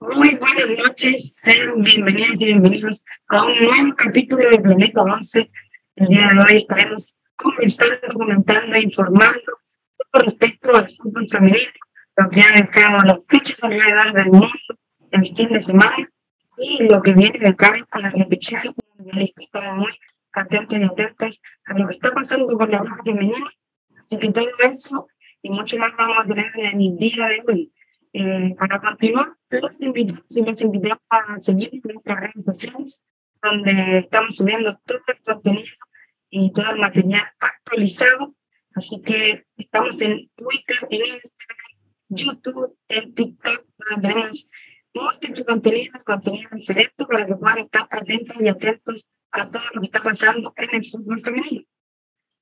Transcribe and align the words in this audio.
Muy 0.00 0.34
buenas 0.36 0.78
noches, 0.78 1.36
sean 1.36 1.82
bienvenidas 1.82 2.40
y 2.40 2.46
bienvenidos 2.46 3.04
a 3.28 3.44
un 3.44 3.52
nuevo 3.52 3.94
capítulo 3.94 4.48
de 4.48 4.58
Planeta 4.58 5.02
11. 5.02 5.50
El 5.96 6.06
día 6.08 6.30
de 6.32 6.42
hoy 6.42 6.56
estaremos 6.62 7.18
comenzando, 7.36 8.08
comentando 8.14 8.76
informando 8.78 9.60
con 10.10 10.24
respecto 10.24 10.74
al 10.74 10.90
fútbol 10.96 11.28
femenino, 11.28 11.70
lo 12.16 12.30
que 12.30 12.40
han 12.40 12.66
dejado 12.66 13.04
las 13.04 13.18
fechas 13.28 13.62
alrededor 13.62 14.14
del 14.14 14.30
mundo 14.30 14.48
el 15.10 15.36
fin 15.36 15.52
de 15.52 15.60
semana 15.60 16.10
y 16.56 16.82
lo 16.84 17.02
que 17.02 17.12
viene 17.12 17.38
de 17.38 17.54
cara 17.54 17.86
a 17.90 18.00
la 18.00 18.08
repechaje 18.08 18.70
mundialista. 18.96 19.42
Estamos 19.42 19.76
muy 19.76 19.92
atentos 20.32 20.78
y 20.78 20.82
atentas 20.82 21.42
a 21.66 21.78
lo 21.78 21.88
que 21.88 21.96
está 21.96 22.10
pasando 22.12 22.46
con 22.56 22.70
la 22.70 22.78
roja 22.78 23.02
femenina. 23.04 23.52
Así 24.00 24.16
que 24.16 24.30
todo 24.30 24.48
eso 24.60 25.08
y 25.42 25.50
mucho 25.50 25.76
más 25.76 25.90
vamos 25.98 26.20
a 26.20 26.24
tener 26.24 26.50
en 26.54 26.80
el 26.80 26.96
día 26.96 27.26
de 27.26 27.42
hoy. 27.46 27.72
Eh, 28.12 28.56
para 28.58 28.80
continuar, 28.80 29.36
los 29.50 29.80
invitamos 29.80 30.36
y 30.36 30.44
los 30.44 30.60
invitamos 30.62 31.04
a 31.10 31.40
seguir 31.40 31.80
nuestras 31.84 32.20
redes 32.20 32.44
sociales, 32.44 33.06
donde 33.40 33.98
estamos 33.98 34.36
subiendo 34.36 34.76
todo 34.84 35.00
el 35.06 35.22
contenido 35.22 35.74
y 36.28 36.52
todo 36.52 36.70
el 36.72 36.80
material 36.80 37.22
actualizado. 37.38 38.34
Así 38.74 39.00
que 39.02 39.46
estamos 39.56 40.00
en 40.02 40.28
Twitter, 40.34 40.88
en 40.90 41.00
Instagram, 41.00 41.72
YouTube, 42.08 42.78
en 42.88 43.14
TikTok, 43.14 43.66
donde 43.90 44.08
tenemos 44.08 44.50
múltiples 44.92 45.46
contenidos, 45.46 46.04
contenido 46.04 46.50
diferente 46.54 47.06
para 47.06 47.26
que 47.26 47.36
puedan 47.36 47.58
estar 47.58 47.86
atentos 47.90 48.40
y 48.40 48.48
atentos 48.48 49.10
a 49.32 49.50
todo 49.50 49.62
lo 49.74 49.80
que 49.80 49.86
está 49.86 50.02
pasando 50.02 50.52
en 50.56 50.74
el 50.74 50.84
fútbol 50.84 51.20
femenino. 51.20 51.62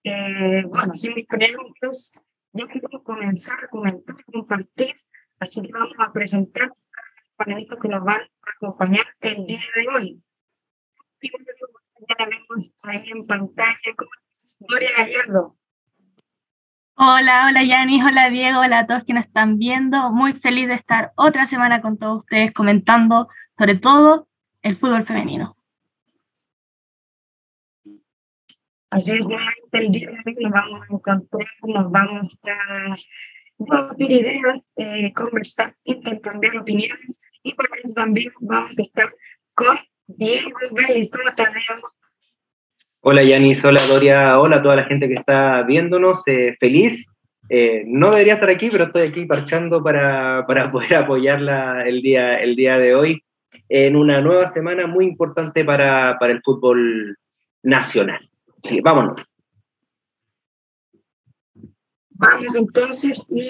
Eh, 0.04 0.64
bueno, 0.66 0.94
sin 0.94 1.14
mis 1.14 1.26
preguntas, 1.26 2.12
ya 2.52 2.66
quiero 2.66 3.02
comenzar 3.02 3.64
a 3.64 3.68
comentar, 3.68 4.16
compartir 4.24 4.96
Así 5.40 5.62
que 5.62 5.72
vamos 5.72 5.92
a 5.98 6.12
presentar 6.12 6.64
a 6.64 6.66
los 6.66 7.32
panelistas 7.36 7.78
que 7.80 7.88
nos 7.88 8.04
van 8.04 8.20
a 8.20 8.50
acompañar 8.56 9.06
el 9.20 9.46
día 9.46 9.58
de 9.58 9.88
hoy. 9.94 10.22
Ya 11.20 12.14
la 12.18 12.26
vemos 12.26 12.74
ahí 12.84 13.10
en 13.10 13.26
pantalla. 13.26 13.94
Gloria 14.60 14.90
Gallardo. 14.96 15.56
Hola, 16.94 17.46
hola 17.48 17.62
Yanis, 17.62 18.04
hola 18.04 18.28
Diego, 18.30 18.60
hola 18.60 18.80
a 18.80 18.86
todos 18.86 19.04
que 19.04 19.12
nos 19.12 19.26
están 19.26 19.58
viendo. 19.58 20.10
Muy 20.10 20.32
feliz 20.32 20.66
de 20.66 20.74
estar 20.74 21.12
otra 21.14 21.46
semana 21.46 21.80
con 21.80 21.96
todos 21.96 22.24
ustedes 22.24 22.52
comentando 22.52 23.28
sobre 23.56 23.76
todo 23.76 24.28
el 24.62 24.74
fútbol 24.74 25.04
femenino. 25.04 25.56
Así 28.90 29.12
es, 29.12 29.26
el 29.72 29.92
día 29.92 30.10
de 30.10 30.16
hoy 30.26 30.36
nos 30.40 30.52
vamos 30.52 30.80
a 30.82 30.94
encontrar, 30.94 31.46
nos 31.62 31.90
vamos 31.90 32.40
a 32.42 32.96
compartir 33.58 34.10
ideas, 34.10 34.60
eh, 34.76 35.12
conversar, 35.12 35.74
intercambiar 35.84 36.56
opiniones 36.58 37.20
y 37.42 37.54
por 37.54 37.68
eso 37.82 37.92
también 37.92 38.32
vamos 38.40 38.78
a 38.78 38.82
estar 38.82 39.12
con 39.54 39.76
Diego 40.06 40.58
Vélez. 40.72 41.10
¿Cómo 41.10 41.28
estás, 41.28 41.52
Diego? 41.52 41.88
Hola 43.00 43.22
Yanis, 43.22 43.64
hola 43.64 43.80
Doria, 43.86 44.38
hola 44.38 44.56
a 44.56 44.62
toda 44.62 44.76
la 44.76 44.84
gente 44.84 45.08
que 45.08 45.14
está 45.14 45.62
viéndonos, 45.62 46.26
eh, 46.28 46.56
feliz. 46.58 47.12
Eh, 47.50 47.82
no 47.86 48.10
debería 48.10 48.34
estar 48.34 48.50
aquí, 48.50 48.68
pero 48.70 48.84
estoy 48.84 49.08
aquí 49.08 49.24
parchando 49.24 49.82
para, 49.82 50.46
para 50.46 50.70
poder 50.70 50.94
apoyarla 50.96 51.82
el 51.86 52.02
día, 52.02 52.36
el 52.36 52.54
día 52.56 52.78
de 52.78 52.94
hoy 52.94 53.22
en 53.68 53.96
una 53.96 54.20
nueva 54.20 54.46
semana 54.46 54.86
muy 54.86 55.04
importante 55.04 55.64
para, 55.64 56.16
para 56.18 56.32
el 56.32 56.42
fútbol 56.42 57.16
nacional. 57.62 58.28
Sí, 58.62 58.80
vámonos. 58.80 59.24
Vamos 62.20 62.56
entonces, 62.56 63.26
y 63.30 63.48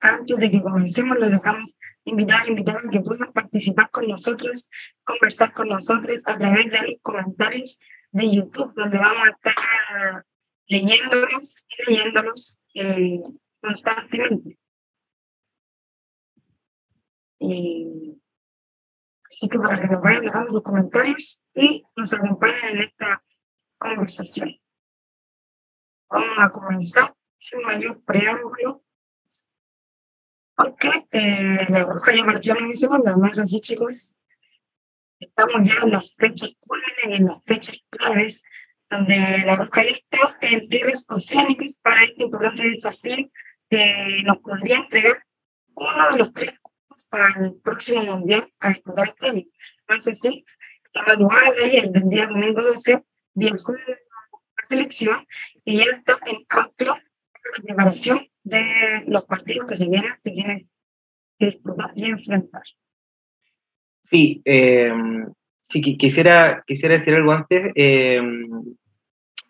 antes 0.00 0.38
de 0.38 0.50
que 0.50 0.62
comencemos, 0.62 1.18
los 1.18 1.30
dejamos 1.30 1.78
invitados 2.04 2.48
invitados 2.48 2.86
a 2.86 2.90
que 2.90 3.00
puedan 3.00 3.32
participar 3.34 3.90
con 3.90 4.06
nosotros, 4.06 4.70
conversar 5.04 5.52
con 5.52 5.68
nosotros 5.68 6.22
a 6.24 6.38
través 6.38 6.64
de 6.64 6.88
los 6.88 7.02
comentarios 7.02 7.78
de 8.12 8.34
YouTube, 8.34 8.72
donde 8.74 8.96
vamos 8.96 9.22
a 9.24 9.30
estar 9.30 10.26
leyéndolos 10.68 11.66
y 11.68 11.90
leyéndolos 11.90 12.60
eh, 12.74 13.20
constantemente. 13.60 14.58
así 19.30 19.48
que 19.50 19.58
para 19.58 19.80
que 19.80 19.86
nos 19.86 20.00
vayan 20.00 20.22
dejando 20.22 20.50
sus 20.50 20.62
comentarios 20.62 21.42
y 21.54 21.84
nos 21.94 22.14
acompañen 22.14 22.70
en 22.70 22.82
esta 22.84 23.22
conversación. 23.76 24.56
Vamos 26.08 26.38
a 26.38 26.48
comenzar 26.48 27.17
sin 27.38 27.60
mayor 27.60 28.02
preámbulo, 28.04 28.84
porque 30.56 30.90
eh, 31.12 31.66
la 31.68 31.84
bruja 31.84 32.14
ya 32.14 32.24
partió 32.24 32.56
en 32.56 32.66
mi 32.66 32.74
segunda, 32.74 33.16
más 33.16 33.38
así 33.38 33.60
chicos, 33.60 34.16
estamos 35.20 35.68
ya 35.68 35.82
en 35.82 35.92
las 35.92 36.14
fechas 36.16 36.50
cúlminas 36.60 37.04
y 37.04 37.12
en 37.12 37.26
las 37.26 37.38
fechas 37.44 37.76
claves, 37.90 38.42
donde 38.90 39.16
la 39.44 39.56
bruja 39.56 39.84
ya 39.84 39.90
está 39.90 40.18
en 40.40 40.68
tierras 40.68 41.06
oceánicas 41.08 41.78
para 41.82 42.04
este 42.04 42.24
importante 42.24 42.68
desafío 42.68 43.30
que 43.70 44.22
nos 44.24 44.38
podría 44.38 44.78
entregar 44.78 45.24
uno 45.74 46.10
de 46.10 46.18
los 46.18 46.32
tres 46.32 46.54
para 47.10 47.44
el 47.44 47.54
próximo 47.60 48.02
mundial 48.02 48.52
a 48.60 48.70
disputar 48.70 49.08
este 49.08 49.28
año. 49.28 49.44
Más 49.88 50.08
así, 50.08 50.44
la 50.92 51.02
madrugada 51.02 51.52
de 51.52 51.64
ayer, 51.64 51.90
del 51.90 52.08
día 52.08 52.26
domingo 52.26 52.62
12, 52.62 53.04
viajó 53.34 53.74
la 53.74 54.64
selección 54.64 55.26
y 55.64 55.76
ya 55.76 55.84
está 55.84 56.14
en 56.26 56.44
Auckland 56.48 57.07
la 57.56 57.64
preparación 57.64 58.18
de 58.42 58.62
los 59.06 59.24
partidos 59.24 59.66
que 59.66 59.76
se 59.76 59.88
vienen, 59.88 60.12
que 60.22 60.30
tienen 60.30 60.70
que 61.38 61.46
disputar 61.46 61.92
y 61.94 62.06
enfrentar. 62.06 62.62
Sí, 64.02 64.42
eh, 64.44 64.92
sí 65.68 65.80
quisiera, 65.96 66.64
quisiera 66.66 66.94
decir 66.94 67.14
algo 67.14 67.32
antes, 67.32 67.72
eh, 67.74 68.20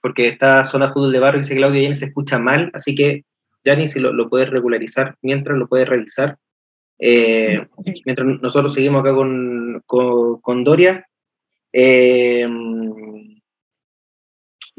porque 0.03 0.29
esta 0.29 0.65
zona 0.65 0.93
fútbol 0.93 1.13
de 1.13 1.21
barrio, 1.21 1.41
dice 1.41 1.55
Claudia, 1.55 1.89
ya 1.89 1.95
se 1.95 2.07
escucha 2.07 2.39
mal, 2.39 2.71
así 2.75 2.95
que 2.95 3.25
Yanni, 3.65 3.87
si 3.87 4.01
lo, 4.01 4.13
lo 4.13 4.29
puedes 4.29 4.51
regularizar 4.51 5.17
mientras 5.23 5.57
lo 5.59 5.69
puedes 5.69 5.89
revisar. 5.89 6.39
Eh, 6.99 7.67
mientras 8.05 8.27
nosotros 8.41 8.75
seguimos 8.75 9.01
acá 9.01 9.15
con, 9.15 9.83
con, 9.87 10.65
Doria. 10.65 11.07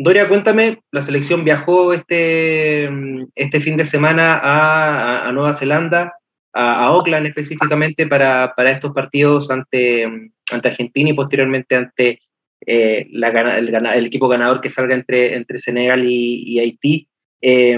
Doria, 0.01 0.29
cuéntame, 0.29 0.81
la 0.91 1.01
selección 1.01 1.43
viajó 1.43 1.91
este, 1.91 2.89
este 3.35 3.59
fin 3.59 3.75
de 3.75 3.83
semana 3.83 4.39
a, 4.41 5.27
a 5.27 5.31
Nueva 5.33 5.53
Zelanda, 5.53 6.13
a, 6.53 6.85
a, 6.85 6.85
Auckland 6.85 7.25
específicamente, 7.25 8.07
para, 8.07 8.53
para 8.55 8.71
estos 8.71 8.93
partidos 8.93 9.51
ante, 9.51 10.05
ante, 10.53 10.67
Argentina 10.69 11.09
y 11.09 11.13
posteriormente 11.13 11.75
ante 11.75 12.19
eh, 12.65 13.07
el, 13.11 14.05
equipo 14.05 14.29
ganador 14.29 14.61
que 14.61 14.69
salga 14.69 14.95
entre, 14.95 15.35
entre 15.35 15.57
Senegal 15.57 16.01
y, 16.09 16.57
Haití. 16.59 17.09
Eh, 17.41 17.77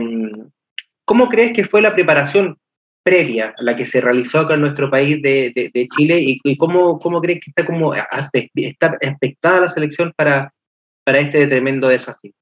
¿Cómo 1.04 1.28
crees 1.28 1.54
que 1.54 1.66
fue 1.66 1.82
la 1.82 1.96
preparación 1.96 2.56
previa 3.04 3.56
a 3.58 3.64
la 3.64 3.76
que 3.76 3.84
se 3.86 4.00
realizó 4.00 4.42
acá 4.42 4.54
en 4.54 4.62
nuestro 4.62 4.92
país 4.92 5.20
de, 5.24 5.72
de, 5.74 5.88
Chile 5.88 6.20
y, 6.22 6.56
cómo, 6.58 7.00
cómo 7.00 7.20
crees 7.20 7.40
que 7.40 7.50
está, 7.50 7.66
como, 7.66 7.96
está 7.96 8.96
expectada 9.02 9.62
la 9.62 9.70
selección 9.70 10.14
para 10.16 10.54
para 11.04 11.20
este 11.20 11.48
tremendo 11.48 11.88
desafío. 11.88 12.34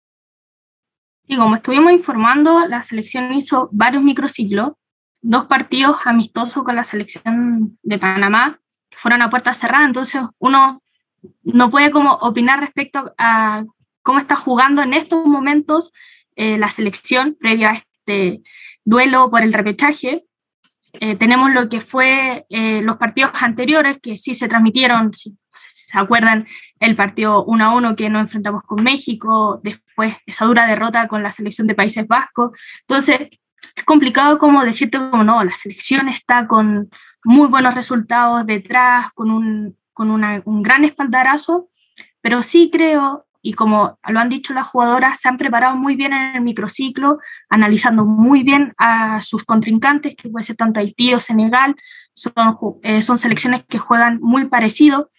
Y 1.28 1.38
como 1.38 1.56
estuvimos 1.56 1.92
informando, 1.92 2.66
la 2.68 2.82
selección 2.82 3.32
hizo 3.34 3.70
varios 3.72 4.02
microciclos, 4.02 4.72
dos 5.22 5.46
partidos 5.46 5.98
amistosos 6.06 6.64
con 6.64 6.76
la 6.76 6.84
selección 6.84 7.78
de 7.84 8.00
Panamá, 8.00 8.60
que 8.90 8.98
fueron 8.98 9.22
a 9.22 9.30
puerta 9.30 9.54
cerrada, 9.54 9.86
entonces 9.86 10.22
uno 10.40 10.82
no 11.44 11.70
puede 11.70 11.92
como 11.92 12.14
opinar 12.14 12.60
respecto 12.60 13.14
a 13.18 13.64
cómo 14.02 14.20
está 14.20 14.36
jugando 14.36 14.82
en 14.82 14.94
estos 14.94 15.26
momentos 15.26 15.92
eh, 16.36 16.58
la 16.58 16.70
selección 16.70 17.38
previa 17.40 17.72
a 17.72 17.74
este 17.74 18.42
duelo 18.84 19.30
por 19.30 19.44
el 19.44 19.54
repechaje. 19.54 20.26
Eh, 20.94 21.16
tenemos 21.16 21.52
lo 21.52 21.70
que 21.70 21.82
fue 21.82 22.46
eh, 22.50 22.82
los 22.82 22.98
partidos 22.98 23.32
anteriores, 23.36 24.00
que 24.02 24.18
sí 24.18 24.34
se 24.34 24.48
transmitieron, 24.48 25.14
si 25.14 25.38
se 25.54 25.98
acuerdan, 25.98 26.48
el 26.80 26.96
partido 26.96 27.44
1 27.46 27.66
a 27.66 27.76
1 27.76 27.96
que 27.96 28.10
nos 28.10 28.22
enfrentamos 28.22 28.64
con 28.64 28.84
México, 28.84 29.60
después 29.64 30.16
esa 30.26 30.46
dura 30.46 30.68
derrota 30.68 31.08
con 31.08 31.24
la 31.24 31.31
selección 31.31 31.68
de 31.68 31.76
Países 31.76 32.08
Vascos. 32.08 32.52
Entonces, 32.81 33.30
es 33.76 33.84
complicado 33.84 34.40
como 34.40 34.64
decirte 34.64 34.98
como 34.98 35.24
no, 35.24 35.44
la 35.44 35.52
selección 35.52 36.08
está 36.08 36.48
con 36.48 36.90
muy 37.26 37.48
buenos 37.48 37.76
resultados 37.76 38.46
detrás, 38.46 39.12
con 39.14 39.31
un, 39.31 39.78
con 39.94 40.10
un 40.10 40.64
gran 40.64 40.86
espaldarazo, 40.86 41.68
pero 42.22 42.44
sí 42.44 42.70
creo, 42.72 43.26
y 43.42 43.54
como 43.54 44.00
lo 44.08 44.20
han 44.20 44.30
dicho 44.30 44.54
las 44.54 44.68
jugadoras, 44.68 45.20
se 45.20 45.30
han 45.30 45.38
preparado 45.38 45.76
muy 45.76 45.96
bien 45.96 46.14
en 46.14 46.36
el 46.36 46.42
microciclo, 46.42 47.20
analizando 47.50 48.06
muy 48.06 48.44
bien 48.44 48.74
a 48.78 49.22
sus 49.22 49.44
contrincantes, 49.44 50.16
que 50.16 50.30
puede 50.30 50.44
ser 50.44 50.56
tanto 50.56 50.80
Haití 50.80 51.14
o 51.14 51.20
Senegal, 51.20 51.76
son, 52.14 52.34
eh, 52.84 53.02
son 53.02 53.18
selecciones 53.18 53.64
que 53.66 53.80
juegan 53.80 54.20
muy 54.22 54.46
parecido, 54.46 55.10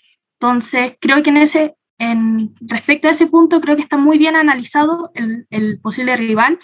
entonces, 0.41 0.97
creo 1.03 1.23
que 1.23 1.29
en 1.29 1.37
ese, 1.37 1.77
en, 1.99 2.55
respecto 2.63 3.09
a 3.09 3.11
ese 3.11 3.27
punto, 3.27 3.61
creo 3.61 3.77
que 3.77 3.83
está 3.83 3.99
muy 3.99 4.17
bien 4.17 4.37
analizado 4.37 5.11
el, 5.15 5.47
el 5.51 5.79
posible 5.81 6.17
rival 6.17 6.59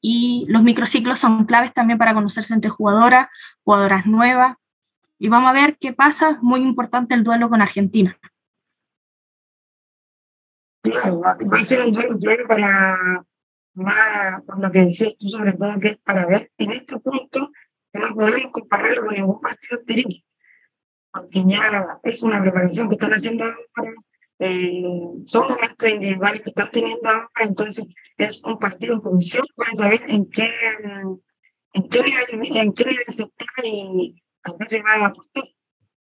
y 0.00 0.46
los 0.48 0.64
microciclos 0.64 1.20
son 1.20 1.44
claves 1.44 1.72
también 1.72 1.96
para 1.96 2.12
conocerse 2.12 2.54
entre 2.54 2.72
jugadoras, 2.72 3.28
jugadoras 3.62 4.06
nuevas. 4.06 4.56
y 5.16 5.28
vamos 5.28 5.48
a 5.48 5.52
ver 5.52 5.78
qué 5.78 5.92
pasa. 5.92 6.38
Muy 6.42 6.60
importante 6.62 7.14
el 7.14 7.22
duelo 7.22 7.48
con 7.48 7.62
Argentina. 7.62 8.18
Claro, 10.82 11.20
va, 11.20 11.36
a 11.52 11.62
ser 11.62 11.86
un 11.86 11.92
duelo 11.92 12.18
claro 12.18 12.48
para, 12.48 13.24
más, 13.74 14.42
por 14.44 14.58
lo 14.58 14.72
que 14.72 14.80
decías 14.80 15.16
tú, 15.18 15.28
sobre 15.28 15.52
todo, 15.52 15.78
que 15.78 15.88
es 15.88 15.98
para 15.98 16.26
ver 16.26 16.50
en 16.58 16.72
este 16.72 16.98
punto 16.98 17.52
que 17.92 18.00
no 18.00 18.12
podemos 18.12 18.50
compararlo 18.50 19.06
con 19.06 19.14
ningún 19.14 19.40
partido 19.40 19.78
anterior, 19.78 20.20
porque 21.12 21.44
ya 21.46 21.98
es 22.02 22.22
una 22.22 22.40
preparación 22.40 22.88
que 22.88 22.94
están 22.94 23.12
haciendo 23.12 23.44
ahora, 23.44 23.94
eh, 24.38 24.82
son 25.26 25.48
momentos 25.48 25.88
individuales 25.88 26.42
que 26.42 26.50
están 26.50 26.70
teniendo 26.70 27.08
ahora, 27.08 27.28
entonces 27.40 27.86
es 28.16 28.42
un 28.44 28.58
partido 28.58 29.00
crucial 29.02 29.44
para 29.56 29.70
saber 29.74 30.02
en 30.08 30.30
qué, 30.30 30.50
en 31.72 31.88
qué 31.88 32.02
nivel, 32.02 32.56
en 32.56 32.72
qué 32.72 32.84
nivel 32.84 33.04
se 33.08 33.24
está 33.24 33.46
y 33.62 34.22
a 34.44 34.52
qué 34.58 34.66
se 34.66 34.82
va 34.82 34.94
a 34.94 35.06
apostar. 35.06 35.44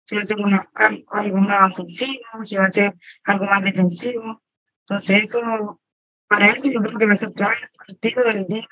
Si 0.03 0.15
va 0.15 0.21
a 0.21 0.25
ser 0.25 0.39
una, 0.39 0.69
algo 1.07 1.37
más 1.37 1.71
ofensivo, 1.71 2.19
si 2.43 2.55
va 2.55 2.65
a 2.65 2.71
ser 2.71 2.95
algo 3.25 3.45
más 3.45 3.61
defensivo. 3.61 4.41
Entonces, 4.81 5.23
eso, 5.23 5.81
para 6.27 6.47
eso 6.47 6.71
yo 6.71 6.81
creo 6.81 6.97
que 6.97 7.05
va 7.05 7.13
a 7.13 7.17
ser 7.17 7.31
clave 7.33 7.55
el 7.61 7.69
partido 7.77 8.23
del 8.23 8.47
día, 8.47 8.67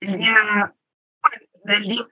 del 0.00 0.18
día, 0.18 0.74
del 1.64 1.82
día 1.82 2.06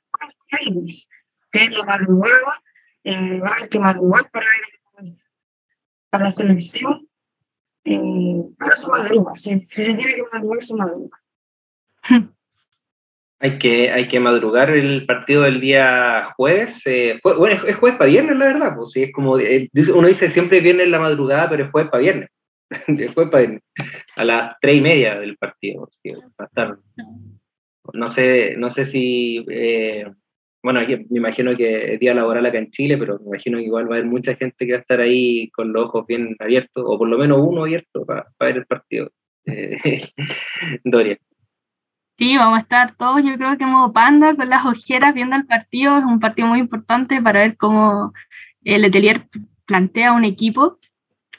que 1.50 1.64
es 1.64 1.71
la 1.71 1.85
madrugada, 1.85 2.62
eh, 3.04 3.40
va 3.40 3.49
a 3.49 3.54
haber 3.56 3.68
que 3.68 3.78
madrugar 3.78 4.30
para 4.30 4.46
ver 4.46 4.75
para 6.11 6.25
la 6.26 6.30
selección, 6.30 7.08
eh, 7.84 8.42
pero 8.56 8.76
se 8.76 8.88
madruga, 8.88 9.37
si, 9.37 9.58
se 9.64 9.84
tiene 9.84 10.14
que 10.14 10.23
madrugar, 10.32 10.62
se 10.62 10.76
madruga. 10.76 11.18
Hay 13.40 13.58
que, 13.58 13.90
hay 13.90 14.08
que 14.08 14.20
madrugar 14.20 14.70
el 14.70 15.04
partido 15.04 15.42
del 15.42 15.61
día 15.61 16.25
jueves. 16.34 16.80
Eh, 16.87 17.20
bueno, 17.23 17.61
es, 17.66 17.76
jueves 17.76 17.99
para 17.99 18.08
viernes, 18.08 18.38
la 18.38 18.46
verdad. 18.46 18.75
Pues, 18.75 18.96
es 18.96 19.12
como, 19.12 19.38
eh, 19.38 19.68
uno 19.94 20.08
dice 20.08 20.30
siempre 20.30 20.62
viernes 20.62 20.88
la 20.88 20.99
madrugada, 20.99 21.50
pero 21.50 21.64
es 21.64 21.70
jueves 21.70 21.90
para 21.90 22.00
viernes. 22.00 22.30
es 22.70 23.12
jueves 23.12 23.30
para 23.30 23.40
viernes. 23.42 23.62
A 24.16 24.25
las 24.25 24.58
tres 24.61 24.76
y 24.76 24.80
media 24.80 25.16
del 25.16 25.37
partido. 25.37 25.82
va 25.82 26.25
a 26.38 26.44
estar, 26.44 26.78
no, 27.92 28.06
sé, 28.06 28.54
no 28.56 28.70
sé 28.70 28.87
si. 28.87 29.44
Eh, 29.50 30.11
bueno, 30.64 30.80
me 30.80 31.18
imagino 31.18 31.52
que 31.52 31.92
es 31.92 32.00
día 32.00 32.14
laboral 32.14 32.47
acá 32.47 32.56
en 32.56 32.71
Chile, 32.71 32.97
pero 32.97 33.18
me 33.18 33.26
imagino 33.26 33.59
que 33.59 33.64
igual 33.64 33.85
va 33.85 33.97
a 33.97 33.99
haber 33.99 34.11
mucha 34.11 34.35
gente 34.35 34.64
que 34.64 34.73
va 34.73 34.78
a 34.78 34.80
estar 34.80 34.99
ahí 34.99 35.50
con 35.50 35.75
los 35.75 35.85
ojos 35.85 36.06
bien 36.06 36.35
abiertos, 36.38 36.83
o 36.87 36.97
por 36.97 37.06
lo 37.06 37.18
menos 37.18 37.38
uno 37.42 37.64
abierto 37.64 38.06
para, 38.06 38.25
para 38.38 38.49
ver 38.49 38.56
el 38.56 38.66
partido. 38.66 39.11
Doria. 40.85 41.18
Sí, 42.16 42.38
vamos 42.38 42.59
a 42.59 42.62
estar 42.62 42.97
todos, 42.97 43.23
yo 43.23 43.37
creo 43.37 43.59
que 43.59 43.64
en 43.64 43.71
modo 43.71 43.92
panda, 43.92 44.35
con 44.37 44.49
las 44.49 44.64
ojeras, 44.64 45.12
viendo 45.12 45.37
el 45.37 45.44
partido. 45.44 45.99
Es 45.99 46.04
un 46.04 46.18
partido 46.18 46.49
muy 46.49 46.61
importante 46.61 47.21
para 47.21 47.40
ver 47.40 47.59
cómo 47.59 48.14
el 48.62 48.80
Letelier 48.80 49.28
plantea 49.66 50.12
un 50.12 50.25
equipo. 50.25 50.78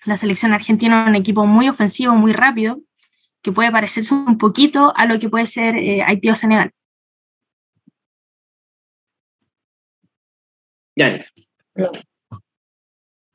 La 0.05 0.17
selección 0.17 0.53
argentina 0.53 1.03
es 1.03 1.09
un 1.09 1.15
equipo 1.15 1.47
muy 1.47 1.67
ofensivo, 1.67 2.13
muy 2.13 2.31
rápido, 2.31 2.79
que 3.41 3.51
puede 3.51 3.71
parecerse 3.71 4.13
un 4.13 4.37
poquito 4.37 4.93
a 4.95 5.07
lo 5.07 5.17
que 5.17 5.29
puede 5.29 5.47
ser 5.47 5.77
eh, 5.77 6.03
Haití 6.03 6.29
o 6.29 6.35
Senegal. 6.35 6.71
Yanis. 10.95 11.33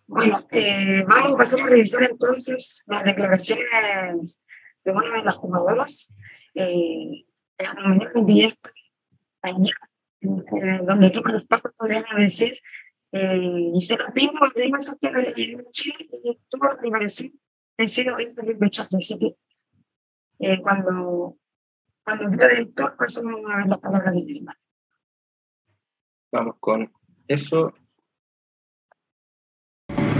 Bueno, 0.06 0.46
eh, 0.50 1.04
vamos 1.06 1.32
a 1.32 1.36
pasar 1.36 1.60
a 1.60 1.66
revisar 1.66 2.02
entonces 2.02 2.84
las 2.86 3.04
declaraciones 3.04 4.42
de 4.84 4.92
una 4.92 5.16
de 5.16 5.24
las 5.24 5.36
jugadoras. 5.36 6.14
Eh, 6.54 7.26
la 7.58 7.74
comunidad 7.74 8.12
directa 8.26 8.70
allá, 9.42 9.72
donde 10.20 11.10
tocan 11.10 11.34
los 11.34 11.44
pacos, 11.44 11.72
podrían 11.76 12.04
decir, 12.16 12.58
eh, 13.12 13.70
y 13.74 13.82
se 13.82 13.96
la 13.96 14.12
pingo, 14.12 14.44
arriba 14.44 14.78
esa 14.78 14.96
tierra 14.96 15.22
de 15.22 15.34
Chile, 15.70 16.08
y 16.24 16.40
toda 16.48 16.74
la 16.74 16.82
liberación 16.82 17.32
ha 17.78 17.86
sido 17.86 18.18
el 18.18 18.34
rechazo. 18.58 18.96
Así 18.96 19.18
que 19.18 19.36
eh, 20.38 20.60
cuando, 20.62 21.36
cuando 22.04 22.30
creo 22.30 22.48
del 22.48 22.74
todo, 22.74 22.96
pasamos 22.96 23.40
a 23.50 23.56
ver 23.58 23.66
las 23.66 23.78
palabras 23.78 24.14
de 24.14 24.24
mi 24.24 24.44
Vamos 26.32 26.56
con 26.60 26.92
eso. 27.30 27.72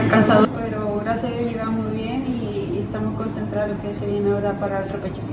Cansado, 0.09 0.47
pero 0.57 1.01
gracias 1.01 1.33
a 1.33 1.37
Dios 1.37 1.53
llegamos 1.53 1.85
muy 1.85 1.97
bien 1.97 2.25
y, 2.27 2.79
estamos 2.79 3.17
concentrados 3.17 3.71
en 3.71 3.77
lo 3.77 3.83
que 3.83 3.95
se 3.95 4.07
viene 4.07 4.33
ahora 4.33 4.59
para 4.59 4.83
el 4.85 4.91
repechaje 4.91 5.29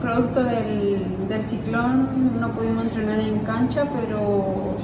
producto 0.00 0.42
del, 0.42 1.28
del, 1.28 1.44
ciclón 1.44 2.40
no 2.40 2.50
pudimos 2.52 2.86
entrenar 2.86 3.20
en 3.20 3.38
cancha, 3.40 3.84
pero 3.94 4.74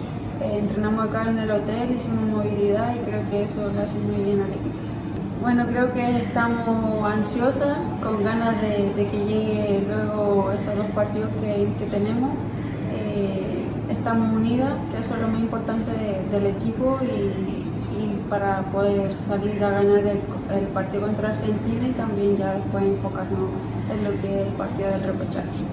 eh, 0.41 0.59
entrenamos 0.61 1.09
acá 1.09 1.29
en 1.29 1.39
el 1.39 1.51
hotel, 1.51 1.91
hicimos 1.91 2.25
movilidad 2.25 2.95
y 2.95 2.99
creo 3.01 3.29
que 3.29 3.43
eso 3.43 3.69
le 3.73 3.81
hace 3.83 3.99
muy 3.99 4.23
bien 4.23 4.43
al 4.43 4.51
equipo. 4.51 4.79
Bueno, 5.43 5.67
creo 5.67 5.93
que 5.93 6.19
estamos 6.23 7.05
ansiosas, 7.11 7.79
con 8.01 8.23
ganas 8.23 8.61
de, 8.63 8.93
de 8.95 9.09
que 9.09 9.19
llegue 9.25 9.85
luego 9.89 10.53
esos 10.53 10.77
dos 10.77 10.87
partidos 10.95 11.31
que, 11.41 11.69
que 11.79 11.87
tenemos. 11.87 12.31
Eh, 12.93 13.48
estamos 14.09 14.33
unidas, 14.33 14.73
que 14.91 15.01
eso 15.01 15.17
es 15.17 15.21
lo 15.21 15.29
más 15.29 15.39
importante 15.39 15.91
del 16.31 16.47
equipo 16.47 16.99
y, 17.03 17.67
para 18.31 18.63
poder 18.73 19.13
salir 19.15 19.63
a 19.65 19.71
ganar 19.71 19.99
el, 19.99 20.21
el 20.51 20.67
partido 20.73 21.03
contra 21.03 21.31
Argentina 21.31 21.89
y 21.89 21.93
también 21.93 22.37
ya 22.37 22.55
después 22.55 22.85
enfocarnos 22.85 23.51
en 23.91 24.05
lo 24.05 24.11
que 24.21 24.43
es 24.43 24.47
el 24.47 24.53
partido 24.55 24.91
del 24.91 25.03
repechaje. 25.03 25.65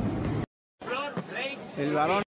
El 1.77 1.94
balón 1.94 2.25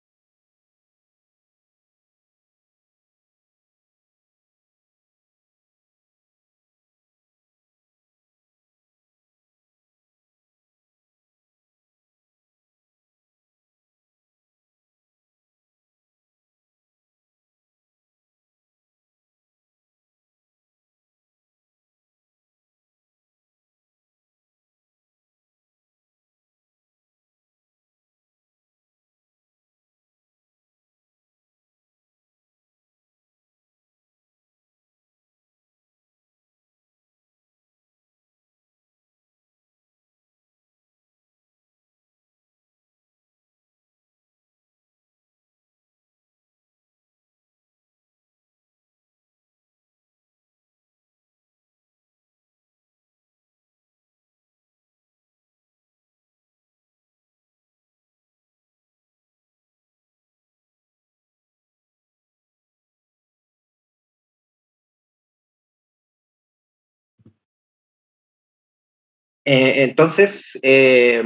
Eh, 69.44 69.82
entonces, 69.82 70.58
eh, 70.62 71.22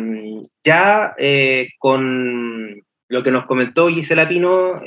ya 0.64 1.14
eh, 1.18 1.68
con 1.78 2.82
lo 3.08 3.22
que 3.22 3.30
nos 3.30 3.46
comentó 3.46 3.88
Gisela 3.88 4.28
Pino, 4.28 4.80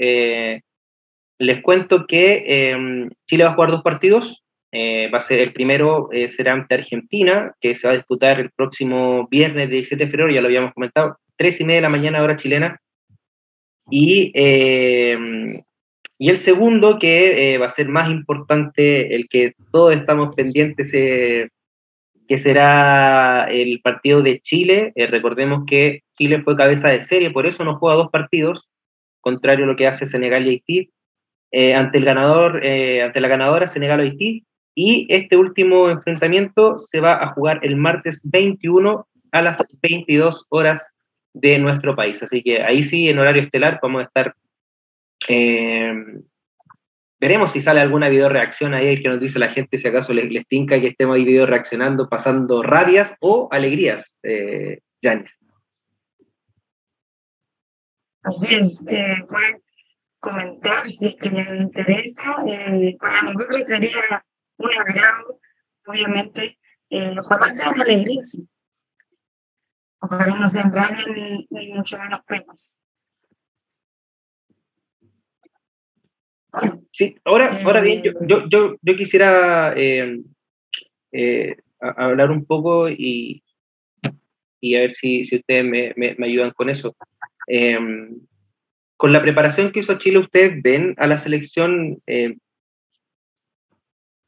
les 1.42 1.62
cuento 1.62 2.06
que 2.06 3.08
Chile 3.28 3.44
va 3.44 3.52
a 3.52 3.54
jugar 3.54 3.72
dos 3.72 3.82
partidos. 3.82 4.44
va 4.74 5.18
a 5.18 5.22
ser 5.22 5.40
el 5.40 5.54
primero 5.54 6.10
será 6.28 6.54
ante 6.54 6.76
Argentina, 6.76 7.54
que 7.62 7.76
se 7.76 7.88
va 7.88 7.94
a 7.94 7.98
disputar 7.98 8.40
el 8.40 8.52
próximo 8.52 9.28
viernes 9.30 9.70
17 9.70 10.06
de 10.06 10.12
febrero, 10.12 10.32
ya 10.32 10.42
lo 10.42 10.48
habíamos 10.48 10.74
comentado, 10.74 11.18
tres 11.38 11.62
y 11.62 11.64
media 11.64 11.78
de 11.78 11.84
la 11.84 11.90
mañana 11.90 12.22
hora 12.22 12.36
chilena. 12.36 12.78
Y, 13.90 14.32
y 14.36 16.30
el 16.30 16.38
segundo, 16.38 17.00
que 17.00 17.58
va 17.58 17.68
a 17.68 17.70
ser 17.70 17.88
más 17.88 18.10
importante, 18.10 19.16
el 19.16 19.30
que 19.30 19.54
todos 19.72 19.96
estamos 19.96 20.36
pendientes 20.36 20.94
que 22.30 22.38
será 22.38 23.46
el 23.50 23.82
partido 23.82 24.22
de 24.22 24.40
Chile. 24.40 24.94
Eh, 24.96 25.08
recordemos 25.08 25.64
que 25.66 26.04
Chile 26.16 26.44
fue 26.44 26.56
cabeza 26.56 26.90
de 26.90 27.00
serie, 27.00 27.32
por 27.32 27.48
eso 27.48 27.66
no 27.66 27.80
juega 27.80 27.98
dos 27.98 28.12
partidos, 28.12 28.70
contrario 29.20 29.66
a 29.66 29.68
lo 29.68 29.76
que 29.76 29.88
hace 29.88 30.06
Senegal 30.06 30.46
y 30.46 30.50
Haití, 30.52 30.92
eh, 31.52 31.74
ante, 31.74 31.98
el 31.98 32.06
ganador, 32.06 32.64
eh, 32.64 33.02
ante 33.02 33.20
la 33.20 33.28
ganadora 33.30 33.66
Senegal 33.66 34.02
Haití. 34.02 34.46
Y 34.76 35.08
este 35.10 35.38
último 35.38 35.90
enfrentamiento 35.90 36.78
se 36.78 37.02
va 37.02 37.16
a 37.16 37.30
jugar 37.30 37.62
el 37.64 37.76
martes 37.76 38.22
21 38.30 39.08
a 39.32 39.42
las 39.42 39.66
22 39.82 40.46
horas 40.50 40.94
de 41.34 41.58
nuestro 41.58 41.96
país. 41.96 42.22
Así 42.22 42.44
que 42.44 42.62
ahí 42.62 42.84
sí, 42.84 43.10
en 43.10 43.18
horario 43.18 43.42
estelar, 43.42 43.80
vamos 43.82 44.04
a 44.04 44.06
estar 44.06 44.36
veremos 47.20 47.52
si 47.52 47.62
sale 47.62 47.82
alguna 47.82 48.10
video 48.10 48.30
reacción 48.30 48.74
ahí 48.74 49.02
que 49.02 49.10
nos 49.10 49.20
dice 49.20 49.40
la 49.40 49.50
gente 49.50 49.78
si 49.78 49.88
acaso 49.88 50.14
les, 50.14 50.30
les 50.30 50.48
tinca 50.48 50.80
que 50.80 50.88
estemos 50.88 51.16
ahí 51.16 51.26
video 51.26 51.46
reaccionando, 51.46 52.08
pasando 52.08 52.64
rabias 52.64 53.14
o 53.20 53.50
alegrías, 53.52 54.18
eh, 54.24 54.80
Janis. 55.02 55.40
Así 58.22 58.54
es, 58.54 58.84
eh, 58.88 59.24
pueden 59.28 59.64
comentar 60.20 60.88
si 60.88 61.08
es 61.08 61.16
que 61.16 61.30
les 61.30 61.48
interesa. 61.48 62.36
Eh, 62.46 62.98
para 63.00 63.22
nosotros 63.22 63.64
sería 63.66 64.26
un 64.58 64.70
agrado, 64.72 65.40
obviamente. 65.86 66.60
Eh, 66.90 67.16
ojalá 67.18 67.54
sea 67.54 67.70
una 67.70 67.84
alegría, 67.84 68.22
sí. 68.22 68.48
Ojalá 70.02 70.36
no 70.38 70.50
se 70.50 70.62
engañen 70.62 71.14
ni, 71.14 71.48
ni 71.50 71.74
mucho 71.74 71.98
menos 71.98 72.22
penas. 72.24 72.82
Sí, 76.92 77.16
ahora, 77.26 77.60
ahora 77.64 77.82
bien, 77.82 78.02
yo, 78.04 78.12
yo, 78.22 78.48
yo, 78.50 78.76
yo 78.82 78.96
quisiera 78.96 79.74
eh, 79.78 80.20
eh, 81.12 81.56
hablar 81.80 82.32
un 82.32 82.46
poco 82.46 82.90
y, 82.90 83.44
y 84.60 84.76
a 84.76 84.82
ver 84.82 84.92
si, 84.92 85.24
si 85.24 85.38
ustedes 85.38 85.64
me, 85.64 85.94
me, 85.96 86.16
me 86.18 86.28
ayudan 86.28 86.52
con 86.52 86.70
eso. 86.70 86.96
Eh, 87.48 87.78
con 89.00 89.14
la 89.14 89.22
preparación 89.22 89.72
que 89.72 89.80
hizo 89.80 89.98
Chile, 89.98 90.20
¿ustedes 90.20 90.62
ven 90.62 90.94
a 90.98 91.08
la 91.08 91.18
selección, 91.18 92.02
eh, 92.06 92.36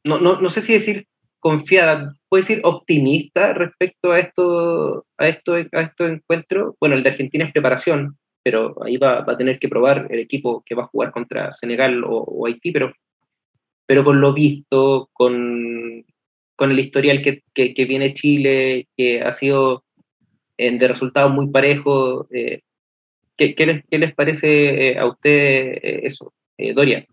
no, 0.02 0.18
no, 0.18 0.40
no 0.40 0.48
sé 0.48 0.62
si 0.62 0.72
decir 0.72 1.06
confiada, 1.40 2.14
puede 2.30 2.42
decir 2.42 2.60
optimista 2.64 3.52
respecto 3.52 4.12
a 4.12 4.20
esto, 4.20 5.04
a 5.18 5.28
esto, 5.28 5.56
a 5.56 5.80
estos 5.82 6.10
encuentros? 6.10 6.74
Bueno, 6.80 6.94
el 6.94 7.02
de 7.02 7.10
Argentina 7.10 7.44
es 7.44 7.52
preparación, 7.52 8.16
pero 8.42 8.74
ahí 8.84 8.96
va, 8.96 9.20
va, 9.20 9.34
a 9.34 9.36
tener 9.36 9.58
que 9.58 9.68
probar 9.68 10.08
el 10.10 10.18
equipo 10.18 10.62
que 10.64 10.74
va 10.74 10.84
a 10.84 10.88
jugar 10.88 11.12
contra 11.12 11.52
Senegal 11.52 12.02
o, 12.06 12.46
Haití, 12.46 12.72
pero, 12.72 12.92
pero 13.86 14.04
con 14.04 14.20
lo 14.20 14.32
visto, 14.32 15.08
con, 15.12 16.04
con 16.56 16.70
el 16.70 16.80
historial 16.80 17.22
que, 17.22 17.42
que, 17.54 17.84
viene 17.84 18.14
Chile, 18.14 18.88
que 18.96 19.22
ha 19.22 19.32
sido 19.32 19.84
eh, 20.58 20.76
de 20.76 20.88
resultados 20.88 21.32
muy 21.32 21.48
parejos, 21.50 22.26
eh, 22.32 22.62
¿qué, 23.36 23.54
qué, 23.54 23.66
les, 23.66 23.84
¿qué, 23.88 23.98
les, 23.98 24.14
parece 24.14 24.90
eh, 24.90 24.98
a 24.98 25.06
usted 25.06 25.78
eso, 25.82 26.34
Doria? 26.74 27.06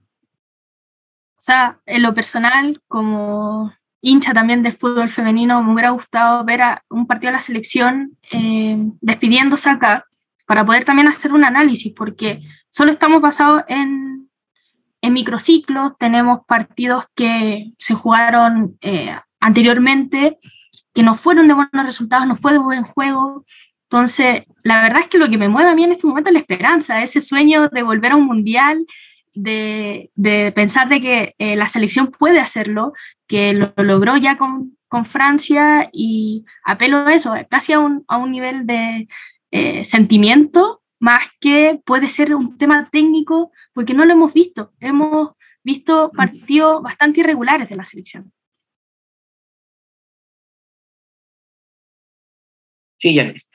O 1.37 1.41
sea, 1.41 1.79
en 1.85 2.01
lo 2.01 2.13
personal, 2.13 2.81
como 2.87 3.71
hincha 4.01 4.33
también 4.33 4.63
de 4.63 4.71
fútbol 4.71 5.09
femenino, 5.09 5.63
me 5.63 5.73
hubiera 5.73 5.91
gustado 5.91 6.43
ver 6.43 6.61
a 6.61 6.83
un 6.89 7.05
partido 7.05 7.31
de 7.31 7.37
la 7.37 7.41
selección 7.41 8.17
despidiéndose 9.01 9.69
acá 9.69 10.08
para 10.49 10.65
poder 10.65 10.83
también 10.83 11.07
hacer 11.07 11.31
un 11.31 11.43
análisis, 11.43 11.93
porque 11.95 12.41
solo 12.71 12.91
estamos 12.91 13.21
basados 13.21 13.61
en, 13.67 14.31
en 14.99 15.13
microciclos, 15.13 15.95
tenemos 15.99 16.39
partidos 16.47 17.05
que 17.13 17.73
se 17.77 17.93
jugaron 17.93 18.75
eh, 18.81 19.15
anteriormente, 19.39 20.39
que 20.91 21.03
no 21.03 21.13
fueron 21.13 21.47
de 21.47 21.53
buenos 21.53 21.85
resultados, 21.85 22.25
no 22.25 22.35
fue 22.35 22.53
de 22.53 22.57
buen 22.57 22.81
juego. 22.81 23.45
Entonces, 23.83 24.45
la 24.63 24.81
verdad 24.81 25.01
es 25.01 25.07
que 25.07 25.19
lo 25.19 25.29
que 25.29 25.37
me 25.37 25.49
mueve 25.49 25.69
a 25.69 25.75
mí 25.75 25.83
en 25.83 25.91
este 25.91 26.07
momento 26.07 26.31
es 26.31 26.33
la 26.33 26.39
esperanza, 26.39 27.03
ese 27.03 27.21
sueño 27.21 27.69
de 27.69 27.83
volver 27.83 28.13
a 28.13 28.15
un 28.15 28.25
mundial, 28.25 28.87
de, 29.35 30.09
de 30.15 30.51
pensar 30.51 30.89
de 30.89 30.99
que 30.99 31.35
eh, 31.37 31.57
la 31.57 31.67
selección 31.67 32.07
puede 32.07 32.39
hacerlo, 32.39 32.93
que 33.27 33.53
lo, 33.53 33.71
lo 33.77 33.83
logró 33.83 34.17
ya 34.17 34.35
con, 34.39 34.75
con, 34.87 35.05
Francia 35.05 35.91
y 35.93 36.43
apelo 36.63 37.05
a 37.05 37.13
eso, 37.13 37.35
casi 37.51 37.71
a 37.71 37.79
un, 37.79 38.03
a 38.07 38.17
un 38.17 38.31
nivel 38.31 38.65
de, 38.65 39.07
eh, 39.51 39.85
sentimiento 39.85 40.81
más 40.99 41.27
que 41.39 41.81
puede 41.85 42.09
ser 42.09 42.35
un 42.35 42.57
tema 42.57 42.89
técnico, 42.91 43.51
porque 43.73 43.93
no 43.93 44.05
lo 44.05 44.13
hemos 44.13 44.33
visto. 44.33 44.73
Hemos 44.79 45.31
visto 45.63 46.11
partidos 46.15 46.83
bastante 46.83 47.21
irregulares 47.21 47.69
de 47.69 47.75
la 47.75 47.85
selección. 47.85 48.33
Sí, 52.97 53.15
Yanis. 53.15 53.47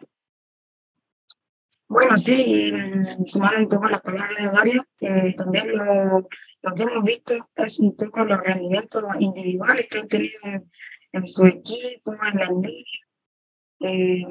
Bueno, 1.86 2.16
sí, 2.16 2.72
sumando 3.26 3.58
un 3.58 3.68
poco 3.68 3.88
las 3.88 4.00
palabras 4.00 4.36
de 4.38 4.50
Daria, 4.50 4.82
eh, 5.00 5.34
también 5.36 5.70
lo, 5.70 6.26
lo, 6.62 6.74
que 6.74 6.82
hemos 6.82 7.04
visto 7.04 7.34
es 7.56 7.78
un 7.78 7.94
poco 7.94 8.24
los 8.24 8.40
rendimientos 8.40 9.04
individuales 9.20 9.86
que 9.90 9.98
han 9.98 10.08
tenido 10.08 10.38
en, 10.44 10.68
en 11.12 11.26
su 11.26 11.44
equipo, 11.44 12.12
en 12.32 12.38
la 12.38 12.50
liga. 12.50 12.84
Eh, 13.80 14.24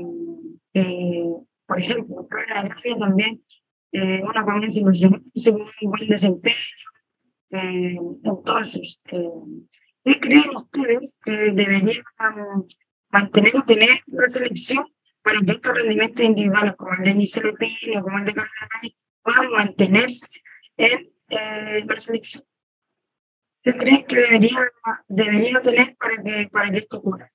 eh, 0.73 1.29
por 1.65 1.79
ejemplo, 1.79 2.27
para 2.27 2.61
Arabia 2.61 2.97
también 2.99 3.43
eh, 3.91 4.21
una 4.23 4.43
comienza 4.43 4.79
ilusionarse 4.79 5.51
con 5.51 5.61
un 5.61 5.91
buen 5.91 6.07
desempeño. 6.07 6.55
Eh, 7.51 7.95
entonces, 8.23 9.03
eh, 9.11 9.29
¿qué 10.03 10.19
creen 10.19 10.49
ustedes 10.55 11.19
que 11.23 11.31
debería 11.31 12.03
um, 12.19 12.65
mantener 13.09 13.55
o 13.55 13.63
tener 13.63 13.99
la 14.07 14.29
selección 14.29 14.85
para 15.21 15.39
que 15.39 15.51
estos 15.51 15.73
rendimientos 15.73 16.25
individuales, 16.25 16.73
como 16.75 16.93
el 16.95 17.03
de 17.03 17.13
Giselo 17.13 17.53
Pino, 17.55 18.01
como 18.01 18.17
el 18.17 18.25
de 18.25 18.33
Carlos 18.33 18.95
puedan 19.21 19.51
mantenerse 19.51 20.41
en 20.77 21.11
eh, 21.29 21.85
la 21.87 21.95
selección? 21.95 22.43
¿Qué 23.61 23.73
creen 23.73 24.05
que 24.05 24.15
debería, 24.15 24.59
debería 25.07 25.61
tener 25.61 25.95
para 25.95 26.21
que, 26.21 26.49
para 26.51 26.69
que 26.71 26.77
esto 26.79 26.97
ocurra? 26.97 27.32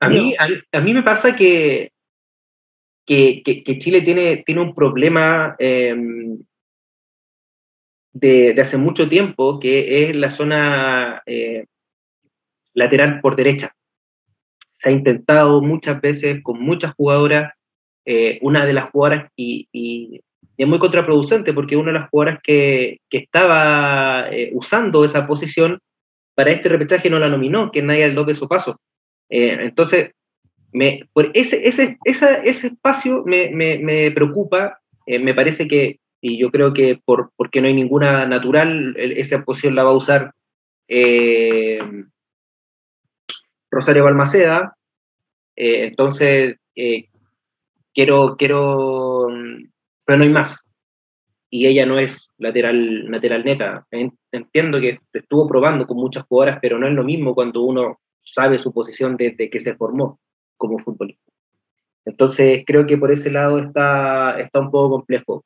A 0.00 0.08
mí, 0.08 0.34
a, 0.72 0.80
mí 0.80 0.94
me 0.94 1.02
pasa 1.02 1.34
que, 1.34 1.92
que, 3.06 3.42
Chile 3.78 4.02
tiene, 4.02 4.42
tiene 4.44 4.60
un 4.60 4.74
problema 4.74 5.56
eh, 5.58 5.96
de, 8.12 8.54
de, 8.54 8.60
hace 8.60 8.76
mucho 8.76 9.08
tiempo, 9.08 9.58
que 9.58 10.04
es 10.04 10.16
la 10.16 10.30
zona 10.30 11.22
eh, 11.26 11.66
lateral 12.74 13.20
por 13.20 13.36
derecha. 13.36 13.72
Se 14.72 14.90
ha 14.90 14.92
intentado 14.92 15.62
muchas 15.62 16.00
veces 16.00 16.42
con 16.42 16.60
muchas 16.60 16.94
jugadoras, 16.94 17.54
eh, 18.04 18.38
una 18.42 18.64
de 18.66 18.72
las 18.74 18.90
jugadoras, 18.90 19.30
y, 19.34 19.68
y, 19.72 20.20
y, 20.58 20.62
es 20.62 20.68
muy 20.68 20.78
contraproducente, 20.78 21.52
porque 21.52 21.76
una 21.76 21.92
de 21.92 21.98
las 22.00 22.10
jugadoras 22.10 22.40
que, 22.42 23.00
que 23.10 23.18
estaba 23.18 24.28
eh, 24.30 24.50
usando 24.54 25.04
esa 25.04 25.26
posición 25.26 25.80
para 26.34 26.50
este 26.50 26.68
repechaje 26.68 27.10
no 27.10 27.18
la 27.18 27.30
nominó, 27.30 27.70
que 27.70 27.80
es 27.80 27.84
Nadia 27.84 28.08
López 28.08 28.40
Opaso. 28.42 28.78
Eh, 29.28 29.58
entonces, 29.60 30.12
me, 30.72 31.08
por 31.12 31.30
ese, 31.34 31.66
ese, 31.66 31.98
esa, 32.04 32.36
ese 32.42 32.68
espacio 32.68 33.24
me, 33.24 33.50
me, 33.50 34.10
preocupa, 34.10 34.80
eh, 35.06 35.18
me 35.18 35.34
parece 35.34 35.66
que, 35.66 36.00
y 36.20 36.38
yo 36.38 36.50
creo 36.50 36.72
que 36.72 37.00
por, 37.04 37.32
porque 37.36 37.60
no 37.60 37.66
hay 37.66 37.74
ninguna 37.74 38.26
natural, 38.26 38.94
esa 38.96 39.44
posición 39.44 39.74
la 39.74 39.84
va 39.84 39.90
a 39.90 39.96
usar 39.96 40.32
eh, 40.88 41.78
Rosario 43.70 44.04
Balmaceda, 44.04 44.76
entonces 45.56 46.56
quiero, 47.94 48.36
quiero, 48.36 49.26
pero 50.04 50.18
no 50.18 50.24
hay 50.24 50.30
más. 50.30 50.62
Y 51.48 51.66
ella 51.66 51.86
no 51.86 51.98
es 51.98 52.30
lateral, 52.38 53.10
lateral 53.10 53.44
neta. 53.44 53.86
Entiendo 54.32 54.80
que 54.80 54.98
estuvo 55.12 55.46
probando 55.48 55.86
con 55.86 55.96
muchas 55.96 56.24
jugadoras, 56.24 56.58
pero 56.60 56.78
no 56.78 56.86
es 56.86 56.92
lo 56.92 57.04
mismo 57.04 57.34
cuando 57.34 57.62
uno 57.62 58.00
sabe 58.26 58.58
su 58.58 58.72
posición 58.72 59.16
desde 59.16 59.48
que 59.48 59.58
se 59.58 59.76
formó 59.76 60.20
como 60.56 60.78
futbolista. 60.78 61.32
Entonces, 62.04 62.62
creo 62.66 62.86
que 62.86 62.98
por 62.98 63.10
ese 63.10 63.30
lado 63.30 63.58
está, 63.58 64.38
está 64.38 64.60
un 64.60 64.70
poco 64.70 64.90
complejo. 64.90 65.44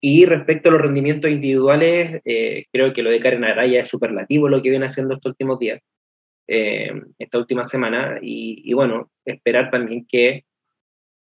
Y 0.00 0.24
respecto 0.26 0.68
a 0.68 0.72
los 0.72 0.80
rendimientos 0.80 1.30
individuales, 1.30 2.20
eh, 2.24 2.66
creo 2.72 2.92
que 2.92 3.02
lo 3.02 3.10
de 3.10 3.20
Karen 3.20 3.44
Araya 3.44 3.82
es 3.82 3.88
superlativo 3.88 4.48
lo 4.48 4.62
que 4.62 4.70
viene 4.70 4.86
haciendo 4.86 5.14
estos 5.14 5.30
últimos 5.30 5.58
días, 5.58 5.80
eh, 6.46 6.92
esta 7.18 7.38
última 7.38 7.64
semana. 7.64 8.18
Y, 8.22 8.62
y, 8.64 8.72
bueno, 8.74 9.10
esperar 9.24 9.70
también 9.70 10.06
que, 10.06 10.44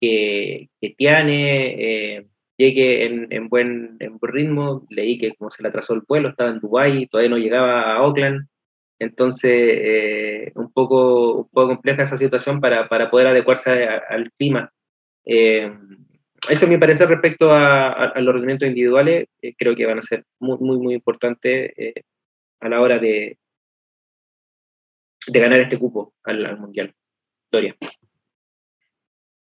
que, 0.01 0.69
Tiane 0.97 2.17
eh, 2.17 2.27
llegue 2.59 3.05
en, 3.07 3.29
en, 3.31 3.49
buen, 3.49 3.97
en 4.01 4.19
buen 4.19 4.33
ritmo. 4.33 4.87
Leí 4.91 5.19
que 5.19 5.35
como 5.35 5.51
se 5.51 5.63
le 5.63 5.69
atrasó 5.69 5.95
el 5.95 6.03
vuelo, 6.07 6.31
estaba 6.31 6.51
en 6.51 6.61
Dubái, 6.61 7.07
todavía 7.07 7.31
no 7.31 7.39
llegaba 7.39 7.95
a 7.95 8.03
Oakland. 8.03 8.49
Entonces, 9.03 9.51
eh, 9.53 10.53
un, 10.55 10.73
poco, 10.73 11.39
un 11.39 11.49
poco 11.49 11.69
compleja 11.69 12.05
esa 12.05 12.17
situación 12.17 12.61
para, 12.61 12.89
para 12.89 13.11
poder 13.11 13.27
adecuarse 13.27 13.85
a, 13.85 14.03
al 14.09 14.31
clima. 14.31 14.73
Eh, 15.25 15.73
eso 16.49 16.65
es 16.65 16.69
mi 16.69 16.79
parecer 16.79 17.09
respecto 17.09 17.51
a, 17.51 17.89
a, 17.89 18.05
a 18.11 18.21
los 18.21 18.33
rendimientos 18.33 18.69
individuales. 18.69 19.27
Eh, 19.43 19.55
creo 19.59 19.75
que 19.75 19.87
van 19.87 19.99
a 19.99 20.03
ser 20.03 20.25
muy, 20.39 20.57
muy, 20.59 20.79
muy 20.79 20.95
importantes 20.95 21.73
eh, 21.77 22.05
a 22.61 22.69
la 22.69 22.81
hora 22.81 23.01
de, 23.01 23.39
de 25.27 25.41
ganar 25.41 25.59
este 25.59 25.79
cupo 25.79 26.15
al, 26.23 26.47
al 26.47 26.61
Mundial. 26.61 26.95
Victoria. 27.51 27.77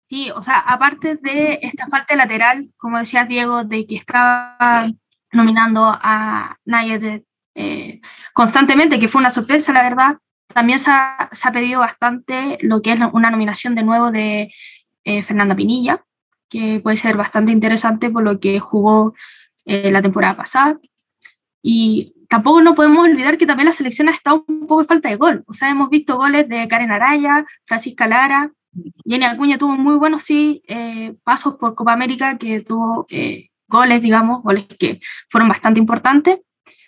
Sí, 0.08 0.30
o 0.32 0.44
sea, 0.44 0.60
aparte 0.60 1.16
de 1.16 1.60
esta 1.64 1.88
falta 1.88 2.16
lateral, 2.16 2.70
como 2.78 3.00
decía 3.00 3.26
Diego, 3.26 3.64
de 3.64 3.88
que 3.88 3.96
estaba 3.96 4.86
nominando 5.34 5.82
a 5.84 6.58
Nayed 6.64 7.24
eh, 7.58 8.02
constantemente, 8.34 9.00
que 9.00 9.08
fue 9.08 9.20
una 9.20 9.32
sorpresa, 9.32 9.74
la 9.74 9.82
verdad. 9.82 10.18
También 10.54 10.78
se 10.78 10.92
ha, 10.92 11.52
pedido 11.52 11.80
bastante 11.80 12.60
lo 12.62 12.84
que 12.84 12.94
es 12.94 13.00
una 13.14 13.32
nominación 13.32 13.74
de 13.74 13.84
nuevo 13.84 14.12
de 14.12 14.54
eh, 15.04 15.24
Fernanda 15.24 15.56
Pinilla, 15.56 16.06
que 16.50 16.80
puede 16.82 16.98
ser 16.98 17.18
bastante 17.18 17.52
interesante 17.52 18.12
por 18.12 18.24
lo 18.24 18.40
que 18.40 18.60
jugó 18.60 19.16
eh, 19.66 19.92
la 19.92 20.04
temporada 20.04 20.38
pasada. 20.38 20.80
Y 21.64 22.14
tampoco 22.30 22.62
no 22.62 22.76
podemos 22.76 23.04
olvidar 23.06 23.40
que 23.40 23.48
también 23.48 23.66
la 23.66 23.74
selección 23.74 24.08
ha 24.08 24.12
estado 24.12 24.46
un 24.48 24.68
poco 24.68 24.82
de 24.82 24.88
falta 24.88 25.10
de 25.10 25.16
gol. 25.16 25.44
O 25.48 25.54
sea, 25.54 25.70
hemos 25.70 25.90
visto 25.90 26.16
goles 26.16 26.48
de 26.48 26.68
Karen 26.68 26.92
Araya, 26.92 27.44
Francisca 27.66 28.08
Lara, 28.08 28.52
Jenny 29.04 29.26
Acuña 29.26 29.58
tuvo 29.58 29.76
muy 29.76 29.96
buenos 29.96 30.24
sí, 30.24 30.62
pasos 31.24 31.56
por 31.56 31.74
Copa 31.74 31.94
América, 31.94 32.38
que 32.38 32.62
tuvo 32.62 33.08
goles, 33.68 34.02
digamos, 34.02 34.44
goles 34.44 34.68
que 34.80 35.00
fueron 35.30 35.50
bastante 35.50 35.80
importantes, 35.80 36.40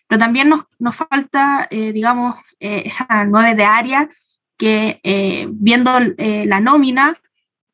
pero 0.09 0.19
también 0.19 0.49
nos, 0.49 0.65
nos 0.77 0.97
falta, 0.97 1.69
eh, 1.71 1.93
digamos, 1.93 2.35
esa 2.59 3.23
nueve 3.23 3.55
de 3.55 3.63
área 3.63 4.09
que 4.57 4.99
viendo 5.53 5.97
la 6.17 6.59
nómina 6.59 7.15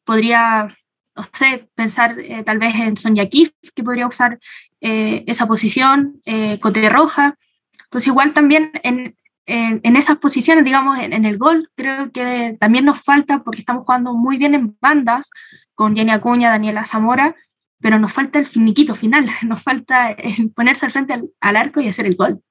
podría, 0.03 0.67
no 1.15 1.25
sé, 1.33 1.67
pensar 1.73 2.15
tal 2.45 2.59
vez 2.59 2.75
en 2.75 2.95
Sonia 2.95 3.27
Kif, 3.27 3.49
que 3.73 3.83
podría 3.83 4.05
usar 4.05 4.37
esa 4.79 5.47
posición, 5.47 6.21
Cote 6.61 6.87
Roja, 6.87 7.35
pues 7.89 8.05
igual 8.05 8.33
también 8.33 8.69
en, 8.83 9.15
en, 9.45 9.95
esas 9.95 10.17
posiciones, 10.17 10.65
digamos, 10.65 10.99
en, 10.99 11.25
el 11.25 11.37
gol, 11.37 11.69
creo 11.75 12.11
que 12.11 12.57
también 12.59 12.85
nos 12.85 13.01
falta, 13.01 13.43
porque 13.43 13.59
estamos 13.61 13.85
jugando 13.85 14.13
muy 14.13 14.37
bien 14.37 14.55
en 14.55 14.75
bandas, 14.81 15.29
con 15.75 15.95
Jenny 15.95 16.11
Acuña, 16.11 16.49
Daniela 16.49 16.85
Zamora, 16.85 17.35
pero 17.85 17.99
nos 17.99 18.11
falta 18.11 18.39
el 18.39 18.47
finiquito 18.47 18.95
final, 18.95 19.25
nos 19.47 19.61
falta 19.61 20.17
ponerse 20.55 20.87
al 20.87 20.91
frente 20.91 21.13
al, 21.39 21.55
arco 21.55 21.79
y 21.79 21.87
hacer 21.87 22.07
el 22.07 22.15
gol. 22.15 22.43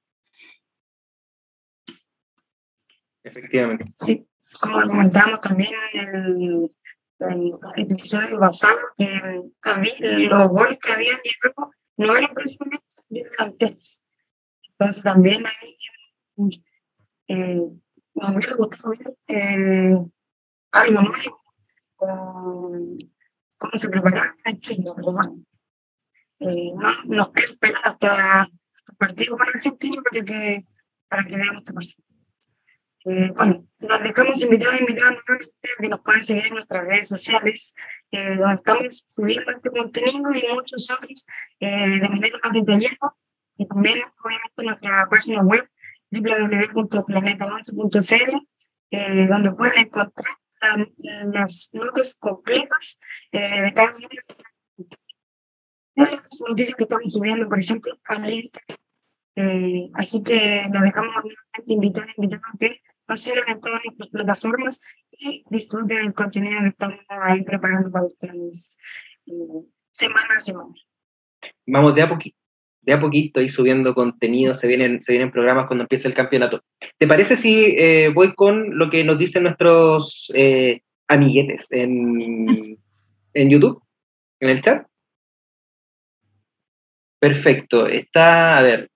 Efectivamente. 3.21 3.83
Sí, 3.97 4.25
como 4.61 4.79
comentamos 4.83 5.41
también 5.41 5.73
en 5.91 6.71
el, 7.19 7.51
episodio 7.75 8.39
pasado, 8.39 8.77
que 8.97 9.41
también 9.61 10.29
los 10.29 10.47
goles 10.47 10.79
que 10.79 10.93
habían 10.93 11.19
llegado 11.21 11.71
no 11.97 12.15
eran 12.15 12.33
precisamente 12.33 12.85
delanteros. 13.09 14.05
Entonces 14.69 15.03
también 15.03 15.45
hay 15.45 15.77
eh, 17.27 17.61
me 18.13 18.37
hubiera 18.37 18.55
gustado 18.55 18.93
ver 19.27 19.37
eh, 19.37 19.97
algo 20.71 21.01
nuevo, 21.01 21.43
con 21.97 23.14
cómo 23.57 23.77
se 23.77 23.89
preparaba 23.89 24.35
pero 24.43 25.13
bueno, 25.13 25.43
eh, 26.39 26.71
no, 26.75 27.03
nos 27.05 27.29
queda 27.29 27.45
esperar 27.45 27.81
hasta 27.83 28.43
el 28.43 28.95
partido 28.97 29.37
para 29.37 29.51
Argentina 29.51 30.01
para 30.01 30.25
que, 30.25 30.65
para 31.07 31.23
que 31.25 31.37
veamos 31.37 31.63
qué 31.65 31.73
pasa. 31.73 32.01
Eh, 33.07 33.31
bueno, 33.35 33.67
nos 33.79 34.01
dejamos 34.01 34.41
invitados 34.41 34.81
invitados 34.81 35.23
a 35.29 35.37
que 35.81 35.89
nos 35.89 36.01
puedan 36.01 36.25
seguir 36.25 36.47
en 36.47 36.53
nuestras 36.53 36.85
redes 36.85 37.07
sociales, 37.07 37.75
eh, 38.11 38.35
donde 38.35 38.55
estamos 38.55 39.05
subiendo 39.07 39.51
este 39.51 39.69
contenido 39.69 40.31
y 40.31 40.43
muchos 40.53 40.89
otros 40.89 41.27
eh, 41.59 41.99
de 41.99 42.09
manera 42.09 42.39
más 42.43 42.53
detallada, 42.53 43.15
y 43.57 43.67
también 43.67 43.99
obviamente 44.23 44.53
en 44.57 44.65
nuestra 44.65 45.07
página 45.07 45.43
web 45.43 45.69
www.planeta11.cl, 46.09 48.47
eh, 48.91 49.27
donde 49.27 49.51
pueden 49.51 49.85
encontrar 49.85 50.37
las 51.33 51.69
notas 51.73 52.17
completas 52.19 52.99
eh, 53.31 53.61
de 53.61 53.73
cada 53.73 53.91
de 53.93 54.09
las 55.95 56.41
noticias 56.47 56.75
que 56.75 56.83
estamos 56.83 57.11
subiendo, 57.11 57.47
por 57.47 57.59
ejemplo, 57.59 57.97
a 58.05 58.19
lista. 58.19 58.59
Eh, 59.35 59.89
así 59.93 60.23
que 60.23 60.67
nos 60.71 60.81
dejamos 60.81 61.13
nuevamente 61.15 61.73
invitar, 61.73 62.07
invitar 62.17 62.39
a 62.39 62.57
que 62.57 62.81
pasen 63.05 63.39
en 63.47 63.59
todas 63.59 63.81
nuestras 63.83 64.09
plataformas 64.09 64.83
y 65.11 65.43
disfruten 65.49 65.97
el 65.97 66.13
contenido 66.13 66.59
que 66.61 66.69
estamos 66.69 66.99
ahí 67.09 67.43
preparando 67.43 67.91
para 67.91 68.05
ustedes 68.05 68.77
eh, 69.27 69.31
semana 69.91 70.35
a 70.35 70.39
semana. 70.39 70.73
Vamos 71.65 71.95
de 71.95 72.01
a 72.01 72.07
poquito 72.07 72.44
de 72.85 72.93
a 72.93 72.99
poquito 72.99 73.41
y 73.41 73.49
subiendo 73.49 73.95
contenido, 73.95 74.53
se 74.53 74.67
vienen, 74.67 75.01
se 75.01 75.13
vienen 75.13 75.31
programas 75.31 75.65
cuando 75.65 75.83
empiece 75.83 76.07
el 76.07 76.13
campeonato. 76.13 76.63
¿Te 76.97 77.07
parece 77.07 77.35
si 77.35 77.75
eh, 77.77 78.09
voy 78.13 78.33
con 78.33 78.77
lo 78.77 78.89
que 78.89 79.03
nos 79.03 79.17
dicen 79.17 79.43
nuestros 79.43 80.31
eh, 80.35 80.81
amiguetes 81.07 81.71
en, 81.71 82.77
en 83.33 83.49
YouTube, 83.49 83.81
en 84.39 84.49
el 84.49 84.61
chat? 84.61 84.85
Perfecto, 87.19 87.87
está, 87.87 88.59
a 88.59 88.61
ver, 88.61 88.89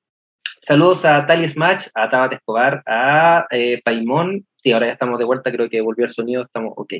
saludos 0.59 1.03
a 1.05 1.25
Tali 1.25 1.47
Smash, 1.47 1.87
a 1.95 2.09
Tabata 2.09 2.35
Escobar, 2.35 2.83
a 2.85 3.47
eh, 3.49 3.81
Paimón, 3.83 4.45
sí, 4.55 4.71
ahora 4.71 4.85
ya 4.87 4.93
estamos 4.93 5.17
de 5.17 5.25
vuelta, 5.25 5.51
creo 5.51 5.67
que 5.67 5.81
volvió 5.81 6.05
el 6.05 6.11
sonido, 6.11 6.43
estamos 6.43 6.73
ok. 6.75 6.93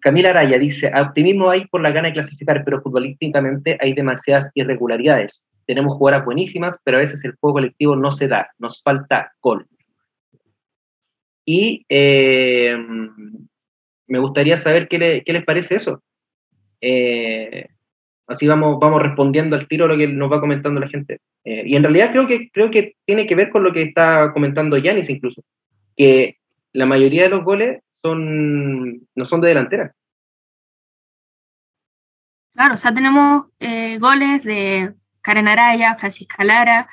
Camila 0.00 0.30
Araya 0.30 0.58
dice, 0.58 0.92
optimismo 0.94 1.48
hay 1.48 1.66
por 1.66 1.80
la 1.80 1.90
gana 1.90 2.08
de 2.08 2.14
clasificar, 2.14 2.62
pero 2.62 2.82
futbolísticamente 2.82 3.78
hay 3.80 3.94
demasiadas 3.94 4.50
irregularidades 4.54 5.46
tenemos 5.66 5.96
jugadoras 5.96 6.24
buenísimas, 6.24 6.80
pero 6.84 6.96
a 6.96 7.00
veces 7.00 7.24
el 7.24 7.36
juego 7.36 7.54
colectivo 7.54 7.96
no 7.96 8.12
se 8.12 8.28
da, 8.28 8.50
nos 8.58 8.82
falta 8.82 9.32
gol. 9.40 9.66
Y 11.44 11.84
eh, 11.88 12.76
me 14.06 14.18
gustaría 14.18 14.56
saber 14.56 14.88
qué, 14.88 15.22
les 15.26 15.44
parece 15.44 15.76
eso. 15.76 16.02
Eh, 16.80 17.68
así 18.26 18.46
vamos, 18.46 18.78
vamos 18.80 19.02
respondiendo 19.02 19.56
al 19.56 19.68
tiro 19.68 19.84
a 19.84 19.88
lo 19.88 19.96
que 19.96 20.08
nos 20.08 20.32
va 20.32 20.40
comentando 20.40 20.80
la 20.80 20.88
gente. 20.88 21.20
Eh, 21.44 21.64
y 21.66 21.76
en 21.76 21.82
realidad 21.82 22.12
creo 22.12 22.26
que, 22.26 22.50
creo 22.50 22.70
que 22.70 22.96
tiene 23.04 23.26
que 23.26 23.34
ver 23.34 23.50
con 23.50 23.62
lo 23.62 23.72
que 23.72 23.82
está 23.82 24.32
comentando 24.32 24.78
Yanis 24.78 25.10
incluso, 25.10 25.42
que 25.96 26.38
la 26.72 26.86
mayoría 26.86 27.24
de 27.24 27.28
los 27.28 27.44
goles 27.44 27.80
son, 28.02 29.06
no 29.14 29.26
son 29.26 29.40
de 29.42 29.48
delantera. 29.48 29.94
Claro, 32.54 32.74
o 32.74 32.76
sea, 32.76 32.94
tenemos 32.94 33.46
goles 33.98 34.44
de 34.44 34.94
Karen 35.24 35.48
Araya, 35.48 35.96
Francisca 35.96 36.44
Lara, 36.44 36.88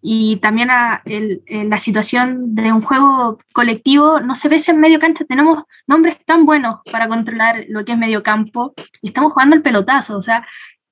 y 0.00 0.36
también 0.36 0.70
a 0.70 1.02
la 1.06 1.78
situación 1.78 2.54
de 2.54 2.70
un 2.72 2.82
juego 2.82 3.38
colectivo, 3.54 4.20
no 4.20 4.34
se 4.34 4.48
ve 4.48 4.60
en 4.66 4.78
medio 4.78 5.00
cancha, 5.00 5.24
tenemos 5.24 5.64
nombres 5.86 6.22
tan 6.26 6.44
buenos 6.44 6.80
para 6.92 7.08
controlar 7.08 7.64
lo 7.68 7.84
que 7.84 7.92
es 7.92 7.98
medio 7.98 8.22
campo, 8.22 8.74
y 9.00 9.08
estamos 9.08 9.32
jugando 9.32 9.56
el 9.56 9.62
pelotazo, 9.62 10.18
o 10.18 10.22
sea, 10.22 10.46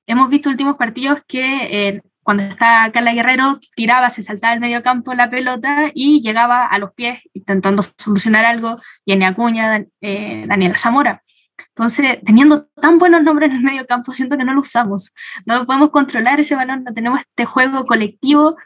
hemos 0.07 0.29
visto 0.31 0.49
últimos 0.49 0.77
partidos 0.77 1.21
que 1.27 1.89
eh, 1.89 2.03
cuando 2.23 2.45
está 2.45 2.91
Carla 2.93 3.13
Guerrero 3.13 3.59
tiraba, 3.75 4.11
se 4.11 4.23
saltaba 4.23 4.55
el 4.55 4.61
medio 4.61 4.83
campo 4.83 5.13
la 5.15 5.29
pelota 5.29 5.91
y 5.93 6.21
llegaba 6.21 6.67
a 6.67 6.79
los 6.79 6.93
pies 6.95 7.21
intentando 7.35 7.83
solucionar 7.83 8.45
algo, 8.45 8.81
Jenny 9.05 9.25
Acuña, 9.25 9.85
eh, 10.01 10.45
Daniela 10.47 10.79
Zamora. 10.79 11.22
Entonces, 11.75 12.19
teniendo 12.25 12.67
tan 12.81 12.99
buenos 12.99 13.23
nombres 13.23 13.51
en 13.51 13.57
el 13.57 13.63
medio 13.63 13.87
campo, 13.87 14.13
siento 14.13 14.37
que 14.37 14.45
no 14.45 14.53
lo 14.53 14.61
usamos. 14.61 15.13
No 15.47 15.65
podemos 15.65 15.91
controlar 15.91 16.39
ese 16.39 16.55
balón, 16.55 16.85
no 16.85 16.93
tenemos 16.93 17.21
este 17.21 17.47
juego 17.47 17.87
colectivo 17.87 18.57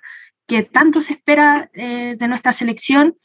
que 0.46 0.64
tanto 0.64 1.00
se 1.00 1.14
espera 1.14 1.70
eh, 1.72 2.16
de 2.18 2.28
nuestra 2.28 2.52
selección. 2.52 3.16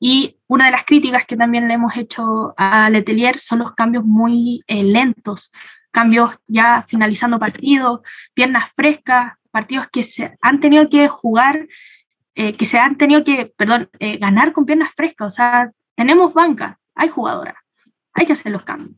Y 0.00 0.38
una 0.46 0.66
de 0.66 0.70
las 0.70 0.84
críticas 0.84 1.26
que 1.26 1.36
también 1.36 1.68
le 1.68 1.74
hemos 1.74 1.96
hecho 1.96 2.54
a 2.56 2.88
Letelier 2.88 3.38
son 3.38 3.58
los 3.60 3.74
cambios 3.74 4.04
muy 4.04 4.62
eh, 4.66 4.82
lentos, 4.82 5.52
cambios 5.90 6.36
ya 6.46 6.82
finalizando 6.82 7.38
partidos, 7.38 8.00
piernas 8.34 8.70
frescas, 8.74 9.34
partidos 9.50 9.88
que 9.88 10.02
se 10.02 10.36
han 10.40 10.60
tenido 10.60 10.88
que 10.88 11.08
jugar, 11.08 11.66
eh, 12.34 12.54
que 12.56 12.64
se 12.66 12.78
han 12.78 12.96
tenido 12.96 13.24
que, 13.24 13.52
perdón, 13.56 13.88
ganar 14.20 14.52
con 14.52 14.66
piernas 14.66 14.92
frescas. 14.94 15.26
O 15.26 15.36
sea, 15.36 15.70
tenemos 15.94 16.32
banca, 16.34 16.78
hay 16.94 17.08
jugadoras, 17.08 17.56
hay 18.12 18.26
que 18.26 18.32
hacer 18.34 18.52
los 18.52 18.64
cambios. 18.64 18.96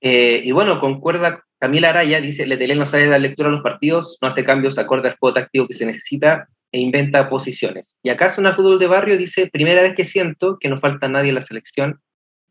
Eh, 0.00 0.42
y 0.44 0.52
bueno, 0.52 0.80
concuerda 0.80 1.44
Camila 1.58 1.90
Araya, 1.90 2.20
dice, 2.20 2.46
Letelén 2.46 2.78
no 2.78 2.84
sabe 2.84 3.08
dar 3.08 3.20
lectura 3.20 3.48
a 3.48 3.52
los 3.52 3.62
partidos, 3.62 4.18
no 4.22 4.28
hace 4.28 4.44
cambios 4.44 4.78
acorde 4.78 5.08
al 5.08 5.16
juego 5.16 5.34
táctico 5.34 5.66
que 5.66 5.74
se 5.74 5.86
necesita 5.86 6.48
e 6.70 6.80
inventa 6.80 7.28
posiciones. 7.28 7.96
Y 8.02 8.10
acá 8.10 8.26
es 8.26 8.38
una 8.38 8.54
fútbol 8.54 8.78
de 8.78 8.86
barrio, 8.86 9.16
dice, 9.16 9.48
primera 9.48 9.82
vez 9.82 9.94
que 9.96 10.04
siento 10.04 10.58
que 10.60 10.68
no 10.68 10.78
falta 10.78 11.08
nadie 11.08 11.30
en 11.30 11.34
la 11.34 11.42
selección, 11.42 12.00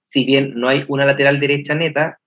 si 0.03 0.25
bien 0.25 0.53
no 0.55 0.67
hay 0.67 0.85
una 0.87 1.05
lateral 1.05 1.39
derecha 1.39 1.75
neta, 1.75 2.19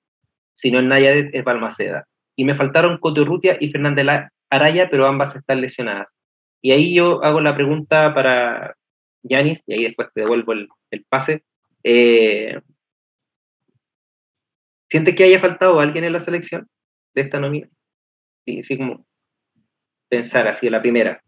sino 0.55 0.79
en 0.79 0.89
Naya 0.89 1.13
de 1.13 1.43
Balmaceda. 1.43 2.07
Y 2.37 2.45
me 2.45 2.55
faltaron 2.55 2.99
Cotorrutia 2.99 3.57
y 3.61 3.71
Fernández 3.71 4.07
Araya, 4.51 4.89
pero 4.91 5.07
ambas 5.07 5.37
están 5.37 5.61
lesionadas. 5.61 6.17
Y 6.63 6.73
ahí 6.73 6.95
yo 6.95 7.23
hago 7.25 7.41
la 7.41 7.55
pregunta 7.55 8.15
para 8.15 8.77
Yanis, 9.23 9.63
y 9.67 9.75
ahí 9.75 9.85
después 9.85 10.09
te 10.15 10.23
devuelvo 10.23 10.53
el, 10.53 10.69
el 10.91 11.05
pase. 11.09 11.43
Eh, 11.83 12.61
¿Siente 14.91 15.15
que 15.15 15.25
haya 15.25 15.41
faltado 15.41 15.79
alguien 15.79 16.05
en 16.05 16.13
la 16.13 16.21
selección 16.21 16.69
de 17.15 17.23
esta 17.23 17.39
nómina? 17.39 17.69
Sí, 18.45 18.61
así 18.61 18.77
como 18.77 19.07
pensar 20.09 20.49
así 20.49 20.67
de 20.67 20.73
la 20.73 20.83
primera. 20.83 21.23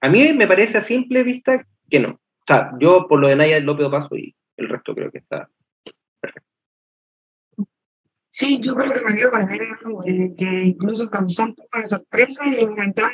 A 0.00 0.08
mí 0.08 0.32
me 0.32 0.48
parece 0.48 0.78
a 0.78 0.80
simple 0.80 1.22
vista 1.22 1.64
que 1.88 2.00
no. 2.00 2.10
O 2.10 2.44
sea, 2.46 2.72
yo 2.80 3.06
por 3.08 3.20
lo 3.20 3.28
de 3.28 3.36
Naya 3.36 3.60
López 3.60 3.88
paso 3.88 4.16
y 4.16 4.34
el 4.56 4.68
resto 4.68 4.94
creo 4.94 5.12
que 5.12 5.18
está 5.18 5.48
perfecto. 6.20 6.48
Sí, 8.30 8.60
yo 8.60 8.74
creo 8.74 8.92
que 8.92 9.04
me 9.04 9.16
quedo 9.16 9.30
con 9.30 9.50
el 9.50 9.62
eh, 9.62 10.34
que 10.36 10.62
incluso 10.64 11.08
causó 11.08 11.44
un 11.44 11.54
poco 11.54 11.78
de 11.78 11.86
sorpresa 11.86 12.46
y 12.46 12.60
lo 12.60 12.68
comentamos 12.68 13.12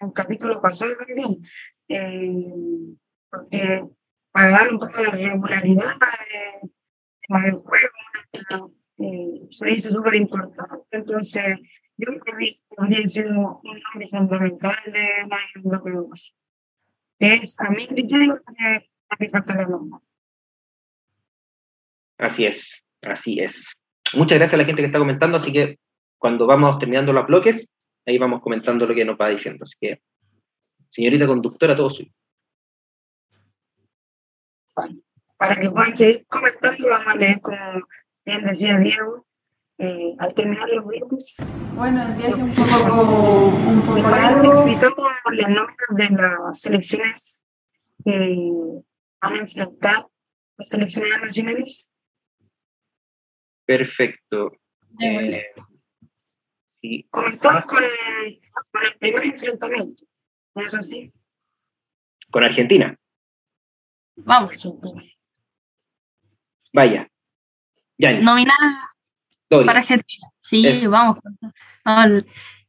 en 0.00 0.08
el 0.08 0.12
capítulo 0.12 0.60
pasado 0.60 0.92
también. 0.96 1.40
Eh, 1.88 2.96
porque 3.30 3.84
para 4.30 4.50
dar 4.50 4.72
un 4.72 4.78
poco 4.78 5.02
de 5.02 5.10
regularidad 5.10 5.92
eh, 6.32 6.68
en 7.28 7.44
el 7.44 7.52
juego, 7.54 8.74
eh, 8.98 9.46
eso 9.48 9.66
es 9.66 9.92
súper 9.92 10.14
importante. 10.14 10.86
Entonces, 10.90 11.58
yo 11.96 12.08
he 12.12 12.36
visto 12.36 12.64
habría 12.76 13.02
sido 13.04 13.60
un 13.62 13.80
nombre 13.80 14.06
fundamental 14.10 14.76
de 14.86 15.08
la 15.28 15.38
Europeo. 15.54 16.10
Es 17.18 17.60
a 17.60 17.70
mi 17.70 17.86
criterio 17.86 18.42
que 18.56 18.88
hace 19.08 19.30
falta 19.30 19.54
la 19.54 19.66
norma. 19.66 20.00
Así 22.18 22.46
es, 22.46 22.84
así 23.02 23.40
es. 23.40 23.74
Muchas 24.14 24.38
gracias 24.38 24.54
a 24.54 24.56
la 24.58 24.64
gente 24.64 24.82
que 24.82 24.86
está 24.86 24.98
comentando, 24.98 25.36
así 25.36 25.52
que 25.52 25.78
cuando 26.18 26.46
vamos 26.46 26.78
terminando 26.78 27.12
los 27.12 27.26
bloques, 27.26 27.68
ahí 28.06 28.18
vamos 28.18 28.40
comentando 28.40 28.86
lo 28.86 28.94
que 28.94 29.04
nos 29.04 29.18
va 29.18 29.28
diciendo. 29.28 29.64
Así 29.64 29.76
que, 29.80 30.00
señorita 30.88 31.26
conductora, 31.26 31.76
todo 31.76 31.90
suyo. 31.90 32.12
Para 35.36 35.60
que 35.60 35.70
puedan 35.70 35.96
seguir 35.96 36.26
comentando, 36.26 36.88
vamos 36.88 37.14
a 37.14 37.16
leer, 37.16 37.40
como 37.40 37.56
bien 38.24 38.46
decía 38.46 38.78
Diego, 38.78 39.26
eh, 39.78 40.14
al 40.18 40.34
terminar 40.34 40.68
los 40.68 40.86
bloques. 40.86 41.52
Bueno, 41.74 42.06
el 42.06 42.14
viaje 42.14 42.34
un 42.34 42.54
poco, 42.54 43.46
un 43.46 43.82
poco 43.82 44.08
largo. 44.08 44.62
Empezamos 44.62 45.08
por 45.24 45.34
las 45.34 45.48
nóminas 45.48 45.88
de 45.90 46.10
las 46.10 46.60
selecciones 46.60 47.44
que 48.04 48.82
van 49.20 49.34
a 49.34 49.40
enfrentar 49.40 50.06
las 50.56 50.68
selecciones 50.68 51.20
nacionales. 51.20 51.92
Perfecto. 53.64 54.52
Eh, 55.00 55.42
sí. 56.80 57.06
Comenzamos 57.10 57.64
con, 57.64 57.82
con 58.70 58.84
el 58.84 58.98
primer 58.98 59.24
enfrentamiento. 59.24 60.04
¿No 60.54 60.62
es 60.62 60.74
así? 60.74 61.12
Con 62.30 62.44
Argentina. 62.44 62.96
Vamos. 64.16 64.50
Argentina. 64.50 65.02
Vaya. 66.72 67.08
Nominada 67.98 68.94
para 69.48 69.80
Argentina. 69.80 70.28
Sí, 70.40 70.66
Eso. 70.66 70.90
vamos. 70.90 71.18
No, 71.84 72.22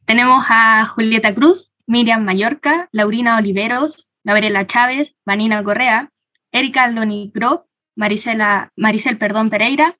tenemos 0.05 0.45
a 0.49 0.85
Julieta 0.85 1.33
Cruz, 1.33 1.73
Miriam 1.88 2.23
Mallorca, 2.23 2.89
Laurina 2.91 3.38
Oliveros, 3.38 4.11
Gabriela 4.23 4.67
Chávez, 4.67 5.15
Vanina 5.25 5.63
Correa, 5.63 6.11
Erika 6.51 6.88
Lonigro, 6.88 7.67
Marisela, 7.95 8.71
Maricel 8.75 9.17
perdón, 9.17 9.49
Pereira, 9.49 9.97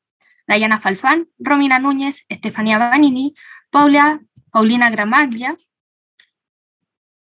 Dayana 0.48 0.80
Falfán, 0.80 1.28
Romina 1.40 1.80
Núñez, 1.80 2.26
Estefanía 2.30 2.78
Vanini, 2.78 3.36
Paula, 3.72 4.22
Paulina 4.52 4.90
Gramaglia, 4.90 5.58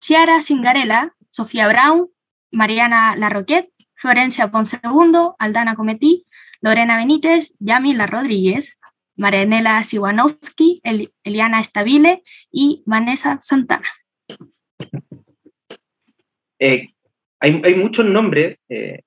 Ciara 0.00 0.40
Cingarela, 0.40 1.14
Sofía 1.30 1.68
Brown, 1.68 2.08
Mariana 2.50 3.14
Larroquet, 3.16 3.70
Florencia 3.94 4.50
Ponce 4.50 4.80
II, 4.82 5.34
Aldana 5.38 5.76
Cometí, 5.76 6.26
Lorena 6.60 6.96
Benítez, 6.96 7.54
Yamila 7.58 8.06
Rodríguez, 8.06 8.78
Marianela 9.16 9.82
Siwanowski, 9.84 10.80
El- 10.82 11.12
Eliana 11.24 11.60
Estabile 11.60 12.22
y 12.50 12.82
Vanessa 12.86 13.38
Santana. 13.40 13.88
Eh, 16.58 16.88
hay, 17.38 17.74
muchos 17.74 18.04
nombres 18.04 18.58
eh, 18.68 19.00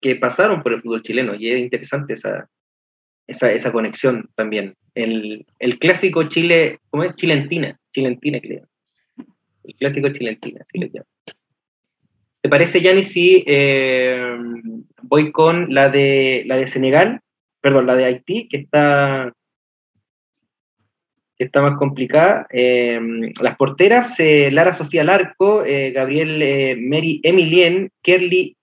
que 0.00 0.16
pasaron 0.16 0.62
por 0.62 0.72
el 0.72 0.82
fútbol 0.82 1.02
chileno 1.02 1.34
y 1.34 1.50
es 1.50 1.58
interesante 1.58 2.12
esa, 2.12 2.48
esa, 3.26 3.72
conexión 3.72 4.28
también. 4.34 4.76
El, 4.94 5.46
el 5.58 5.78
clásico 5.78 6.24
Chile, 6.24 6.80
¿cómo 6.90 7.04
es? 7.04 7.14
Chilentina, 7.16 7.78
Chilentina 7.92 8.40
llaman. 8.48 8.68
El 9.64 9.74
clásico 9.76 10.08
Chilentina, 10.10 10.60
así 10.60 10.78
le 10.78 10.90
llaman. 10.90 11.08
¿Te 12.40 12.48
parece, 12.48 12.80
Yanni, 12.80 13.02
si 13.02 13.42
eh, 13.46 14.36
voy 15.02 15.32
con 15.32 15.74
la 15.74 15.88
de, 15.88 16.44
la 16.46 16.56
de 16.56 16.68
Senegal, 16.68 17.20
perdón, 17.60 17.86
la 17.86 17.96
de 17.96 18.04
Haití, 18.04 18.48
que 18.48 18.58
está, 18.58 19.32
está 21.36 21.62
más 21.62 21.76
complicada? 21.78 22.46
Eh, 22.50 23.00
las 23.40 23.56
porteras, 23.56 24.20
eh, 24.20 24.50
Lara 24.52 24.72
Sofía 24.72 25.02
Larco, 25.02 25.64
Gabriel 25.92 26.78
Mary 26.80 27.20
Emilien, 27.24 27.90
Kerly 28.02 28.56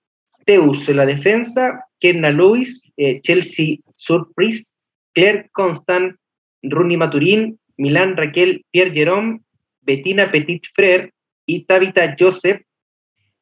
Teus 0.45 0.87
en 0.87 0.97
la 0.97 1.05
defensa, 1.05 1.85
Kenna 1.99 2.29
Lewis, 2.29 2.93
Chelsea 3.23 3.77
Surprise, 3.97 4.73
Claire 5.13 5.49
Constant, 5.51 6.15
Rooney 6.63 6.97
Maturín, 6.97 7.59
Milán 7.77 8.15
Raquel 8.15 8.63
Pierre 8.71 8.91
Jerome, 8.91 9.41
Bettina 9.81 10.31
Petit 10.31 10.63
Frere 10.73 11.11
y 11.45 11.65
Tabitha 11.65 12.15
Joseph. 12.17 12.61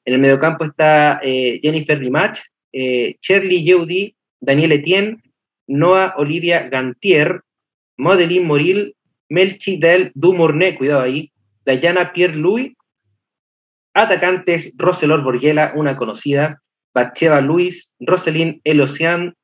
En 0.05 0.13
el 0.13 0.19
mediocampo 0.19 0.65
está 0.65 1.19
eh, 1.23 1.59
Jennifer 1.63 1.97
Rimach, 1.97 2.39
eh, 2.73 3.15
Shirley 3.21 3.63
Yeudi, 3.63 4.15
Daniel 4.41 4.73
Etienne, 4.73 5.21
Noah 5.67 6.13
Olivia 6.17 6.67
Gantier, 6.69 7.41
Madeline 7.97 8.45
Moril, 8.45 8.95
Melchi 9.29 9.77
Del 9.77 10.11
cuidado 10.77 11.01
ahí, 11.01 11.31
Dayana 11.65 12.11
Pierre 12.11 12.35
Louis, 12.35 12.73
atacantes 13.93 14.75
Roselor 14.77 15.23
Borguela, 15.23 15.71
una 15.75 15.95
conocida, 15.95 16.61
Batcheva 16.93 17.41
Luis, 17.41 17.95
Roselyn 17.99 18.59
Elocian, 18.63 19.35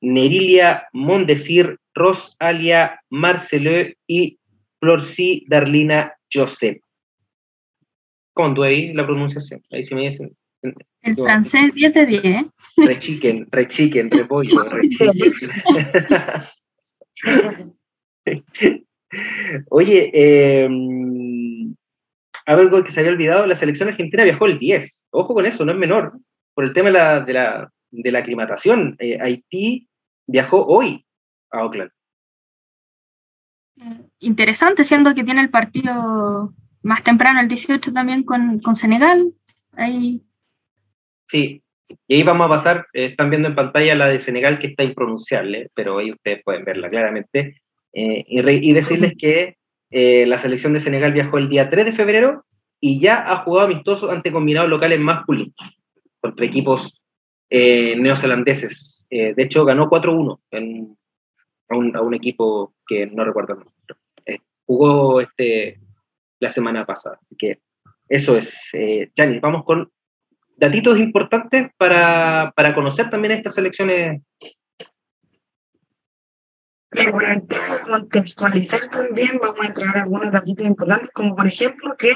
Nerilia 0.00 0.86
Mondesir, 0.92 1.78
Rosalia 1.94 3.00
Marceleux 3.10 3.94
y 4.06 4.38
Florcy 4.80 5.44
Darlina 5.48 6.14
Joseph. 6.32 6.80
¿Cómo 8.38 8.50
anduve 8.50 8.68
ahí 8.68 8.92
la 8.92 9.04
pronunciación? 9.04 9.60
Ahí 9.72 9.82
sí 9.82 9.96
me 9.96 10.02
dicen. 10.02 10.30
El 11.02 11.16
Yo- 11.16 11.24
francés 11.24 11.74
10 11.74 11.92
de 11.92 12.06
10. 12.06 12.24
¿eh? 12.24 12.46
Rechiquen, 12.76 13.48
rechiquen, 13.50 14.08
repollo, 14.12 14.62
rechiquen. 14.70 15.32
Oye, 19.70 20.10
eh, 20.14 20.68
algo 22.46 22.84
que 22.84 22.92
se 22.92 23.00
había 23.00 23.10
olvidado, 23.10 23.44
la 23.44 23.56
selección 23.56 23.88
argentina 23.88 24.22
viajó 24.22 24.46
el 24.46 24.60
10. 24.60 25.06
Ojo 25.10 25.34
con 25.34 25.44
eso, 25.44 25.64
no 25.64 25.72
es 25.72 25.78
menor. 25.78 26.20
Por 26.54 26.62
el 26.64 26.72
tema 26.72 26.90
de 26.90 26.92
la, 26.92 27.18
de 27.22 27.32
la, 27.32 27.72
de 27.90 28.12
la 28.12 28.18
aclimatación. 28.20 28.94
Eh, 29.00 29.18
Haití 29.20 29.88
viajó 30.28 30.64
hoy 30.64 31.04
a 31.50 31.64
Oakland. 31.64 31.90
Eh, 33.80 34.00
Interesante, 34.20 34.84
siendo 34.84 35.12
que 35.16 35.24
tiene 35.24 35.40
el 35.40 35.50
partido 35.50 36.54
más 36.82 37.02
temprano, 37.04 37.40
el 37.40 37.48
18 37.48 37.92
también 37.92 38.22
con, 38.24 38.58
con 38.60 38.74
Senegal. 38.74 39.32
Ahí, 39.72 40.22
Sí, 41.26 41.62
y 42.06 42.14
ahí 42.14 42.22
vamos 42.22 42.46
a 42.46 42.50
pasar, 42.50 42.86
eh, 42.94 43.06
están 43.06 43.28
viendo 43.30 43.48
en 43.48 43.54
pantalla 43.54 43.94
la 43.94 44.08
de 44.08 44.18
Senegal 44.18 44.58
que 44.58 44.68
está 44.68 44.82
impronunciable, 44.82 45.70
pero 45.74 45.98
ahí 45.98 46.10
ustedes 46.10 46.42
pueden 46.42 46.64
verla 46.64 46.88
claramente. 46.88 47.60
Eh, 47.92 48.24
y, 48.26 48.40
y 48.70 48.72
decirles 48.72 49.12
que 49.18 49.56
eh, 49.90 50.26
la 50.26 50.38
selección 50.38 50.72
de 50.72 50.80
Senegal 50.80 51.12
viajó 51.12 51.38
el 51.38 51.48
día 51.48 51.68
3 51.70 51.84
de 51.86 51.92
febrero 51.92 52.44
y 52.80 52.98
ya 53.00 53.30
ha 53.30 53.36
jugado 53.38 53.66
amistosos 53.68 54.10
ante 54.10 54.32
combinados 54.32 54.70
locales 54.70 55.00
masculinos 55.00 55.54
contra 56.20 56.44
equipos 56.46 57.00
neozelandeses. 57.50 59.06
De 59.10 59.34
hecho, 59.38 59.64
ganó 59.64 59.88
4-1 59.88 60.40
en- 60.50 60.96
a, 61.70 61.76
un, 61.76 61.96
a 61.96 62.02
un 62.02 62.14
equipo 62.14 62.74
que 62.86 63.06
no 63.06 63.24
recuerdo 63.24 63.54
el 63.54 63.58
nombre. 63.60 64.42
Jugó 64.66 65.20
este, 65.20 65.80
la 66.40 66.48
semana 66.48 66.86
pasada. 66.86 67.18
Así 67.20 67.36
que 67.36 67.60
eso 68.08 68.36
es. 68.36 68.70
Eh, 68.72 69.10
Janis, 69.16 69.40
vamos 69.40 69.64
con 69.64 69.90
datitos 70.56 70.98
importantes 70.98 71.70
para, 71.76 72.52
para 72.56 72.74
conocer 72.74 73.10
también 73.10 73.32
estas 73.32 73.54
selecciones. 73.54 74.22
Pero 76.90 77.12
para 77.12 77.40
contextualizar 77.86 78.88
también 78.88 79.38
vamos 79.40 79.60
a 79.60 79.68
entregar 79.68 79.98
algunos 79.98 80.32
datos 80.32 80.54
importantes, 80.60 81.10
como 81.12 81.36
por 81.36 81.46
ejemplo 81.46 81.94
que 81.98 82.12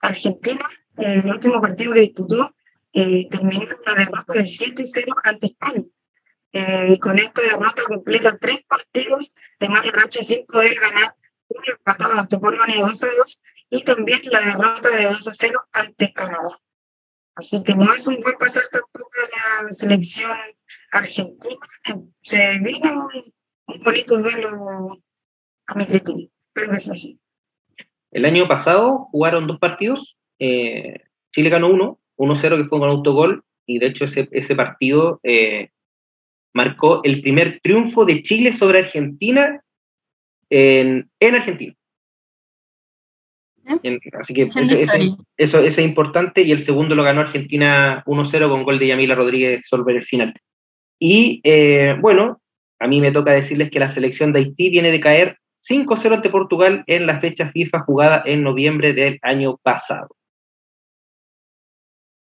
Argentina, 0.00 0.64
en 0.96 1.20
el 1.20 1.30
último 1.30 1.60
partido 1.60 1.92
que 1.92 2.00
disputó, 2.00 2.54
eh, 2.92 3.28
terminó 3.30 3.60
una 3.60 3.94
derrota 3.94 4.32
de 4.32 4.44
7-0 4.44 5.14
ante 5.22 5.46
España. 5.48 5.82
Eh, 6.52 6.94
y 6.94 6.98
con 6.98 7.18
esta 7.18 7.42
derrota 7.42 7.82
completa 7.86 8.38
tres 8.40 8.64
partidos 8.66 9.34
de 9.60 9.68
mala 9.68 9.92
racha 9.92 10.22
sin 10.22 10.46
poder 10.46 10.74
ganar, 10.74 11.14
uno 11.48 11.64
empatado 11.66 12.18
ante 12.18 12.38
Polonia 12.38 12.76
2-2 12.76 13.42
y 13.70 13.84
también 13.84 14.20
la 14.24 14.40
derrota 14.40 14.88
de 14.90 15.08
2-0 15.08 15.52
ante 15.72 16.12
Canadá. 16.12 16.60
Así 17.34 17.62
que 17.62 17.74
no 17.74 17.92
es 17.92 18.06
un 18.06 18.18
buen 18.20 18.36
pasar 18.38 18.62
tampoco 18.70 19.10
de 19.20 19.64
la 19.64 19.72
selección 19.72 20.36
argentina. 20.92 21.56
Se 22.22 22.58
viene 22.60 22.92
un, 22.92 23.08
un 23.66 23.80
bonito 23.82 24.18
duelo 24.18 25.02
a 25.66 25.74
mi 25.74 25.86
criterio. 25.86 26.30
Espero 26.40 26.70
que 26.70 26.78
sea 26.78 26.94
así. 26.94 27.20
El 28.10 28.24
año 28.24 28.48
pasado 28.48 29.08
jugaron 29.10 29.46
dos 29.46 29.58
partidos. 29.58 30.16
eh, 30.38 31.02
Chile 31.32 31.50
ganó 31.50 31.68
uno, 31.68 32.00
1-0 32.16 32.56
que 32.56 32.68
fue 32.68 32.78
con 32.78 32.88
autogol, 32.88 33.44
y 33.66 33.78
de 33.78 33.88
hecho 33.88 34.06
ese, 34.06 34.28
ese 34.32 34.56
partido 34.56 35.20
eh, 35.22 35.70
marcó 36.54 37.02
el 37.04 37.20
primer 37.20 37.60
triunfo 37.60 38.06
de 38.06 38.22
Chile 38.22 38.52
sobre 38.52 38.78
Argentina 38.78 39.62
en, 40.48 41.10
en 41.20 41.34
Argentina. 41.34 41.75
En- 43.82 44.00
así 44.18 44.32
que 44.32 44.48
eso, 45.36 45.60
es 45.60 45.78
importante, 45.78 46.42
y 46.42 46.52
el 46.52 46.60
segundo 46.60 46.94
lo 46.94 47.02
ganó 47.02 47.22
Argentina 47.22 48.02
1-0 48.06 48.48
con 48.48 48.62
gol 48.62 48.78
de 48.78 48.88
Yamila 48.88 49.14
Rodríguez 49.14 49.66
sobre 49.66 49.94
el 49.94 50.02
final. 50.02 50.34
Y 50.98 51.40
eh, 51.44 51.96
bueno, 52.00 52.40
a 52.78 52.86
mí 52.86 53.00
me 53.00 53.10
toca 53.10 53.32
decirles 53.32 53.70
que 53.70 53.80
la 53.80 53.88
selección 53.88 54.32
de 54.32 54.40
Haití 54.40 54.70
viene 54.70 54.90
de 54.90 55.00
caer 55.00 55.38
5-0 55.68 56.14
ante 56.14 56.30
Portugal 56.30 56.84
en 56.86 57.06
la 57.06 57.20
fecha 57.20 57.50
FIFA 57.50 57.80
jugada 57.80 58.22
en 58.24 58.42
noviembre 58.42 58.92
del 58.92 59.18
año 59.22 59.56
pasado. 59.56 60.08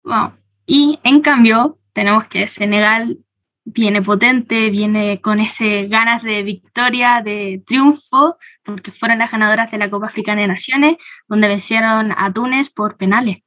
Wow. 0.03 0.33
Y 0.65 0.99
en 1.03 1.21
cambio, 1.21 1.77
tenemos 1.93 2.25
que 2.25 2.47
Senegal 2.47 3.17
viene 3.65 4.01
potente, 4.01 4.69
viene 4.69 5.19
con 5.21 5.39
ese 5.39 5.87
ganas 5.87 6.23
de 6.23 6.43
victoria, 6.43 7.21
de 7.23 7.61
triunfo, 7.65 8.37
porque 8.65 8.91
fueron 8.91 9.19
las 9.19 9.31
ganadoras 9.31 9.71
de 9.71 9.77
la 9.77 9.89
Copa 9.89 10.07
Africana 10.07 10.41
de 10.41 10.47
Naciones, 10.47 10.97
donde 11.27 11.47
vencieron 11.47 12.13
a 12.17 12.33
Túnez 12.33 12.69
por 12.69 12.97
penales. 12.97 13.37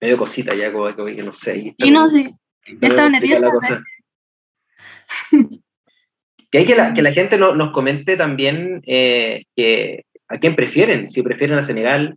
Medio 0.00 0.16
cosita 0.16 0.54
ya, 0.54 0.72
como 0.72 0.94
que 0.94 1.22
no 1.22 1.32
sé. 1.32 1.74
Y 1.76 1.90
no 1.90 2.08
sé, 2.08 2.34
ya 2.80 2.88
estaba 2.88 3.08
nerviosa. 3.08 3.50
que 6.50 6.58
hay 6.58 6.64
que 6.64 6.74
la, 6.74 6.94
que 6.94 7.02
la 7.02 7.12
gente 7.12 7.36
no, 7.36 7.54
nos 7.54 7.72
comente 7.72 8.16
también 8.16 8.82
eh, 8.86 9.44
que, 9.54 10.04
a 10.28 10.38
quién 10.38 10.56
prefieren, 10.56 11.08
si 11.08 11.22
prefieren 11.22 11.58
a 11.58 11.62
Senegal 11.62 12.16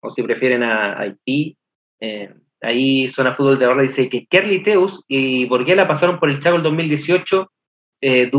o 0.00 0.10
si 0.10 0.22
prefieren 0.22 0.62
a, 0.62 0.98
Haití. 0.98 1.56
Eh, 2.00 2.32
ahí 2.62 3.06
Zona 3.08 3.32
Fútbol 3.32 3.58
de 3.58 3.66
ahora 3.66 3.82
dice 3.82 4.08
que 4.08 4.26
Kerly 4.26 4.62
Teus 4.62 5.04
y 5.08 5.44
Borguela 5.46 5.86
pasaron 5.86 6.18
por 6.18 6.30
el 6.30 6.40
Chaco 6.40 6.56
el 6.56 6.62
2018, 6.62 7.52
eh, 8.00 8.30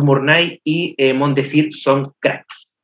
y 0.64 0.96
eh, 0.98 1.14
Mondesir 1.14 1.72
son 1.74 2.04
cracks. 2.20 2.80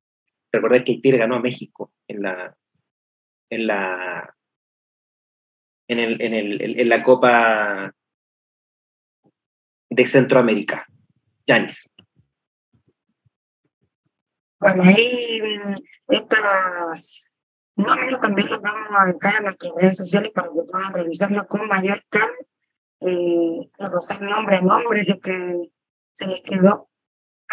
Recordad 0.51 0.83
que 0.83 0.93
Haití 0.93 1.11
ganó 1.11 1.35
a 1.35 1.41
México 1.41 1.91
en 2.07 2.21
la, 2.21 2.55
en 3.49 3.67
la 3.67 4.35
en, 5.87 5.99
el, 5.99 6.21
en, 6.21 6.33
el, 6.33 6.79
en 6.79 6.89
la 6.89 7.03
Copa 7.03 7.93
de 9.89 10.05
Centroamérica. 10.05 10.85
Yanis. 11.45 11.89
Bueno, 14.59 14.83
ahí 14.83 15.39
estas 16.09 17.31
números 17.75 18.19
también 18.19 18.49
los 18.49 18.61
vamos 18.61 18.89
a 18.99 19.05
dejar 19.05 19.37
en 19.37 19.43
nuestras 19.43 19.73
redes 19.75 19.97
sociales 19.97 20.31
para 20.33 20.47
que 20.47 20.63
puedan 20.69 20.93
revisarlo 20.93 21.47
con 21.47 21.67
mayor 21.67 22.03
calma. 22.09 22.35
Eh, 22.99 23.69
repasar 23.77 24.21
nombre 24.21 24.57
a 24.57 24.61
nombre 24.61 25.03
de 25.03 25.19
que 25.19 25.71
se 26.17 26.25
les 26.25 26.41
quedó 26.41 26.89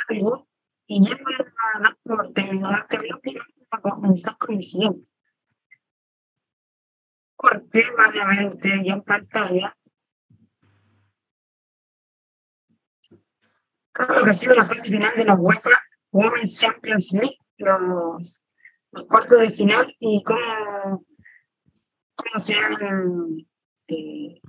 algo. 0.08 0.48
Y 0.86 1.04
ya 1.06 1.16
vamos 1.16 1.52
a 1.74 1.80
dar 1.80 1.98
por 2.02 2.32
terminado 2.32 2.76
este 2.76 2.98
bloque 2.98 3.38
a 3.70 3.80
comenzar 3.80 4.36
con 4.38 4.54
el 4.54 4.62
siguiente 4.62 5.06
porque 7.36 7.82
van 7.96 8.18
a 8.18 8.26
ver 8.28 8.54
ustedes 8.54 8.80
ya 8.84 8.94
en 8.94 9.02
pantalla. 9.02 9.76
Todo 13.92 14.18
lo 14.18 14.24
que 14.24 14.30
ha 14.30 14.34
sido 14.34 14.54
la 14.54 14.66
fase 14.66 14.90
final 14.90 15.14
de 15.16 15.24
la 15.24 15.34
UEFA 15.34 15.70
Women's 16.10 16.58
Champions 16.58 17.12
League, 17.12 17.38
los, 17.58 18.44
los 18.92 19.04
cuartos 19.04 19.40
de 19.40 19.50
final 19.50 19.94
y 20.00 20.22
cómo, 20.22 21.04
cómo 22.16 22.40
se 22.40 22.54
han 22.54 23.46
eh, 23.88 24.40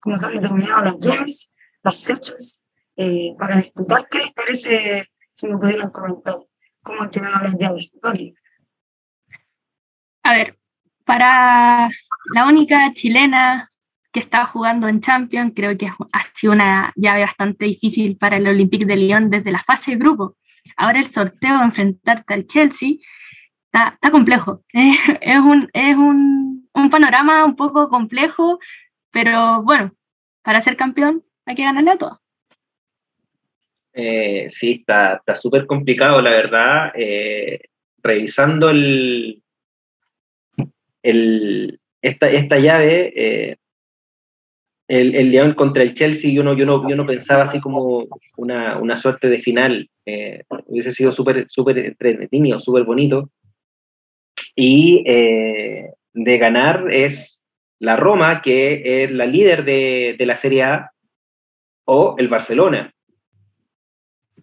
cómo 0.00 0.18
se 0.18 0.26
han 0.26 0.34
determinado 0.34 0.84
las 0.84 0.98
llaves, 0.98 1.54
las 1.84 2.04
fechas 2.04 2.66
eh, 2.96 3.34
para 3.38 3.56
disputar. 3.56 4.06
¿Qué 4.10 4.18
les 4.18 4.32
parece 4.32 5.04
si 5.30 5.46
me 5.46 5.58
pudieran 5.58 5.90
comentar 5.90 6.36
cómo 6.82 7.02
han 7.02 7.10
quedado 7.10 7.44
las 7.44 7.58
llaves? 7.58 7.98
A 10.22 10.32
ver, 10.32 10.58
para 11.04 11.90
la 12.34 12.46
única 12.46 12.92
chilena 12.94 13.72
que 14.12 14.20
estaba 14.20 14.46
jugando 14.46 14.88
en 14.88 15.00
Champions, 15.00 15.52
creo 15.56 15.76
que 15.76 15.88
ha 15.88 16.22
sido 16.34 16.52
una 16.52 16.92
llave 16.96 17.22
bastante 17.22 17.64
difícil 17.64 18.16
para 18.18 18.36
el 18.36 18.46
Olympique 18.46 18.84
de 18.84 18.96
Lyon 18.96 19.30
desde 19.30 19.50
la 19.50 19.62
fase 19.62 19.92
de 19.92 19.96
grupo. 19.96 20.36
Ahora 20.76 21.00
el 21.00 21.06
sorteo 21.06 21.58
de 21.58 21.64
enfrentarte 21.64 22.34
al 22.34 22.46
Chelsea 22.46 22.96
está, 23.66 23.88
está 23.94 24.10
complejo. 24.10 24.62
Es, 24.72 25.38
un, 25.38 25.68
es 25.72 25.96
un, 25.96 26.68
un, 26.74 26.90
panorama 26.90 27.44
un 27.44 27.56
poco 27.56 27.88
complejo, 27.88 28.58
pero 29.10 29.62
bueno, 29.62 29.92
para 30.42 30.60
ser 30.60 30.76
campeón 30.76 31.24
hay 31.46 31.54
que 31.54 31.64
ganarle 31.64 31.92
a 31.92 31.98
todo. 31.98 32.21
Eh, 33.94 34.46
sí, 34.48 34.84
está 34.86 35.34
súper 35.34 35.66
complicado, 35.66 36.20
la 36.22 36.30
verdad. 36.30 36.92
Eh, 36.94 37.60
revisando 38.02 38.70
el, 38.70 39.42
el, 41.02 41.80
esta, 42.00 42.30
esta 42.30 42.58
llave, 42.58 43.12
eh, 43.14 43.56
el, 44.88 45.14
el, 45.14 45.30
León 45.30 45.54
contra 45.54 45.82
el 45.82 45.94
Chelsea, 45.94 46.32
yo 46.32 46.42
no, 46.42 46.54
yo 46.54 46.66
no, 46.66 46.88
yo 46.88 46.96
no 46.96 47.04
pensaba 47.04 47.44
así 47.44 47.60
como 47.60 48.06
una, 48.36 48.78
una 48.78 48.96
suerte 48.96 49.28
de 49.28 49.38
final. 49.38 49.88
Hubiese 50.66 50.92
sido 50.92 51.12
súper 51.12 51.46
super 51.48 51.78
entretenido, 51.78 52.58
súper 52.58 52.84
bonito. 52.84 53.30
Y 54.54 55.04
de 55.04 56.38
ganar 56.38 56.86
es 56.90 57.42
la 57.78 57.96
Roma, 57.96 58.42
que 58.42 59.04
es 59.04 59.12
la 59.12 59.26
líder 59.26 59.64
de, 59.64 60.14
de 60.18 60.26
la 60.26 60.34
Serie 60.34 60.62
A, 60.62 60.92
o 61.84 62.16
el 62.18 62.28
Barcelona. 62.28 62.92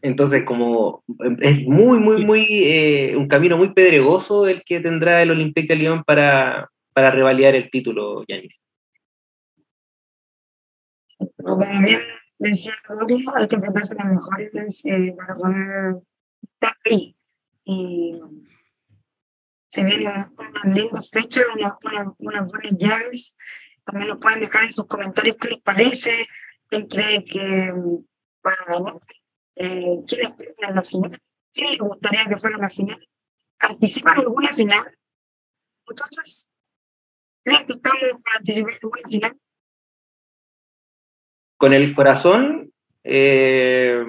Entonces, 0.01 0.45
como 0.45 1.03
es 1.41 1.65
muy, 1.65 1.99
muy, 1.99 2.25
muy, 2.25 2.47
eh, 2.49 3.15
un 3.17 3.27
camino 3.27 3.57
muy 3.57 3.73
pedregoso 3.73 4.47
el 4.47 4.63
que 4.63 4.79
tendrá 4.79 5.21
el 5.21 5.31
Olympique 5.31 5.73
de 5.73 5.75
Lyon 5.75 6.03
para, 6.03 6.69
para 6.93 7.11
revalidar 7.11 7.55
el 7.55 7.69
título, 7.69 8.23
Yanis. 8.27 8.61
Como 11.43 11.57
bien 11.59 11.99
decía 12.37 12.71
Doris, 13.01 13.27
hay 13.35 13.47
que 13.47 13.55
enfrentarse 13.55 13.95
a 13.97 14.05
los 14.05 14.15
mejores 14.15 14.85
eh, 14.85 15.13
para 15.17 15.35
poder 15.35 15.95
estar 16.41 16.77
ahí. 16.85 17.15
Y 17.65 18.21
se 19.69 19.83
vienen 19.83 20.07
unas 20.37 20.75
lindas 20.75 21.09
fechas, 21.11 21.43
unas, 21.55 21.73
unas, 22.19 22.51
buenas 22.51 22.77
llaves. 22.77 23.37
También 23.83 24.09
nos 24.09 24.19
pueden 24.19 24.39
dejar 24.39 24.63
en 24.63 24.71
sus 24.71 24.87
comentarios 24.87 25.35
qué 25.39 25.49
les 25.49 25.61
parece, 25.61 26.11
quién 26.69 26.87
cree 26.87 27.25
que 27.25 27.67
para 28.41 28.55
ganar 28.67 28.93
eh, 29.59 30.03
quién 30.07 30.21
espera 30.21 30.69
en 30.69 30.75
la 30.75 30.81
final, 30.81 31.21
quién 31.53 31.69
les 31.69 31.77
gustaría 31.77 32.25
que 32.25 32.37
fuera 32.37 32.57
la 32.57 32.69
final, 32.69 33.07
anticipan 33.59 34.19
alguna 34.19 34.53
final, 34.53 34.97
muchachos, 35.85 36.49
creen 37.43 37.65
que 37.65 37.73
estamos 37.73 37.99
para 38.23 38.37
anticipar 38.37 38.73
alguna 38.81 39.09
final. 39.09 39.37
Con 41.57 41.73
el 41.73 41.93
corazón, 41.93 42.71
eh, 43.03 44.01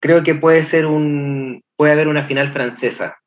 creo 0.00 0.22
que 0.22 0.34
puede 0.34 0.64
ser 0.64 0.86
un, 0.86 1.62
puede 1.76 1.92
haber 1.92 2.08
una 2.08 2.22
final 2.22 2.52
francesa. 2.54 3.18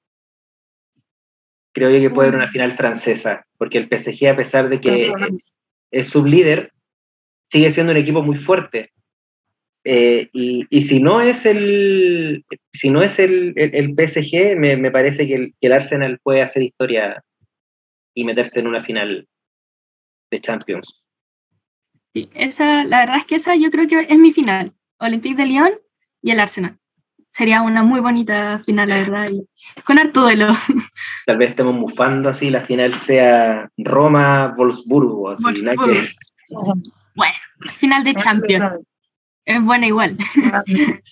Creo 1.71 1.91
yo 1.91 1.99
que 1.99 2.10
puede 2.10 2.29
haber 2.29 2.39
una 2.39 2.49
final 2.49 2.75
francesa, 2.75 3.45
porque 3.60 3.77
el 3.77 3.89
PSG, 3.89 4.27
a 4.27 4.36
pesar 4.36 4.69
de 4.69 4.82
que 4.82 5.12
es 5.91 6.08
sublíder, 6.08 6.73
sigue 7.47 7.69
siendo 7.69 7.91
un 7.91 7.99
equipo 7.99 8.23
muy 8.23 8.38
fuerte. 8.38 8.91
Eh, 9.85 10.29
y, 10.31 10.65
y, 10.69 10.81
si 10.81 11.01
no 11.01 11.19
es 11.19 11.45
el, 11.45 12.45
si 12.71 12.89
no 12.89 13.01
es 13.01 13.19
el, 13.19 13.53
el, 13.57 13.93
PSG, 13.93 14.55
me, 14.55 14.77
me, 14.77 14.91
parece 14.91 15.27
que 15.27 15.35
el, 15.35 15.53
que 15.59 15.67
el, 15.67 15.73
Arsenal 15.73 16.19
puede 16.23 16.41
hacer 16.41 16.63
historia 16.63 17.21
y 18.13 18.23
meterse 18.23 18.61
en 18.61 18.67
una 18.67 18.81
final 18.81 19.27
de 20.31 20.39
Champions. 20.39 21.03
Sí, 22.13 22.29
esa, 22.33 22.85
la 22.85 22.99
verdad 22.99 23.17
es 23.17 23.25
que 23.25 23.35
esa 23.35 23.55
yo 23.55 23.71
creo 23.71 23.87
que 23.87 24.07
es 24.07 24.17
mi 24.17 24.31
final. 24.31 24.73
Olympique 24.99 25.35
de 25.35 25.47
Lyon 25.47 25.71
y 26.21 26.31
el 26.31 26.39
Arsenal. 26.39 26.77
Sería 27.29 27.61
una 27.61 27.83
muy 27.83 27.99
bonita 27.99 28.59
final, 28.59 28.87
la 28.87 28.97
verdad, 28.97 29.29
y 29.31 29.43
con 29.81 29.97
harto 29.97 30.21
duelo. 30.21 30.47
Tal 31.25 31.37
vez 31.37 31.49
estemos 31.49 31.73
mufando 31.73 32.29
así, 32.29 32.51
la 32.51 32.61
final 32.61 32.93
sea 32.93 33.69
Roma-Wolfsburgo. 33.77 35.31
Así, 35.31 35.63
Que... 35.63 36.07
Bueno, 37.15 37.33
final 37.73 38.03
de 38.03 38.15
Champions. 38.15 38.85
Es 39.45 39.62
buena 39.62 39.88
igual. 39.88 40.17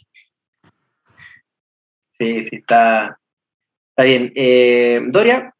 Sí, 2.20 2.44
sí, 2.44 2.58
está, 2.58 3.18
está 3.90 4.04
bien. 4.04 4.32
Eh, 4.36 5.02
Doria, 5.08 5.56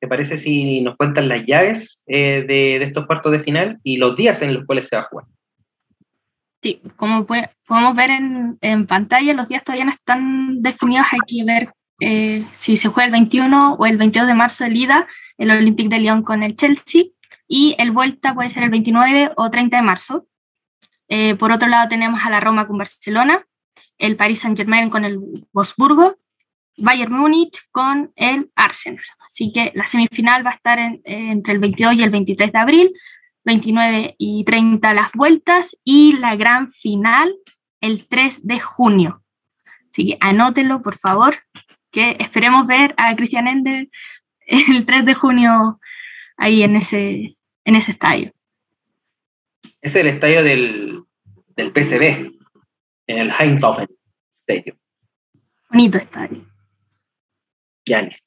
¿te 0.00 0.08
parece 0.08 0.36
si 0.36 0.80
nos 0.80 0.96
cuentan 0.96 1.28
las 1.28 1.46
llaves 1.46 2.02
eh, 2.08 2.44
de, 2.48 2.80
de, 2.80 2.84
estos 2.86 3.06
cuartos 3.06 3.30
de 3.30 3.44
final 3.44 3.78
y 3.84 3.98
los 3.98 4.16
días 4.16 4.42
en 4.42 4.54
los 4.54 4.66
cuales 4.66 4.88
se 4.88 4.96
va 4.96 5.02
a 5.02 5.04
jugar? 5.04 5.26
Sí, 6.64 6.80
como 6.96 7.26
puede, 7.26 7.50
podemos 7.68 7.94
ver 7.94 8.10
en, 8.10 8.58
en, 8.60 8.88
pantalla, 8.88 9.34
los 9.34 9.46
días 9.46 9.62
todavía 9.62 9.84
no 9.84 9.92
están 9.92 10.62
definidos. 10.62 11.06
Hay 11.12 11.20
que 11.28 11.44
ver 11.44 11.72
eh, 12.00 12.44
si 12.54 12.76
se 12.76 12.88
juega 12.88 13.06
el 13.06 13.12
21 13.12 13.74
o 13.74 13.86
el 13.86 13.96
22 13.96 14.26
de 14.26 14.34
marzo 14.34 14.64
el 14.64 14.76
ida, 14.76 15.06
el 15.38 15.50
Olympique 15.50 15.90
de 15.90 16.00
Lyon 16.00 16.22
con 16.22 16.42
el 16.42 16.56
Chelsea, 16.56 17.04
y 17.46 17.76
el 17.78 17.92
vuelta 17.92 18.34
puede 18.34 18.50
ser 18.50 18.64
el 18.64 18.70
29 18.70 19.32
o 19.36 19.50
30 19.50 19.76
de 19.76 19.82
marzo. 19.82 20.26
Eh, 21.08 21.34
por 21.34 21.52
otro 21.52 21.68
lado 21.68 21.88
tenemos 21.88 22.24
a 22.24 22.30
la 22.30 22.40
Roma 22.40 22.66
con 22.66 22.78
Barcelona, 22.78 23.46
el 23.98 24.16
Paris 24.16 24.40
Saint-Germain 24.40 24.90
con 24.90 25.04
el 25.04 25.18
Wolfsburgo, 25.52 26.16
Bayern 26.76 27.12
Múnich 27.12 27.60
con 27.70 28.12
el 28.16 28.50
Arsenal. 28.54 29.04
Así 29.24 29.52
que 29.52 29.72
la 29.74 29.84
semifinal 29.84 30.44
va 30.44 30.50
a 30.50 30.54
estar 30.54 30.78
en, 30.78 31.00
entre 31.04 31.54
el 31.54 31.60
22 31.60 31.94
y 31.94 32.02
el 32.02 32.10
23 32.10 32.52
de 32.52 32.58
abril, 32.58 32.92
29 33.44 34.16
y 34.18 34.44
30 34.44 34.94
las 34.94 35.12
vueltas 35.12 35.76
y 35.84 36.12
la 36.12 36.36
gran 36.36 36.72
final 36.72 37.34
el 37.80 38.06
3 38.08 38.46
de 38.46 38.60
junio. 38.60 39.22
Así 39.90 40.06
que 40.06 40.18
anótenlo, 40.20 40.82
por 40.82 40.96
favor, 40.96 41.36
que 41.90 42.16
esperemos 42.18 42.66
ver 42.66 42.94
a 42.96 43.14
Cristian 43.14 43.46
Ender 43.46 43.88
el 44.46 44.84
3 44.86 45.04
de 45.04 45.14
junio 45.14 45.80
ahí 46.36 46.62
en 46.62 46.76
ese, 46.76 47.36
en 47.64 47.76
ese 47.76 47.92
estadio. 47.92 48.32
Es 49.84 49.94
el 49.96 50.06
estadio 50.06 50.42
del, 50.42 51.04
del 51.56 51.70
PCB, 51.72 52.32
en 53.06 53.18
el 53.18 53.30
Eindhoven 53.38 53.88
Stadium. 54.32 54.78
Bonito 55.68 55.98
estadio. 55.98 56.42
Yanis. 57.84 58.22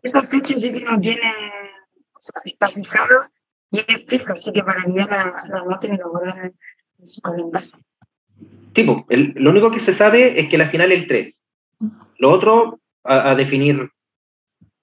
Esa 0.00 0.22
fecha 0.22 0.54
sí 0.54 0.72
que 0.72 0.80
no 0.80 1.00
tiene, 1.00 1.28
o 1.28 2.20
sea, 2.20 2.40
está 2.44 2.68
fijado 2.68 3.14
y 3.72 3.78
es 3.80 4.04
fijo, 4.06 4.32
así 4.32 4.52
que 4.52 4.62
para 4.62 4.84
enviar 4.84 5.08
la, 5.10 5.24
la 5.48 5.64
nota 5.64 5.88
y 5.92 5.96
lo 5.96 6.08
guardan 6.10 6.54
en 7.00 7.06
su 7.06 7.20
calendario. 7.20 7.72
Sí, 8.76 8.84
pues, 8.84 8.98
el- 9.08 9.32
lo 9.36 9.50
único 9.50 9.72
que 9.72 9.80
se 9.80 9.92
sabe 9.92 10.38
es 10.38 10.48
que 10.48 10.56
la 10.58 10.68
final 10.68 10.92
es 10.92 11.02
el 11.02 11.08
3. 11.08 11.34
Lo 12.18 12.30
otro 12.30 12.80
a, 13.02 13.30
a 13.30 13.34
definir 13.34 13.90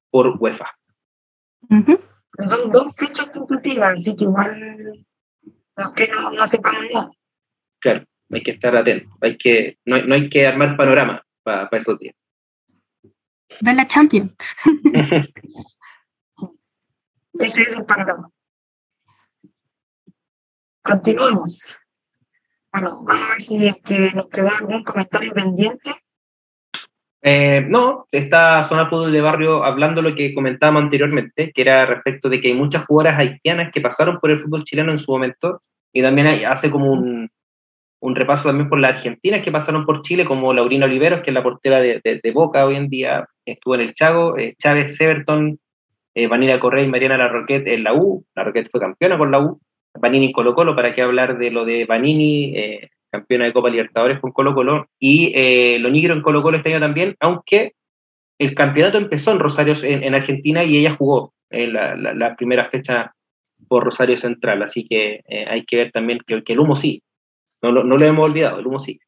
por 0.10 0.36
UEFA. 0.38 0.66
Ujú. 1.70 1.98
Pero 1.98 2.11
son 2.48 2.72
dos 2.72 2.96
fechas 2.96 3.32
tentativas, 3.32 3.94
así 3.94 4.16
que 4.16 4.24
igual 4.26 5.04
no 5.78 5.84
es 5.86 5.92
que 5.96 6.08
no, 6.08 6.32
no 6.32 6.48
sepamos 6.48 6.84
nada. 6.94 7.12
Claro, 7.80 8.06
hay 8.30 8.44
que 8.44 8.52
estar 8.52 8.76
atento. 8.76 9.10
Hay 9.22 9.38
que, 9.38 9.80
no, 9.86 9.96
hay- 9.96 10.08
no 10.08 10.16
hay 10.16 10.30
que 10.30 10.46
armar 10.48 10.78
panorama 10.78 11.26
para 11.44 11.68
esos 11.72 11.98
días. 12.00 12.16
Ver 13.62 13.76
la 13.76 13.88
Champions. 13.88 14.34
Ese 17.40 17.62
es 17.64 17.76
el 17.78 17.86
panorama. 17.86 18.30
Continuamos. 20.84 21.80
Bueno, 22.72 23.04
vamos 23.04 23.26
a 23.26 23.30
ver 23.34 23.42
si 23.42 23.66
es 23.68 23.82
que 23.82 24.12
nos 24.14 24.28
quedó 24.30 24.50
algún 24.60 24.84
comentario 24.84 25.34
pendiente. 25.34 25.92
Eh, 27.24 27.66
no, 27.68 28.08
está 28.12 28.64
Zona 28.64 28.90
Fútbol 28.90 29.12
de 29.12 29.22
Barrio 29.22 29.64
hablando 29.64 30.02
lo 30.02 30.16
que 30.16 30.34
comentábamos 30.34 30.84
anteriormente, 30.84 31.52
que 31.52 31.62
era 31.62 31.86
respecto 31.86 32.30
de 32.30 32.42
que 32.42 32.48
hay 32.48 32.54
muchas 32.56 32.86
jugadoras 32.86 33.20
haitianas 33.20 33.72
que 33.72 33.82
pasaron 33.82 34.20
por 34.20 34.32
el 34.32 34.40
fútbol 34.40 34.64
chileno 34.64 34.92
en 34.92 34.98
su 34.98 35.12
momento, 35.12 35.62
y 35.94 36.02
también 36.02 36.28
hace 36.28 36.72
como 36.72 36.92
un, 36.92 37.30
un 38.02 38.16
repaso 38.16 38.50
también 38.50 38.68
por 38.68 38.80
las 38.80 38.94
argentinas 38.94 39.42
que 39.42 39.52
pasaron 39.52 39.86
por 39.86 40.02
Chile, 40.02 40.26
como 40.26 40.54
Laurina 40.54 40.86
Oliveros, 40.86 41.22
que 41.22 41.30
es 41.30 41.34
la 41.34 41.44
portera 41.44 41.80
de, 41.80 42.32
Boca 42.34 42.66
hoy 42.66 42.76
en 42.76 42.90
día, 42.90 43.28
estuvo 43.46 43.76
en 43.76 43.82
el 43.82 43.94
Chago, 43.94 44.38
eh, 44.38 44.56
Chávez 44.58 44.96
Severton, 44.98 45.60
eh, 46.16 46.28
Vanilla 46.28 46.60
Correa 46.60 46.84
y 46.84 46.90
Mariana 46.90 47.18
Larroquette 47.18 47.68
en 47.68 47.84
la 47.84 47.94
U, 47.94 48.26
Larroquette 48.36 48.70
fue 48.70 48.82
campeona 48.82 49.18
con 49.18 49.32
la 49.32 49.40
U, 49.40 49.62
Vanini 50.00 50.32
Colo 50.32 50.56
Colo, 50.56 50.76
para 50.76 50.94
qué 50.94 51.04
hablar 51.04 51.38
de 51.38 51.52
lo 51.52 51.64
de 51.64 51.86
Vanini, 51.86 52.58
eh, 52.58 52.90
campeona 53.12 53.46
de 53.46 53.54
Copa 53.54 53.70
Libertadores 53.70 54.20
con 54.20 54.32
Colo 54.32 54.54
Colo, 54.56 54.88
y 55.00 55.32
eh, 55.36 55.78
lo 55.80 55.90
Nigro 55.90 56.14
en 56.14 56.22
Colo 56.22 56.42
Colo 56.42 56.58
este 56.58 56.70
año 56.70 56.80
también, 56.80 57.16
aunque 57.20 57.74
el 58.40 58.56
campeonato 58.56 58.98
empezó 58.98 59.32
en 59.32 59.40
Rosario, 59.40 59.76
en, 59.84 60.04
en 60.04 60.16
Argentina, 60.16 60.64
y 60.64 60.78
ella 60.78 60.96
jugó 60.96 61.34
en 61.50 61.74
la, 61.74 61.96
la- 61.96 62.14
la 62.14 62.36
primera 62.36 62.66
fecha 62.66 63.14
por 63.68 63.84
Rosario 63.84 64.18
Central, 64.18 64.64
así 64.64 64.88
que 64.88 65.22
eh, 65.28 65.46
hay 65.48 65.64
que 65.66 65.76
ver 65.78 65.92
también 65.92 66.20
que, 66.26 66.44
que 66.44 66.54
el 66.54 66.60
humo 66.60 66.76
sí, 66.76 67.04
no, 67.62 67.72
lo- 67.72 67.84
no 67.84 67.98
lo 67.98 68.06
hemos 68.06 68.28
olvidado, 68.30 68.60
el 68.60 68.66
humo 68.68 68.80
sí. 68.80 69.00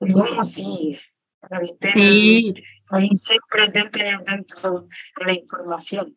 Y 0.00 0.12
vamos 0.12 0.50
sí, 0.52 0.98
para 1.40 1.60
que 1.60 1.66
estén 1.66 1.92
Sí, 1.92 2.54
ahí 2.90 3.08
siempre 3.10 3.68
dentro, 3.72 4.02
dentro 4.26 4.88
de 5.18 5.24
la 5.26 5.32
información 5.34 6.16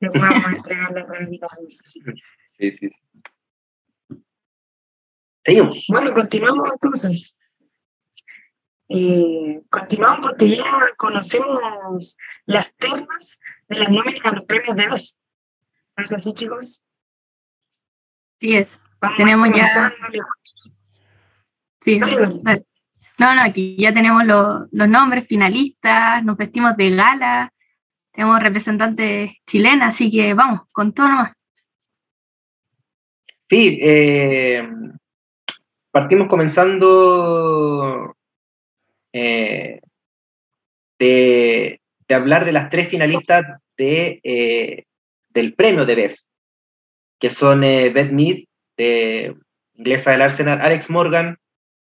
que 0.00 0.10
podamos 0.10 0.44
entregar 0.56 0.92
la 0.92 1.06
realidad. 1.06 1.48
Sí, 1.68 2.00
sí, 2.70 2.88
sí. 2.90 3.00
Seguimos. 5.44 5.84
Bueno, 5.88 6.12
continuamos 6.12 6.70
entonces. 6.72 7.38
Eh, 8.88 9.62
continuamos 9.70 10.20
porque 10.20 10.50
ya 10.50 10.64
conocemos 10.96 12.16
las 12.46 12.74
ternas 12.74 13.40
de 13.68 13.78
las 13.78 13.90
nóminas 13.90 14.24
a 14.24 14.32
los 14.32 14.44
premios 14.44 14.76
de 14.76 14.88
BES. 14.88 15.20
¿No 15.96 16.04
es 16.04 16.12
así, 16.12 16.34
chicos? 16.34 16.84
sí 18.40 18.56
es. 18.56 18.80
Vamos 19.00 19.16
Tenemos 19.16 19.48
ya-. 19.54 19.92
Sí. 21.80 21.98
Dale, 21.98 22.16
dale. 22.16 22.40
dale. 22.42 22.66
No, 23.18 23.34
no, 23.34 23.42
aquí 23.42 23.76
ya 23.78 23.92
tenemos 23.92 24.24
los, 24.24 24.68
los 24.72 24.88
nombres 24.88 25.26
finalistas, 25.26 26.24
nos 26.24 26.36
vestimos 26.36 26.76
de 26.76 26.90
gala, 26.90 27.52
tenemos 28.10 28.42
representantes 28.42 29.32
chilenas, 29.46 29.94
así 29.94 30.10
que 30.10 30.34
vamos, 30.34 30.62
con 30.72 30.92
todo 30.92 31.08
nomás. 31.08 31.32
Sí, 33.48 33.78
eh, 33.80 34.68
partimos 35.92 36.26
comenzando 36.28 38.16
eh, 39.12 39.80
de, 40.98 41.80
de 42.08 42.14
hablar 42.14 42.44
de 42.44 42.52
las 42.52 42.70
tres 42.70 42.88
finalistas 42.88 43.44
de, 43.76 44.20
eh, 44.24 44.84
del 45.28 45.54
premio 45.54 45.84
de 45.86 45.94
BES, 45.94 46.28
que 47.20 47.30
son 47.30 47.62
eh, 47.64 47.90
Beth 47.90 48.10
Mead, 48.12 48.44
de 48.76 49.36
inglesa 49.74 50.10
del 50.12 50.22
Arsenal, 50.22 50.60
Alex 50.60 50.90
Morgan 50.90 51.36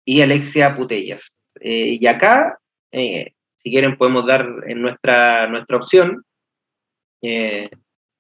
y 0.05 0.23
Alexia 0.23 0.75
Putellas. 0.75 1.53
Eh, 1.61 1.99
y 2.01 2.07
acá, 2.07 2.59
si 2.93 3.71
quieren, 3.71 3.97
podemos 3.97 4.27
dar 4.27 4.47
en 4.67 4.81
nuestra, 4.83 5.47
nuestra 5.49 5.77
opción. 5.77 6.25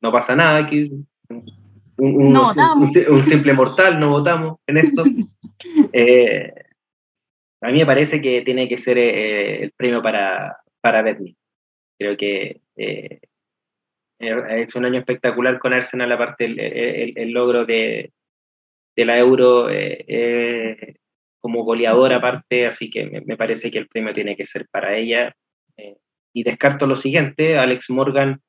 No 0.02 0.12
pasa 0.12 0.36
nada, 0.36 0.58
aquí 0.58 0.90
un, 1.28 1.44
un- 1.98 2.32
No 2.32 2.40
un- 2.42 2.46
votamos. 2.46 2.96
un- 2.96 3.14
un 3.14 3.22
simple 3.22 3.52
mortal, 3.54 3.98
no 3.98 4.10
votamos 4.10 4.58
en 4.66 4.76
esto. 4.78 5.04
Eh, 5.92 6.52
a 7.62 7.68
mí 7.68 7.78
me 7.78 7.86
parece 7.86 8.22
que 8.22 8.42
tiene 8.42 8.68
que 8.68 8.78
ser 8.78 8.98
eh, 8.98 9.62
el 9.62 9.72
premio 9.72 10.02
para, 10.02 10.56
para. 10.80 11.16
Creo 11.98 12.16
que 12.16 12.62
eh, 12.76 13.20
es 14.18 14.74
un 14.74 14.84
año 14.86 14.98
espectacular 14.98 15.58
con 15.58 15.72
Arsenal, 15.72 16.10
aparte 16.12 16.46
el, 16.46 17.30
logro 17.32 17.66
de, 17.66 18.12
de 18.96 19.04
la 19.04 19.18
Euro 19.18 19.68
eh, 19.70 20.96
como 21.38 21.64
goleadora 21.64 22.16
aparte, 22.16 22.66
así 22.66 22.90
que 22.90 23.06
me, 23.06 23.20
me 23.20 23.36
parece 23.36 23.70
que 23.70 23.78
el 23.78 23.88
premio 23.88 24.14
tiene 24.14 24.36
que 24.36 24.44
ser 24.44 24.66
para 24.70 24.96
ella. 24.96 25.34
Y 26.32 26.44
descarto 26.44 26.86
lo 26.86 26.94
siguiente, 26.94 27.58
Alex 27.58 27.90
Morgan, 27.90 28.40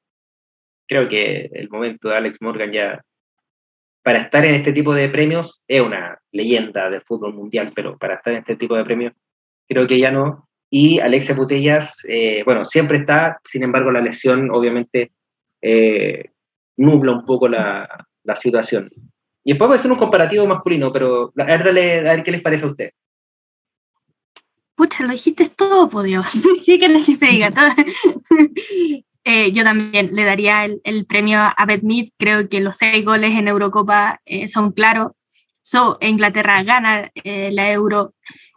creo 0.87 1.09
que 1.09 1.49
el 1.53 1.67
momento 1.69 2.09
de 2.09 2.15
Alex 2.15 2.41
Morgan 2.41 2.71
ya 2.71 3.01
para 4.03 4.19
estar 4.19 4.45
en 4.45 4.55
este 4.55 4.73
tipo 4.73 4.93
de 4.93 5.09
premios 5.09 5.63
es 5.67 5.81
una 5.81 6.19
leyenda 6.31 6.89
del 6.89 7.01
fútbol 7.01 7.33
mundial, 7.33 7.71
pero 7.75 7.97
para 7.97 8.15
estar 8.15 8.33
en 8.33 8.39
este 8.39 8.55
tipo 8.55 8.75
de 8.75 8.83
premios 8.83 9.13
creo 9.67 9.87
que 9.87 9.99
ya 9.99 10.11
no. 10.11 10.47
Y 10.69 10.99
Alexia 10.99 11.35
Putellas, 11.35 12.05
eh, 12.07 12.43
bueno, 12.45 12.65
siempre 12.65 12.97
está, 12.97 13.39
sin 13.43 13.63
embargo 13.63 13.91
la 13.91 14.01
lesión 14.01 14.49
obviamente 14.51 15.11
eh, 15.61 16.31
nubla 16.77 17.11
un 17.11 17.25
poco 17.25 17.47
la, 17.47 18.07
la 18.23 18.35
situación. 18.35 18.89
Y 19.43 19.51
después 19.51 19.67
voy 19.67 19.75
a 19.75 19.79
hacer 19.79 19.91
un 19.91 19.97
comparativo 19.97 20.45
masculino, 20.47 20.91
pero 20.93 21.33
a 21.37 21.43
ver, 21.45 21.63
dale, 21.63 21.99
a 21.99 22.13
ver 22.15 22.23
qué 22.23 22.31
les 22.31 22.41
parece 22.41 22.65
a 22.65 22.69
usted. 22.69 22.91
Pucha, 24.75 25.03
lo 25.03 25.11
dijiste 25.11 25.47
todo, 25.49 25.89
por 25.89 26.03
Dios. 26.05 26.25
¿Qué 26.65 26.79
querés 26.79 27.05
que 27.05 27.17
te 27.17 27.25
diga? 27.27 27.53
Eh, 29.23 29.51
yo 29.51 29.63
también 29.63 30.15
le 30.15 30.23
daría 30.23 30.65
el, 30.65 31.05
premio 31.05 31.39
a 31.39 31.65
Beth 31.65 31.83
Mead. 31.83 32.09
Creo 32.17 32.49
que 32.49 32.59
los 32.59 32.77
seis 32.77 33.05
goles 33.05 33.37
en 33.37 33.47
Eurocopa 33.47 34.19
eh, 34.25 34.47
son 34.47 34.71
claros. 34.71 35.11
So, 35.61 35.97
Inglaterra 36.01 36.63
gana 36.63 37.11
eh, 37.15 37.51
la 37.51 37.71
Euro. 37.71 38.13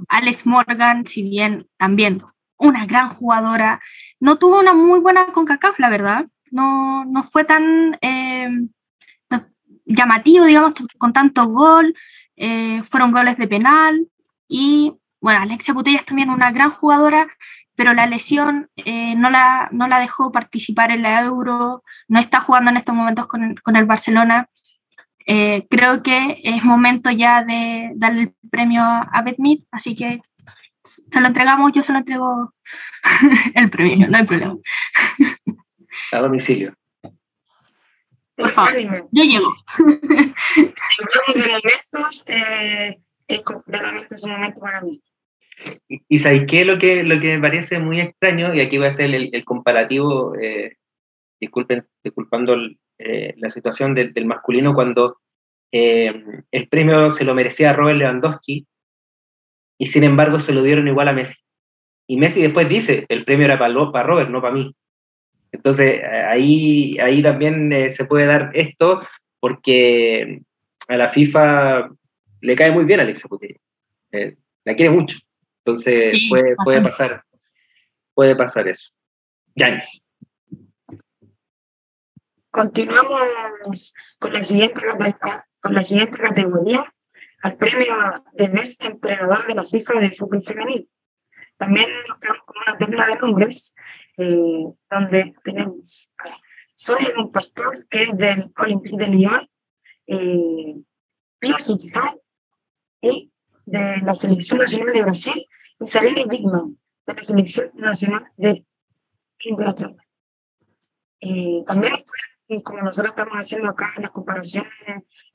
Alex 0.08 0.46
Morgan, 0.46 1.06
si 1.06 1.22
bien 1.22 1.66
también 1.76 2.22
una 2.56 2.86
gran 2.86 3.14
jugadora, 3.14 3.80
no 4.20 4.36
tuvo 4.36 4.58
una 4.60 4.74
muy 4.74 5.00
buena 5.00 5.26
CONCACAF, 5.26 5.78
la 5.78 5.90
verdad. 5.90 6.26
No, 6.50 7.04
no 7.04 7.22
fue 7.24 7.44
tan 7.44 7.98
eh, 8.00 8.48
llamativo, 9.84 10.46
digamos, 10.46 10.74
con 10.98 11.12
tanto 11.12 11.46
gol. 11.46 11.94
Fueron 12.88 13.12
goles 13.12 13.36
de 13.36 13.46
penal. 13.48 14.08
Y 14.48 14.94
bueno, 15.20 15.40
Alexia 15.40 15.72
Putellas 15.72 16.04
también 16.04 16.30
una 16.30 16.52
gran 16.52 16.70
jugadora, 16.70 17.26
pero 17.76 17.92
la 17.94 18.06
lesión 18.06 18.68
eh, 18.76 19.14
no, 19.16 19.30
la, 19.30 19.68
no 19.72 19.88
la 19.88 19.98
dejó 19.98 20.30
participar 20.32 20.90
en 20.90 21.02
la 21.02 21.20
Euro, 21.22 21.82
no 22.08 22.20
está 22.20 22.40
jugando 22.40 22.70
en 22.70 22.76
estos 22.76 22.94
momentos 22.94 23.26
con, 23.26 23.42
el- 23.44 23.62
con 23.62 23.76
el 23.76 23.84
Barcelona. 23.86 24.48
Eh, 25.26 25.66
creo 25.70 26.02
que 26.02 26.40
es 26.44 26.64
momento 26.64 27.10
ya 27.10 27.42
de 27.44 27.90
darle 27.96 28.20
el 28.22 28.34
premio 28.50 28.82
a 28.82 29.24
Mead, 29.38 29.58
así 29.70 29.96
que 29.96 30.20
se 30.84 31.20
lo 31.20 31.26
entregamos, 31.28 31.72
yo 31.72 31.82
se 31.82 31.92
lo 31.92 31.98
entrego 32.00 32.52
el 33.54 33.70
premio, 33.70 34.06
no 34.08 34.18
hay 34.18 34.24
problema. 34.26 34.56
A 36.12 36.18
domicilio. 36.18 36.74
Por 38.36 38.50
favor. 38.50 38.72
Yo 39.12 39.22
llego. 39.24 39.54
Si 39.76 39.82
hablamos 41.00 41.34
de 41.34 41.48
momentos, 41.52 42.24
eh, 42.28 43.00
es 43.28 43.42
completamente 43.42 44.16
su 44.16 44.28
momento 44.28 44.60
para 44.60 44.80
mí. 44.82 45.00
Y, 45.88 46.18
¿sabéis 46.18 46.46
qué? 46.46 46.64
Lo 46.64 46.78
que, 46.78 47.02
lo 47.02 47.20
que 47.20 47.36
me 47.36 47.42
parece 47.42 47.78
muy 47.78 48.00
extraño, 48.00 48.54
y 48.54 48.60
aquí 48.60 48.76
voy 48.76 48.86
a 48.86 48.88
hacer 48.90 49.14
el, 49.14 49.30
el 49.32 49.44
comparativo, 49.44 50.34
eh, 50.36 50.76
disculpen, 51.40 51.86
disculpando 52.02 52.56
eh, 52.98 53.34
la 53.36 53.50
situación 53.50 53.94
del, 53.94 54.26
masculino, 54.26 54.74
cuando 54.74 55.18
eh, 55.72 56.14
el 56.50 56.68
premio 56.68 57.10
se 57.10 57.24
lo 57.24 57.34
merecía 57.34 57.72
Robert 57.72 57.98
Lewandowski 57.98 58.66
y 59.78 59.86
sin 59.86 60.04
embargo 60.04 60.38
se 60.38 60.52
lo 60.52 60.62
dieron 60.62 60.88
igual 60.88 61.08
a 61.08 61.12
Messi. 61.12 61.42
Y 62.06 62.16
Messi 62.16 62.42
después 62.42 62.68
dice, 62.68 63.06
el 63.08 63.24
premio 63.24 63.46
era 63.46 63.58
para, 63.58 63.74
para 63.90 64.06
Robert, 64.06 64.30
no 64.30 64.40
para 64.40 64.54
mí. 64.54 64.74
Entonces 65.52 66.02
ahí, 66.28 66.98
ahí 66.98 67.22
también 67.22 67.90
se 67.90 68.04
puede 68.04 68.26
dar 68.26 68.50
esto 68.54 69.00
porque 69.40 70.42
a 70.88 70.96
la 70.96 71.08
FIFA 71.08 71.90
le 72.40 72.56
cae 72.56 72.70
muy 72.72 72.84
bien 72.84 73.00
a 73.00 73.02
Alexa 73.04 73.28
Putellas. 73.28 73.60
Eh, 74.12 74.36
la 74.64 74.74
quiere 74.74 74.90
mucho. 74.90 75.18
Entonces 75.64 76.18
puede, 76.28 76.54
puede, 76.62 76.82
pasar, 76.82 77.24
puede 78.12 78.36
pasar 78.36 78.68
eso. 78.68 78.90
Janis. 79.56 80.02
Continuamos 82.50 83.94
con 84.18 84.32
la 84.34 84.40
siguiente, 84.40 84.82
con 85.60 85.74
la 85.74 85.82
siguiente 85.82 86.18
categoría, 86.18 86.94
al 87.42 87.56
premio 87.56 87.94
de 88.34 88.48
Best 88.48 88.84
Entrenador 88.84 89.46
de 89.46 89.54
la 89.54 89.64
FIFA 89.64 90.00
de 90.00 90.14
Fútbol 90.16 90.44
Femenino. 90.44 90.86
También 91.56 91.88
nos 92.08 92.18
quedamos 92.18 92.42
con 92.44 92.56
una 92.66 92.76
terna 92.76 93.06
de 93.06 93.16
nombres, 93.16 93.74
eh, 94.18 94.66
donde 94.90 95.34
tenemos 95.42 96.12
a 96.18 96.38
Sonia 96.74 97.10
Pastor, 97.32 97.86
que 97.88 98.02
es 98.02 98.18
del 98.18 98.52
Olympique 98.58 98.98
de 98.98 99.08
Lyon, 99.08 99.50
eh, 100.08 100.74
Pia 101.38 101.56
y 103.00 103.33
de 103.66 103.98
la 103.98 104.14
Selección 104.14 104.58
Nacional 104.58 104.94
de 104.94 105.02
Brasil, 105.02 105.46
y 105.80 105.86
Sarina 105.86 106.24
Bigman, 106.26 106.78
de 107.06 107.14
la 107.14 107.20
Selección 107.20 107.70
Nacional 107.74 108.30
de 108.36 108.66
Inglaterra. 109.44 109.96
Eh, 111.20 111.62
también, 111.66 111.94
como 112.62 112.82
nosotros 112.82 113.12
estamos 113.12 113.38
haciendo 113.38 113.70
acá 113.70 113.92
las 113.98 114.10
comparaciones, 114.10 114.70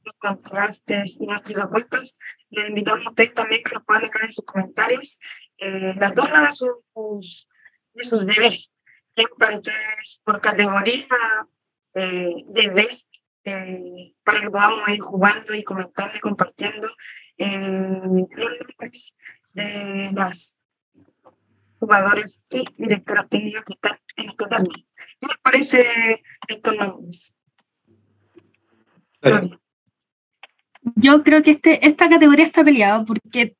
los 0.03 0.15
contrastes 0.19 1.19
y 1.19 1.25
nuestras 1.25 1.59
apuestas, 1.59 2.17
les 2.49 2.69
invitamos 2.69 3.07
a 3.07 3.09
ustedes 3.09 3.33
también 3.33 3.63
que 3.63 3.73
nos 3.73 3.83
puedan 3.83 4.03
dejar 4.03 4.23
en 4.23 4.31
sus 4.31 4.45
comentarios 4.45 5.19
eh, 5.57 5.93
las 5.95 6.15
dos 6.15 6.29
de 6.31 6.51
sus, 6.51 7.47
de 7.93 8.03
sus 8.03 8.25
deberes, 8.25 8.75
para 9.37 9.57
ustedes 9.57 10.21
por 10.23 10.41
categoría 10.41 11.05
eh, 11.95 12.43
de 12.47 12.69
best, 12.69 13.13
eh, 13.43 14.13
para 14.23 14.41
que 14.41 14.49
podamos 14.49 14.87
ir 14.89 14.99
jugando 14.99 15.53
y 15.53 15.63
comentando 15.63 16.15
y 16.15 16.19
compartiendo 16.19 16.87
eh, 17.39 18.01
los 18.35 18.51
nombres 18.67 19.17
de 19.53 20.11
las 20.15 20.61
jugadores 21.79 22.43
y 22.51 22.65
directoras 22.77 23.27
técnicas 23.29 23.63
que 23.63 23.73
están 23.73 23.97
en 24.17 24.29
este 24.29 24.45
tema. 24.45 24.63
¿Qué 25.19 25.27
les 25.27 25.37
parece 25.41 26.23
estos 26.47 26.75
nombres? 26.75 27.39
Yo 30.95 31.23
creo 31.23 31.41
que 31.43 31.51
este, 31.51 31.85
esta 31.87 32.09
categoría 32.09 32.45
está 32.45 32.63
peleada 32.63 33.03
porque 33.05 33.55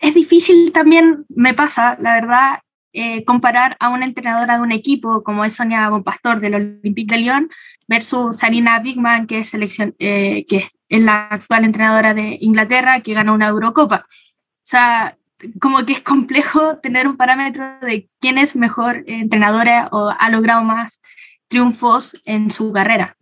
es 0.00 0.14
difícil 0.14 0.72
también, 0.72 1.24
me 1.28 1.54
pasa, 1.54 1.96
la 2.00 2.14
verdad, 2.14 2.58
eh, 2.92 3.24
comparar 3.24 3.76
a 3.78 3.90
una 3.90 4.06
entrenadora 4.06 4.56
de 4.56 4.62
un 4.62 4.72
equipo 4.72 5.22
como 5.22 5.44
es 5.44 5.54
Sonia 5.54 5.88
Bonpastor 5.90 6.40
del 6.40 6.54
Olympique 6.54 7.14
de 7.14 7.20
Lyon 7.20 7.50
versus 7.86 8.38
Sarina 8.38 8.80
Bigman, 8.80 9.26
que 9.26 9.40
es, 9.40 9.50
selección, 9.50 9.94
eh, 9.98 10.44
que 10.48 10.56
es 10.56 10.64
la 10.88 11.26
actual 11.26 11.64
entrenadora 11.64 12.14
de 12.14 12.38
Inglaterra, 12.40 13.00
que 13.00 13.14
ganó 13.14 13.34
una 13.34 13.48
Eurocopa. 13.48 14.06
O 14.08 14.68
sea, 14.68 15.16
como 15.60 15.84
que 15.84 15.94
es 15.94 16.00
complejo 16.00 16.78
tener 16.78 17.06
un 17.06 17.16
parámetro 17.16 17.78
de 17.80 18.08
quién 18.20 18.38
es 18.38 18.56
mejor 18.56 19.04
entrenadora 19.06 19.88
o 19.92 20.12
ha 20.16 20.30
logrado 20.30 20.62
más 20.62 21.00
triunfos 21.48 22.20
en 22.24 22.50
su 22.50 22.72
carrera. 22.72 23.16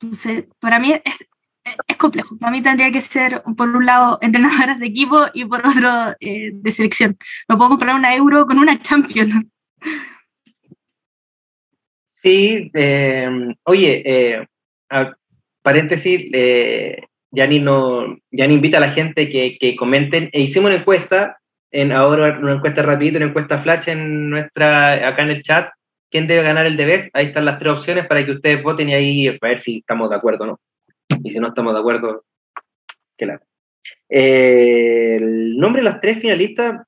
Entonces, 0.00 0.44
para 0.60 0.78
mí 0.78 0.92
es, 0.92 1.14
es 1.86 1.96
complejo. 1.96 2.36
Para 2.38 2.52
mí 2.52 2.62
tendría 2.62 2.90
que 2.90 3.00
ser, 3.00 3.42
por 3.56 3.68
un 3.68 3.86
lado, 3.86 4.18
entrenadoras 4.22 4.78
de 4.78 4.86
equipo 4.86 5.18
y 5.32 5.44
por 5.44 5.66
otro, 5.66 6.16
eh, 6.20 6.50
de 6.52 6.70
selección. 6.70 7.16
No 7.48 7.56
puedo 7.56 7.70
comprar 7.70 7.96
una 7.96 8.14
euro 8.14 8.46
con 8.46 8.58
una 8.58 8.80
Champions. 8.80 9.46
Sí, 12.08 12.70
eh, 12.74 13.28
oye, 13.64 14.02
eh, 14.06 14.46
paréntesis, 15.62 16.20
eh, 16.32 17.02
no, 17.32 18.18
invita 18.32 18.78
a 18.78 18.80
la 18.80 18.90
gente 18.90 19.28
que, 19.30 19.56
que 19.58 19.76
comenten. 19.76 20.28
E 20.32 20.40
hicimos 20.40 20.70
una 20.70 20.80
encuesta, 20.80 21.38
en, 21.70 21.92
ahora 21.92 22.38
una 22.38 22.54
encuesta 22.54 22.82
rapidita, 22.82 23.18
una 23.18 23.28
encuesta 23.28 23.58
flash 23.58 23.88
en 23.88 24.30
nuestra, 24.30 25.08
acá 25.08 25.22
en 25.22 25.30
el 25.30 25.42
chat. 25.42 25.70
¿Quién 26.10 26.26
debe 26.26 26.42
ganar 26.42 26.66
el 26.66 26.76
Debes? 26.76 27.08
Ahí 27.14 27.26
están 27.26 27.46
las 27.46 27.58
tres 27.58 27.72
opciones 27.72 28.06
para 28.06 28.24
que 28.24 28.32
ustedes 28.32 28.62
voten 28.62 28.90
y 28.90 28.94
ahí 28.94 29.28
a 29.28 29.38
ver 29.40 29.58
si 29.58 29.78
estamos 29.78 30.10
de 30.10 30.16
acuerdo 30.16 30.44
o 30.44 30.46
no. 30.46 30.60
Y 31.24 31.30
si 31.30 31.38
no 31.38 31.48
estamos 31.48 31.72
de 31.72 31.80
acuerdo, 31.80 32.24
qué 33.16 33.26
lata. 33.26 33.46
Eh, 34.10 35.16
el 35.16 35.56
nombre 35.56 35.80
de 35.80 35.84
las 35.84 36.00
tres 36.00 36.18
finalistas, 36.18 36.82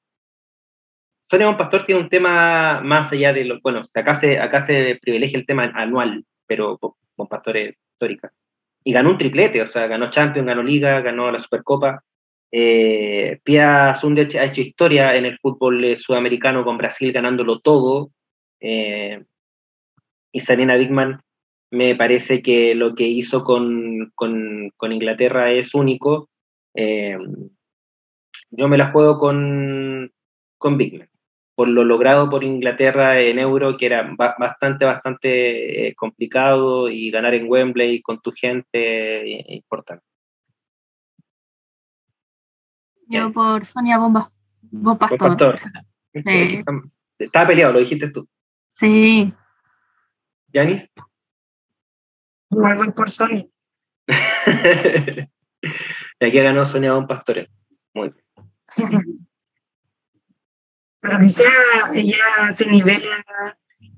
Sonia 1.30 1.56
Pastor 1.56 1.86
tiene 1.86 2.02
un 2.02 2.10
tema 2.10 2.82
más 2.84 3.12
allá 3.12 3.32
de 3.32 3.44
lo. 3.44 3.60
Bueno, 3.62 3.82
acá 3.94 4.12
se, 4.12 4.38
acá 4.38 4.60
se 4.60 4.98
privilegia 5.00 5.38
el 5.38 5.46
tema 5.46 5.64
anual, 5.74 6.24
pero 6.46 6.78
Bon 7.16 7.26
Pastor 7.26 7.56
es 7.56 7.76
histórica. 7.92 8.30
Y 8.84 8.92
ganó 8.92 9.10
un 9.10 9.18
triplete, 9.18 9.62
o 9.62 9.66
sea, 9.66 9.86
ganó 9.86 10.10
Champions, 10.10 10.46
ganó 10.46 10.62
Liga, 10.62 11.00
ganó 11.00 11.30
la 11.30 11.38
Supercopa. 11.38 12.04
Eh, 12.52 13.40
Pia 13.42 13.90
ha 13.90 14.44
hecho 14.44 14.60
historia 14.60 15.16
en 15.16 15.24
el 15.24 15.38
fútbol 15.38 15.84
eh, 15.84 15.96
sudamericano 15.96 16.64
con 16.64 16.78
Brasil 16.78 17.12
ganándolo 17.12 17.58
todo. 17.60 18.10
Eh, 18.60 19.24
y 20.32 20.40
Sarina 20.40 20.76
Bigman 20.76 21.20
me 21.70 21.96
parece 21.96 22.42
que 22.42 22.74
lo 22.74 22.94
que 22.94 23.04
hizo 23.04 23.42
con, 23.42 24.12
con, 24.14 24.92
Inglaterra 24.92 25.50
es 25.50 25.74
único. 25.74 26.28
Eh, 26.74 27.18
yo 28.50 28.68
me 28.68 28.78
la 28.78 28.92
juego 28.92 29.18
con, 29.18 30.12
con 30.56 30.78
Bigman, 30.78 31.08
por 31.54 31.68
lo 31.68 31.84
logrado 31.84 32.28
por 32.28 32.42
Inglaterra 32.42 33.20
en 33.20 33.38
Euro, 33.38 33.76
que 33.76 33.86
era 33.86 34.02
bastante, 34.16 34.84
bastante 34.84 35.88
eh, 35.88 35.94
complicado, 35.94 36.88
y 36.88 37.10
ganar 37.10 37.34
en 37.34 37.48
Wembley 37.48 38.02
con 38.02 38.20
tu 38.20 38.32
gente 38.32 39.38
eh, 39.38 39.44
importante. 39.54 40.04
Yo 43.06 43.30
por 43.30 43.64
Sonia 43.66 43.98
Bomba. 43.98 44.32
Bomba 44.62 45.08
Pastor. 45.08 45.56
Estaba 47.18 47.46
peleado, 47.46 47.72
lo 47.72 47.78
dijiste 47.78 48.10
tú. 48.10 48.28
Sí. 48.72 49.32
¿Yanis? 50.48 50.90
Igual 52.50 52.76
voy 52.76 52.90
por 52.92 53.10
Sony. 53.10 53.48
y 56.20 56.24
aquí 56.24 56.40
ganó 56.40 56.66
Sonia 56.66 56.90
Don 56.90 57.06
Pastore. 57.06 57.48
Muy 57.94 58.10
bien. 58.10 58.24
Pero 61.04 61.18
quizá 61.18 61.42
ya 61.92 62.50
se 62.50 62.70
nivela 62.70 63.14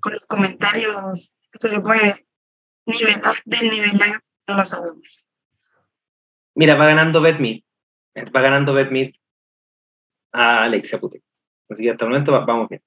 con 0.01 0.13
los 0.13 0.25
comentarios. 0.25 1.37
Esto 1.53 1.69
se 1.69 1.81
puede 1.81 2.27
nivelar, 2.85 3.37
desnivelar, 3.45 4.21
no 4.49 4.57
lo 4.57 4.65
sabemos. 4.65 5.29
Mira, 6.57 6.75
va 6.75 6.87
ganando 6.87 7.21
Betmit. 7.21 7.65
Va 8.35 8.41
ganando 8.41 8.75
Betmit 8.75 9.15
a 10.33 10.65
Alexia 10.65 10.99
Putin. 10.99 11.23
Así 11.69 11.85
que 11.85 11.91
hasta 11.93 12.07
el 12.07 12.11
momento 12.11 12.33
vamos 12.33 12.69
bien. 12.69 12.83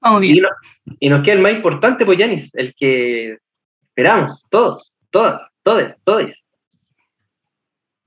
Vamos 0.00 0.20
bien. 0.20 0.44
Y, 1.00 1.08
nos 1.08 1.22
queda 1.22 1.36
el 1.36 1.40
más 1.40 1.52
importante, 1.52 2.04
pues, 2.04 2.18
Yanis, 2.18 2.54
el 2.54 2.74
que 2.74 3.38
Esperamos, 3.88 4.46
todos, 4.50 4.92
todas, 5.10 5.54
todes, 5.62 6.02
todes. 6.04 6.44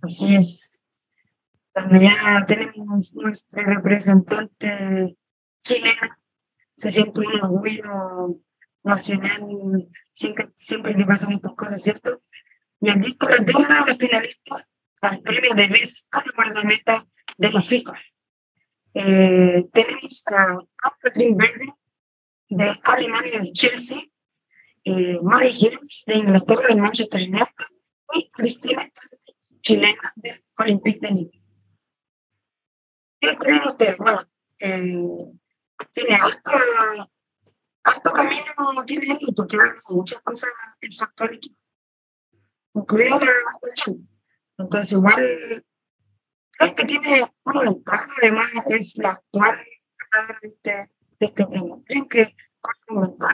Así 0.03 0.35
es. 0.35 0.83
Cuando 1.73 1.99
ya 1.99 2.45
tenemos 2.47 3.11
nuestro 3.15 3.63
representante 3.63 5.17
chileno, 5.61 6.17
se 6.75 6.91
siente 6.91 7.21
un 7.21 7.41
orgullo 7.41 8.41
nacional 8.83 9.89
siempre, 10.11 10.49
siempre 10.57 10.95
que 10.95 11.05
pasan 11.05 11.31
estas 11.31 11.53
cosas, 11.53 11.81
¿cierto? 11.81 12.21
Y 12.79 12.89
aquí 12.89 13.07
está 13.07 13.29
la 13.29 13.37
de 13.37 13.85
los 13.87 13.97
finalistas 13.97 14.71
al 15.01 15.21
premio 15.21 15.53
de 15.53 15.67
la 15.67 16.23
guardameta 16.35 17.03
de 17.37 17.51
la 17.51 17.61
FIFA. 17.61 17.93
Eh, 18.93 19.63
tenemos 19.71 20.23
a 20.27 20.57
Catherine 20.75 21.35
Berger 21.37 21.73
de 22.49 22.79
Alemania 22.83 23.39
del 23.39 23.53
Chelsea, 23.53 24.01
eh, 24.83 25.19
Mary 25.21 25.49
Hills 25.49 26.03
de 26.07 26.15
Inglaterra 26.15 26.67
del 26.67 26.81
Manchester 26.81 27.21
United 27.21 27.65
y 28.13 28.29
Cristina 28.31 28.91
chilena 29.61 30.13
del 30.15 30.43
Olympique 30.57 31.07
de 31.07 31.13
Lille. 31.13 31.43
¿Qué 33.19 33.37
creen 33.37 33.61
ustedes? 33.63 33.97
Bueno, 33.97 34.23
eh, 34.59 35.31
tiene 35.91 36.15
alto, 36.15 36.51
alto 37.83 38.11
camino, 38.11 38.43
tiene 38.85 39.19
porque 39.35 39.57
hace 39.57 39.93
muchas 39.93 40.21
cosas 40.21 40.49
en 40.81 40.91
su 40.91 41.03
actual 41.03 41.35
equipo, 41.35 41.57
incluida 42.73 43.19
la, 43.19 43.25
la 43.25 43.95
Entonces, 44.57 44.91
igual, 44.93 45.65
creo 46.51 46.75
que 46.75 46.85
tiene 46.85 47.25
una 47.43 47.61
ventaja, 47.61 48.07
además 48.21 48.49
es 48.67 48.97
la 48.97 49.09
actual 49.09 49.57
de 50.41 50.47
este, 50.47 50.71
de 51.19 51.25
este 51.25 51.47
premio. 51.47 51.83
¿Creen 51.85 52.07
que 52.07 52.35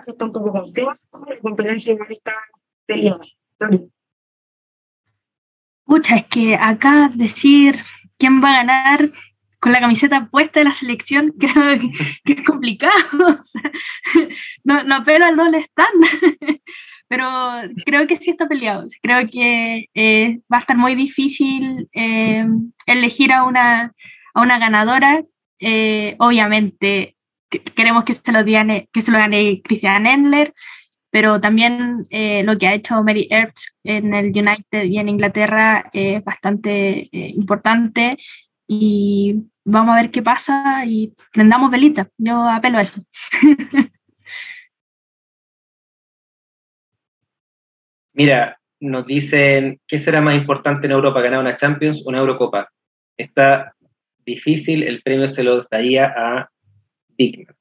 está 0.08 0.26
un 0.26 0.32
poco 0.32 0.52
confianza, 0.52 1.08
la 1.28 1.40
competencia 1.40 1.94
igual 1.94 2.12
está 2.12 2.34
peleada. 2.86 3.24
Pucha, 5.86 6.18
es 6.18 6.28
que 6.28 6.56
acá 6.56 7.12
decir 7.14 7.78
quién 8.18 8.44
va 8.44 8.52
a 8.52 8.58
ganar 8.58 9.10
con 9.60 9.72
la 9.72 9.80
camiseta 9.80 10.28
puesta 10.30 10.60
de 10.60 10.66
la 10.66 10.72
selección, 10.72 11.34
creo 11.40 11.80
que, 12.24 12.34
es 12.34 12.42
complicado. 12.44 12.94
no, 14.64 14.84
no, 14.84 15.04
pero 15.04 15.36
no 15.36 15.50
le 15.50 15.60
están. 15.60 15.88
pero 17.08 17.28
creo 17.86 18.08
que 18.08 18.18
sí 18.18 18.32
está 18.32 18.48
peleado. 18.48 18.86
Creo 19.02 19.28
que 19.28 19.90
eh, 19.94 20.40
va 20.52 20.58
a 20.58 20.62
estar 20.62 20.78
muy 20.78 20.96
difícil 20.96 21.88
eh, 21.94 22.46
elegir 22.86 23.32
a 23.32 23.44
una, 23.44 23.94
a 24.34 24.42
una 24.42 24.60
ganadora. 24.60 25.24
Eh, 25.60 26.16
obviamente 26.20 27.16
queremos 27.76 28.04
que 28.04 28.14
se 28.14 28.32
lo, 28.32 28.44
gane, 28.44 28.90
que 28.92 29.02
se 29.02 29.12
lo 29.12 29.18
gane 29.18 29.62
Christian 29.64 30.06
Endler, 30.06 30.54
pero 31.10 31.40
también 31.40 32.06
lo 32.44 32.58
que 32.58 32.68
ha 32.68 32.74
hecho 32.74 33.02
Mary 33.04 33.28
Earps 33.32 33.74
en 33.86 34.14
el 34.14 34.26
United 34.26 34.84
y 34.84 35.00
en 35.00 35.08
Inglaterra 35.08 35.90
es 35.94 36.22
bastante 36.26 37.08
importante 37.14 38.18
y 38.68 39.44
vamos 39.64 39.94
a 39.94 40.02
ver 40.02 40.12
qué 40.12 40.22
pasa 40.22 40.86
y 40.86 41.14
prendamos 41.32 41.72
velita. 41.72 42.10
Yo 42.18 42.44
apelo 42.48 42.78
a 42.78 42.82
eso. 42.82 43.02
Mira, 48.14 48.60
nos 48.80 49.06
dicen, 49.06 49.80
¿qué 49.88 50.00
será 50.00 50.22
más 50.22 50.36
importante 50.36 50.88
en 50.88 50.94
Europa, 50.94 51.22
ganar 51.22 51.40
una 51.40 51.56
Champions 51.56 52.04
o 52.06 52.10
una 52.10 52.20
Eurocopa? 52.20 52.70
Está 53.16 53.74
difícil, 54.26 54.84
el 54.84 55.02
premio 55.02 55.28
se 55.28 55.44
lo 55.44 55.64
daría 55.70 56.14
a 56.16 56.50
Digna. 57.18 57.54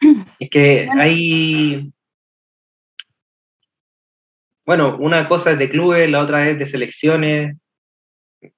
Es 0.40 0.48
que 0.50 0.88
hay, 0.90 1.92
bueno, 4.64 4.96
una 4.98 5.28
cosa 5.28 5.52
es 5.52 5.58
de 5.58 5.68
clubes, 5.68 6.08
la 6.08 6.22
otra 6.22 6.48
es 6.48 6.58
de 6.58 6.66
selecciones. 6.66 7.56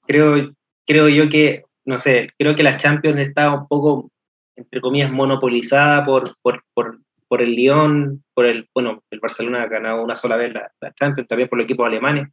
Creo, 0.07 0.53
creo 0.87 1.09
yo 1.09 1.29
que, 1.29 1.65
no 1.85 1.99
sé, 1.99 2.31
creo 2.39 2.55
que 2.55 2.63
la 2.63 2.79
Champions 2.79 3.21
está 3.21 3.53
un 3.53 3.67
poco, 3.67 4.11
entre 4.57 4.81
comillas, 4.81 5.11
monopolizada 5.11 6.05
por, 6.05 6.37
por, 6.43 6.63
por 6.75 6.99
por 7.33 7.41
el 7.41 7.55
Lyon, 7.55 8.23
por 8.35 8.45
el, 8.45 8.69
bueno, 8.75 9.03
el 9.11 9.19
Barcelona 9.19 9.63
ha 9.63 9.67
ganado 9.67 10.03
una 10.03 10.15
sola 10.15 10.37
vez 10.37 10.53
la, 10.53 10.71
Champions, 10.93 11.27
también 11.27 11.49
por 11.49 11.57
los 11.57 11.65
equipos 11.65 11.87
alemanes. 11.87 12.29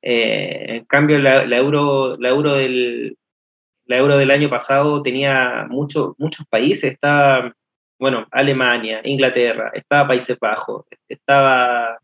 Eh, 0.00 0.76
en 0.76 0.86
cambio, 0.86 1.18
la, 1.18 1.44
euro, 1.54 2.16
la, 2.16 2.30
euro 2.30 2.54
del, 2.54 3.18
la 3.84 3.98
euro 3.98 4.16
del 4.16 4.30
año 4.30 4.48
pasado 4.48 5.02
tenía 5.02 5.66
muchos 5.68 6.14
muchos 6.16 6.46
países, 6.46 6.90
estaba, 6.90 7.54
bueno, 7.98 8.26
Alemania, 8.30 9.02
Inglaterra, 9.04 9.72
estaba 9.74 10.08
Países 10.08 10.38
Bajos, 10.40 10.86
estaba 11.06 11.98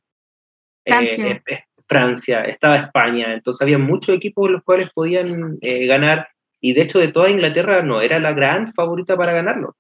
eh, 0.84 1.64
Francia. 1.86 2.42
estaba 2.44 2.76
España, 2.76 3.34
entonces 3.34 3.62
había 3.62 3.78
muchos 3.78 4.14
equipos 4.14 4.50
los 4.50 4.62
cuales 4.62 4.90
podían 4.90 5.58
eh, 5.60 5.86
ganar, 5.86 6.28
y 6.60 6.74
de 6.74 6.82
hecho 6.82 6.98
de 6.98 7.08
toda 7.08 7.30
Inglaterra 7.30 7.82
no 7.82 8.00
era 8.00 8.18
la 8.18 8.32
gran 8.32 8.72
favorita 8.72 9.16
para 9.16 9.32
ganarlo 9.32 9.76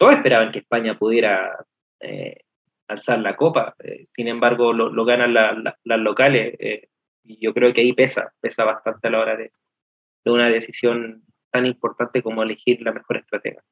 todos 0.00 0.14
esperaban 0.14 0.50
que 0.50 0.60
España 0.60 0.98
pudiera 0.98 1.66
eh, 2.00 2.38
alzar 2.88 3.18
la 3.18 3.36
copa, 3.36 3.74
eh, 3.80 4.02
sin 4.06 4.28
embargo 4.28 4.72
lo, 4.72 5.04
ganan 5.04 5.34
las 5.34 6.00
locales 6.00 6.56
eh, 6.58 6.88
y 7.22 7.38
yo 7.38 7.52
creo 7.52 7.74
que 7.74 7.82
ahí 7.82 7.92
pesa, 7.92 8.32
pesa 8.40 8.64
bastante 8.64 9.08
a 9.08 9.10
la 9.10 9.20
hora 9.20 9.36
de, 9.36 9.52
una 10.24 10.48
decisión 10.48 11.22
tan 11.50 11.66
importante 11.66 12.22
como 12.22 12.42
elegir 12.42 12.80
la 12.80 12.92
mejor 12.92 13.18
estrategia. 13.18 13.62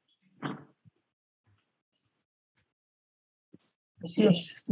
Así 4.03 4.27
es. 4.27 4.67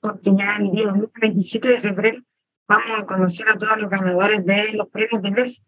Porque 0.00 0.30
ya 0.36 0.56
el 0.56 0.70
día 0.70 0.92
27 1.20 1.68
de 1.68 1.80
febrero 1.80 2.18
vamos 2.68 2.98
a 2.98 3.06
conocer 3.06 3.48
a 3.48 3.56
todos 3.56 3.78
los 3.78 3.90
ganadores 3.90 4.44
de 4.44 4.72
los 4.74 4.88
premios 4.88 5.22
de 5.22 5.30
mes 5.30 5.66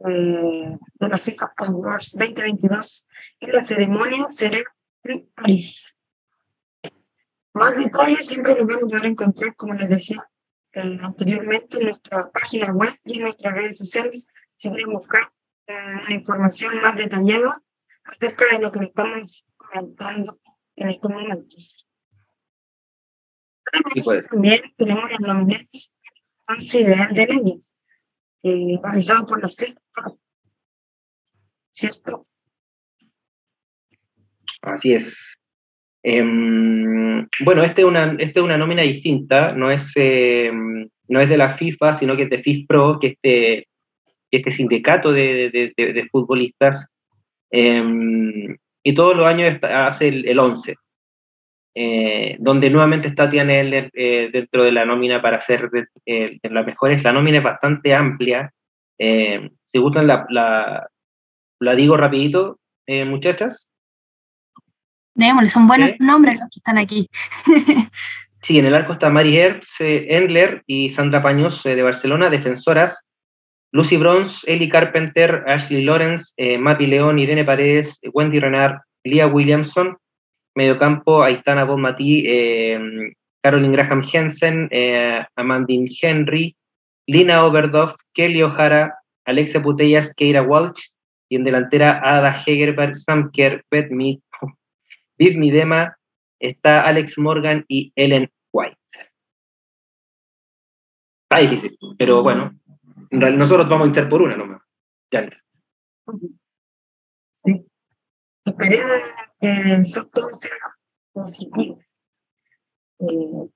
eh, 0.00 0.76
de 0.94 1.08
la 1.08 1.18
FIFA 1.18 1.52
Awards 1.56 2.12
2022 2.12 3.08
y 3.40 3.46
la 3.46 3.62
ceremonia 3.62 4.26
será 4.28 4.60
en 5.04 5.30
París. 5.34 5.96
Más 7.54 7.76
detalles 7.76 8.26
siempre 8.26 8.54
los 8.54 8.66
vamos 8.66 8.84
a 8.84 8.88
poder 8.88 9.06
encontrar, 9.06 9.54
como 9.56 9.74
les 9.74 9.88
decía 9.88 10.22
eh, 10.72 10.98
anteriormente, 11.02 11.78
en 11.78 11.84
nuestra 11.84 12.30
página 12.32 12.72
web 12.72 12.92
y 13.04 13.18
en 13.18 13.24
nuestras 13.24 13.54
redes 13.54 13.76
sociales. 13.76 14.32
Si 14.56 14.70
quieren 14.70 14.92
buscar 14.92 15.32
eh, 15.66 15.74
una 16.06 16.14
información 16.14 16.80
más 16.80 16.96
detallada 16.96 17.62
acerca 18.04 18.44
de 18.52 18.58
lo 18.60 18.72
que 18.72 18.80
estamos 18.84 19.46
comentando 19.56 20.32
en 20.76 20.88
estos 20.88 21.10
momentos. 21.10 21.86
Además, 23.72 24.24
también 24.30 24.60
tenemos 24.76 25.10
los 25.10 25.20
nombres 25.20 25.96
ideal 26.74 27.14
del 27.14 27.30
año 27.30 27.54
eh, 28.42 28.78
realizado 28.82 29.26
por 29.26 29.42
la 29.42 29.48
FED, 29.48 29.74
¿cierto? 31.72 32.22
Así 34.62 34.94
es. 34.94 35.38
Em, 36.02 37.28
bueno, 37.44 37.62
esta 37.62 37.80
es, 37.80 37.86
una, 37.86 38.16
este 38.18 38.40
es 38.40 38.44
una 38.44 38.58
nómina 38.58 38.82
distinta, 38.82 39.52
no 39.52 39.70
es, 39.70 39.92
em, 39.96 40.88
no 41.08 41.20
es 41.20 41.28
de 41.28 41.36
la 41.36 41.56
FIFA, 41.56 41.94
sino 41.94 42.16
que 42.16 42.24
es 42.24 42.30
de 42.30 42.42
FIFPRO, 42.42 42.98
que 42.98 43.06
este, 43.08 43.68
este 44.30 44.50
sindicato 44.50 45.12
de, 45.12 45.72
de, 45.76 46.08
futbolistas, 46.10 46.88
em, 47.50 48.56
y 48.82 48.94
todos 48.94 49.16
los 49.16 49.26
años 49.26 49.58
hace 49.62 50.08
el, 50.08 50.28
el 50.28 50.38
11. 50.38 50.74
Eh, 51.74 52.36
donde 52.38 52.68
nuevamente 52.68 53.08
está 53.08 53.30
Tiana 53.30 53.54
eh, 53.54 54.30
dentro 54.30 54.64
de 54.64 54.72
la 54.72 54.84
nómina 54.84 55.22
para 55.22 55.40
ser 55.40 55.70
eh, 56.04 56.38
la 56.42 56.62
mejor. 56.62 57.02
La 57.02 57.12
nómina 57.12 57.38
es 57.38 57.44
bastante 57.44 57.94
amplia. 57.94 58.52
Eh, 58.98 59.50
si 59.72 59.78
gustan, 59.78 60.06
la, 60.06 60.26
la, 60.28 61.74
digo 61.74 61.96
rapidito, 61.96 62.58
muchachas. 63.06 63.68
Démosle, 65.14 65.50
son 65.50 65.66
buenos 65.66 65.92
nombres 65.98 66.38
los 66.38 66.48
que 66.50 66.58
están 66.58 66.76
aquí. 66.76 67.08
sí, 68.42 68.58
en 68.58 68.66
el 68.66 68.74
arco 68.74 68.92
está 68.92 69.08
Mari 69.08 69.38
Hertz, 69.38 69.80
Endler 69.80 70.62
y 70.66 70.90
Sandra 70.90 71.22
Paños 71.22 71.62
de 71.62 71.82
Barcelona, 71.82 72.28
defensoras. 72.28 73.08
Lucy 73.74 73.96
Bronze, 73.96 74.44
Ellie 74.52 74.68
Carpenter, 74.68 75.44
Ashley 75.46 75.82
Lawrence, 75.82 76.34
Mapi 76.58 76.86
León, 76.86 77.18
Irene 77.18 77.42
Paredes, 77.42 77.98
Wendy 78.12 78.38
Renard, 78.38 78.80
Leah 79.04 79.28
Williamson, 79.28 79.96
Mediocampo, 80.54 81.22
Aitana 81.22 81.64
Bonmatí, 81.64 82.24
eh, 82.26 83.14
Caroline 83.42 83.72
Graham 83.72 84.02
Jensen, 84.02 84.68
eh, 84.70 85.24
Amandine 85.36 85.90
Henry, 86.00 86.56
Lina 87.06 87.44
Oberdoff, 87.44 87.96
Kelly 88.14 88.42
O'Hara, 88.42 88.94
Alexia 89.24 89.62
Putellas, 89.62 90.14
Keira 90.14 90.42
Walsh, 90.42 90.90
y 91.28 91.36
en 91.36 91.44
delantera 91.44 92.00
Ada 92.02 92.42
Hegerberg, 92.46 92.94
Samker, 92.94 93.64
Beth 93.70 93.90
Mead, 93.90 94.18
Viv 95.18 95.38
Midema, 95.38 95.96
está 96.38 96.86
Alex 96.86 97.18
Morgan 97.18 97.64
y 97.68 97.92
Ellen 97.96 98.30
White. 98.52 98.76
Está 101.24 101.40
difícil, 101.40 101.78
pero 101.96 102.22
bueno, 102.22 102.54
nosotros 103.10 103.68
vamos 103.68 103.88
a 103.88 103.90
echar 103.90 104.08
por 104.08 104.22
una 104.22 104.36
nomás. 104.36 104.60
Ya. 105.10 105.28
Esperemos 108.44 109.02
que 109.40 109.48
el 109.48 110.10
todo 110.12 110.28
sea 110.28 110.50
positivo. 111.12 111.78
Eh, 112.98 113.50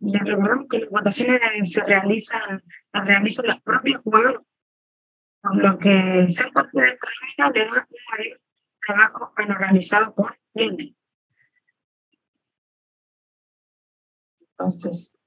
les 0.00 0.20
recordamos 0.22 0.66
que 0.70 0.78
las 0.80 0.90
votaciones 0.90 1.72
se 1.72 1.84
realizan, 1.84 2.62
las 2.92 3.06
realizan 3.06 3.46
las 3.46 3.60
propias 3.62 4.00
jugadoras, 4.02 4.42
por 5.42 5.56
lo 5.56 5.78
que 5.78 6.30
ser 6.30 6.52
parte 6.52 6.80
de 6.80 6.86
esta 6.86 7.08
línea 7.20 7.50
le 7.54 7.74
da 7.74 7.88
un 7.90 8.18
mayor 8.18 8.40
trabajo 8.86 9.32
a 9.36 9.44
realizado 9.58 10.14
por 10.14 10.38
él. 10.54 10.96
Entonces, 14.40 15.18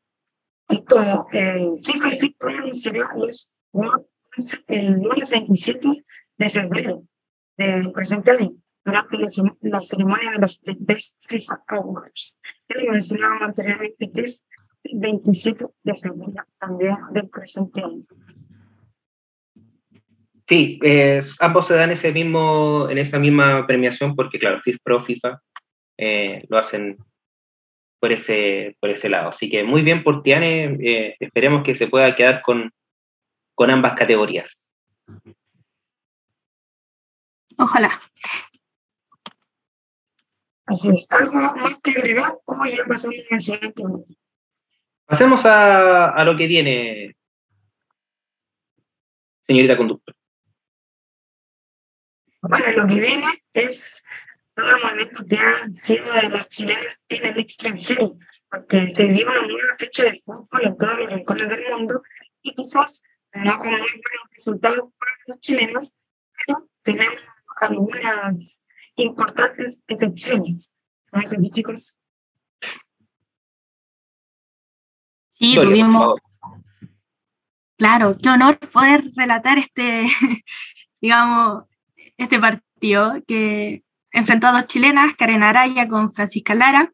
esto, 0.69 1.27
el 1.31 1.83
FIFA 1.83 2.09
FIFA 2.09 2.73
será 2.73 3.09
los, 3.15 3.51
el 4.67 4.93
lunes 4.93 5.29
27 5.29 5.87
de 6.37 6.49
febrero 6.49 7.03
del 7.57 7.91
presente 7.91 8.31
año 8.31 8.51
durante 8.87 9.17
la, 9.17 9.81
ceremonia 9.81 10.31
de 10.31 10.39
los 10.39 10.61
Best 10.79 11.29
FIFA 11.29 11.63
Awards, 11.67 12.39
que 12.67 12.79
le 12.79 12.89
mencionábamos 12.89 13.49
anteriormente, 13.49 14.11
que 14.13 14.21
es 14.21 14.47
el 14.83 14.99
27 14.99 15.65
de 15.83 15.95
febrero 15.95 16.45
también 16.57 16.95
del 17.11 17.27
presente 17.27 17.81
año. 17.81 18.03
Sí, 20.47 20.79
ambos 21.41 21.67
se 21.67 21.73
dan 21.73 21.91
ese 21.91 22.13
mismo, 22.13 22.87
en 22.89 22.97
esa 22.97 23.19
misma 23.19 23.67
premiación 23.67 24.15
porque, 24.15 24.39
claro, 24.39 24.61
FIFA 24.61 24.79
Pro, 24.81 25.03
FIFA 25.03 25.41
eh, 25.97 26.45
lo 26.47 26.57
hacen 26.57 26.97
por 27.99 28.13
ese, 28.13 28.77
por 28.79 28.89
ese 28.89 29.09
lado. 29.09 29.29
Así 29.29 29.49
que 29.49 29.65
muy 29.65 29.81
bien 29.81 30.03
por 30.03 30.23
Tiane, 30.23 30.77
eh, 30.79 31.15
esperemos 31.19 31.63
que 31.63 31.73
se 31.73 31.87
pueda 31.87 32.15
quedar 32.15 32.41
con, 32.41 32.71
con 33.53 33.69
ambas 33.69 33.95
categorías. 33.95 34.71
Ojalá. 37.57 38.01
Así 40.65 40.89
es. 40.89 41.07
¿Algo 41.11 41.33
más 41.55 41.79
que 41.79 41.91
agregar 41.91 42.37
o 42.45 42.65
ya 42.65 42.85
pasamos 42.85 43.17
al 43.31 43.41
siguiente 43.41 43.83
Pasemos 45.05 45.45
a, 45.45 46.09
a 46.09 46.25
lo 46.25 46.35
que 46.35 46.47
viene, 46.47 47.15
señorita 49.43 49.77
conductor. 49.77 50.13
Bueno, 52.41 52.65
lo 52.73 52.87
que 52.87 52.99
viene 52.99 53.25
es 53.53 54.03
todo 54.53 54.75
el 54.75 54.83
movimiento 54.83 55.25
que 55.25 55.37
ha 55.37 55.69
sido 55.69 56.11
de 56.11 56.29
los 56.29 56.49
chilenos 56.49 57.03
en 57.07 57.25
el 57.25 57.39
extranjero, 57.39 58.17
porque 58.49 58.91
se 58.91 59.07
vive 59.07 59.23
una 59.23 59.47
nueva 59.47 59.75
fecha 59.77 60.03
de 60.03 60.21
fútbol 60.25 60.65
en 60.65 60.77
todos 60.77 60.97
los 60.97 61.09
rincones 61.09 61.49
del 61.49 61.63
mundo 61.69 62.03
y 62.41 62.53
quizás 62.53 63.01
no 63.33 63.57
con 63.59 63.69
muy 63.69 63.79
buenos 63.79 64.29
resultados 64.31 64.91
para 64.99 65.11
los 65.27 65.39
chilenos, 65.39 65.97
pero 66.45 66.69
tenemos 66.81 67.21
algunas 67.61 68.63
importantes 68.95 69.81
excepciones. 69.87 70.75
¿No 71.11 71.21
es 71.21 71.33
así, 71.33 71.49
chicos? 71.49 71.99
Sí, 75.31 75.55
tuvimos. 75.55 76.19
Claro, 77.77 78.17
qué 78.21 78.29
honor 78.29 78.57
poder 78.57 79.03
relatar 79.15 79.59
este, 79.59 80.07
digamos, 81.01 81.65
este 82.17 82.39
partido 82.39 83.21
que 83.27 83.83
enfrentó 84.11 84.47
a 84.47 84.53
dos 84.53 84.67
chilenas, 84.67 85.15
Karen 85.15 85.43
Araya 85.43 85.87
con 85.87 86.11
Francisca 86.11 86.55
Lara, 86.55 86.91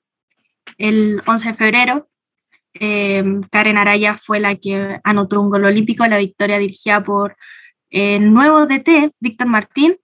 el 0.78 1.22
11 1.26 1.50
de 1.50 1.54
febrero. 1.54 2.10
Eh, 2.74 3.24
Karen 3.50 3.78
Araya 3.78 4.18
fue 4.18 4.40
la 4.40 4.56
que 4.56 5.00
anotó 5.04 5.40
un 5.40 5.50
gol 5.50 5.64
olímpico, 5.66 6.06
la 6.06 6.18
victoria 6.18 6.58
dirigida 6.58 7.02
por 7.04 7.38
el 7.90 8.34
nuevo 8.34 8.66
DT, 8.66 9.14
Víctor 9.20 9.48
Martín, 9.48 9.98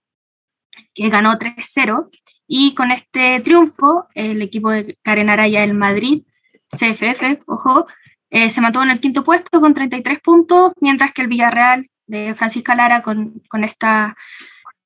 que 1.00 1.08
ganó 1.08 1.38
3-0. 1.38 2.10
Y 2.46 2.74
con 2.74 2.90
este 2.90 3.40
triunfo, 3.40 4.08
el 4.14 4.42
equipo 4.42 4.70
de 4.70 4.98
Karen 5.02 5.30
Araya, 5.30 5.64
el 5.64 5.72
Madrid, 5.72 6.24
CFF, 6.68 7.42
ojo, 7.46 7.86
eh, 8.28 8.50
se 8.50 8.60
mantuvo 8.60 8.82
en 8.82 8.90
el 8.90 9.00
quinto 9.00 9.24
puesto 9.24 9.60
con 9.60 9.72
33 9.72 10.20
puntos, 10.20 10.72
mientras 10.80 11.12
que 11.14 11.22
el 11.22 11.28
Villarreal 11.28 11.88
de 12.06 12.34
Francisca 12.34 12.74
Lara 12.74 13.02
con, 13.02 13.40
con 13.48 13.64
esta 13.64 14.14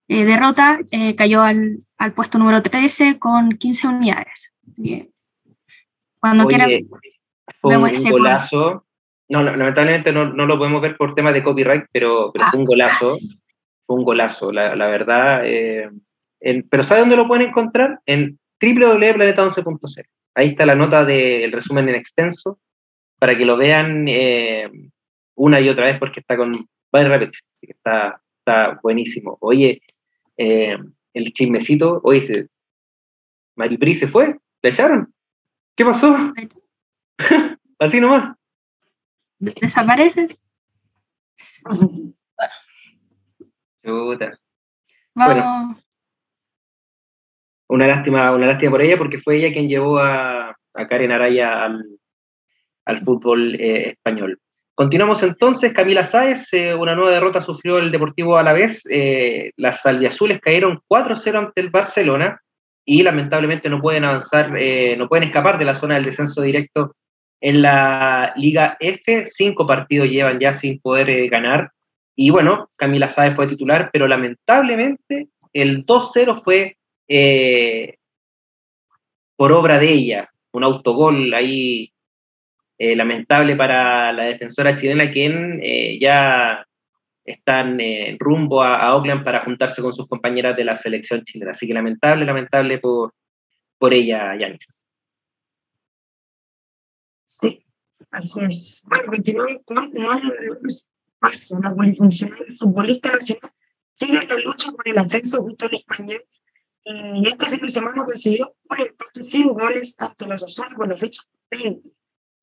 eh, 0.06 0.24
derrota 0.24 0.78
eh, 0.92 1.16
cayó 1.16 1.42
al, 1.42 1.78
al, 1.98 2.12
puesto 2.12 2.38
número 2.38 2.62
13 2.62 3.18
con 3.18 3.50
15 3.50 3.88
unidades. 3.88 4.54
Bien. 4.62 5.10
Cuando 6.20 6.46
quiera, 6.46 6.68
fue 7.60 7.76
un, 7.76 7.84
un 7.84 8.10
golazo. 8.10 8.86
No, 9.28 9.42
lamentablemente 9.42 10.12
no, 10.12 10.26
no, 10.26 10.46
lo 10.46 10.58
podemos 10.58 10.80
ver 10.80 10.96
por 10.96 11.14
temas 11.14 11.34
de 11.34 11.42
copyright, 11.42 11.86
pero, 11.90 12.30
pero 12.32 12.44
ah, 12.44 12.50
fue 12.52 12.60
un 12.60 12.66
golazo. 12.66 13.16
Fue 13.86 13.96
un 13.96 14.04
golazo, 14.04 14.50
la, 14.52 14.74
la 14.74 14.86
verdad. 14.88 15.42
pero 16.70 16.82
¿sabe 16.82 17.00
dónde 17.00 17.16
lo 17.16 17.28
pueden 17.28 17.48
encontrar? 17.48 18.00
En 18.06 18.38
www.planeta11.0. 18.60 20.04
Ahí 20.34 20.48
está 20.48 20.66
la 20.66 20.74
nota 20.74 21.04
del 21.04 21.52
resumen 21.52 21.88
en 21.88 21.94
extenso 21.94 22.58
para 23.18 23.36
que 23.36 23.44
lo 23.44 23.56
vean 23.56 24.06
eh, 24.08 24.70
una 25.36 25.60
y 25.60 25.68
otra 25.68 25.86
vez 25.86 25.98
porque 25.98 26.20
está 26.20 26.36
con 26.36 26.52
varias 26.90 27.12
repeticiones, 27.12 27.52
así 27.56 27.66
que 27.66 27.72
está, 27.72 28.20
está 28.38 28.80
buenísimo. 28.82 29.38
Oye, 29.40 29.80
eh, 30.36 30.76
el 31.12 31.32
chismecito, 31.32 32.00
oye, 32.02 32.22
se, 32.22 32.48
Maripri 33.56 33.94
se 33.94 34.08
fue, 34.08 34.38
¿la 34.62 34.70
echaron? 34.70 35.14
¿Qué 35.76 35.84
pasó? 35.84 36.14
así 37.78 38.00
nomás. 38.00 38.34
Desaparece. 39.38 40.38
Chuta. 43.84 44.38
Bueno, 45.14 45.76
una 47.68 47.86
lástima, 47.86 48.32
una 48.32 48.46
lástima 48.46 48.72
por 48.72 48.82
ella 48.82 48.96
porque 48.96 49.18
fue 49.18 49.36
ella 49.36 49.52
quien 49.52 49.68
llevó 49.68 49.98
a, 49.98 50.56
a 50.74 50.88
Karen 50.88 51.12
Araya 51.12 51.64
al, 51.64 51.84
al 52.84 52.98
fútbol 53.04 53.54
eh, 53.56 53.90
español. 53.90 54.38
Continuamos 54.74 55.22
entonces, 55.22 55.72
Camila 55.72 56.02
Sáez, 56.02 56.52
eh, 56.52 56.74
una 56.74 56.96
nueva 56.96 57.12
derrota 57.12 57.40
sufrió 57.40 57.78
el 57.78 57.92
Deportivo 57.92 58.36
Alavés, 58.36 58.84
eh, 58.90 59.52
las 59.56 59.86
albiazules 59.86 60.40
cayeron 60.40 60.80
4-0 60.88 61.38
ante 61.38 61.60
el 61.60 61.70
Barcelona 61.70 62.40
y 62.84 63.02
lamentablemente 63.02 63.68
no 63.68 63.80
pueden 63.80 64.04
avanzar, 64.04 64.50
no 64.50 65.08
pueden 65.08 65.24
escapar 65.24 65.58
de 65.58 65.64
la 65.64 65.74
zona 65.74 65.94
del 65.94 66.04
descenso 66.04 66.42
directo 66.42 66.96
en 67.40 67.62
la 67.62 68.34
Liga 68.36 68.76
F, 68.78 69.24
cinco 69.26 69.66
partidos 69.66 70.10
llevan 70.10 70.38
ya 70.38 70.52
sin 70.52 70.80
poder 70.80 71.30
ganar 71.30 71.70
y 72.16 72.30
bueno, 72.30 72.70
Camila 72.76 73.08
Sáez 73.08 73.34
fue 73.34 73.48
titular, 73.48 73.90
pero 73.92 74.06
lamentablemente 74.08 75.28
el 75.52 75.84
2-0 75.84 76.42
fue 76.42 76.76
por 79.36 79.52
obra 79.52 79.78
de 79.78 79.92
ella, 79.92 80.30
un 80.52 80.64
autogol 80.64 81.34
ahí 81.34 81.92
eh, 82.78 82.96
lamentable 82.96 83.56
para 83.56 84.12
la 84.12 84.24
defensora 84.24 84.74
chilena, 84.76 85.10
quien 85.10 85.60
eh, 85.62 85.98
ya 86.00 86.66
están 87.24 87.80
en 87.80 88.18
rumbo 88.18 88.62
a, 88.62 88.76
a, 88.76 88.96
Oakland 88.96 89.24
para 89.24 89.44
juntarse 89.44 89.80
con 89.80 89.92
sus 89.92 90.06
compañeras 90.06 90.56
de 90.56 90.64
la 90.64 90.76
selección 90.76 91.22
chilena. 91.24 91.52
Así 91.52 91.66
que 91.66 91.74
lamentable, 91.74 92.24
lamentable 92.24 92.78
por, 92.78 93.14
por 93.78 93.94
ella, 93.94 94.36
Yanis. 94.36 94.66
Sí, 97.26 97.64
así 98.10 98.40
es. 98.44 98.84
Bueno, 98.88 99.04
continuamos 99.06 99.60
con 99.64 99.92
paso, 101.24 101.58
la 101.62 101.74
polifuncional 101.74 102.46
futbolista 102.58 103.12
nacional 103.12 103.50
sigue 103.92 104.26
la 104.26 104.36
lucha 104.38 104.72
por 104.72 104.86
el 104.88 104.98
ascenso 104.98 105.42
justo 105.42 105.66
al 105.66 105.74
español 105.74 106.24
y 106.84 107.28
este 107.28 107.46
fin 107.46 107.60
de 107.60 107.68
semana 107.68 108.04
consiguió 108.04 108.54
un 108.70 108.80
empate 108.80 109.22
sin 109.22 109.48
goles 109.48 109.96
hasta 109.98 110.26
los 110.26 110.42
azules 110.42 110.74
por 110.76 110.88
la 110.88 110.96
fecha 110.96 111.22
20 111.50 111.88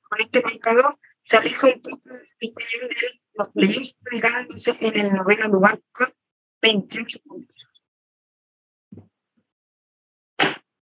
con 0.10 0.22
este 0.22 0.42
marcador 0.42 0.98
se 1.22 1.38
aleja 1.38 1.68
un 1.68 1.82
poco 1.82 2.02
de 2.10 2.54
los 3.36 3.48
playoffs, 3.50 3.98
pegándose 4.12 4.76
en 4.82 5.06
el 5.06 5.14
noveno 5.14 5.48
lugar 5.48 5.80
con 5.92 6.08
28 6.62 7.20
puntos. 7.26 7.72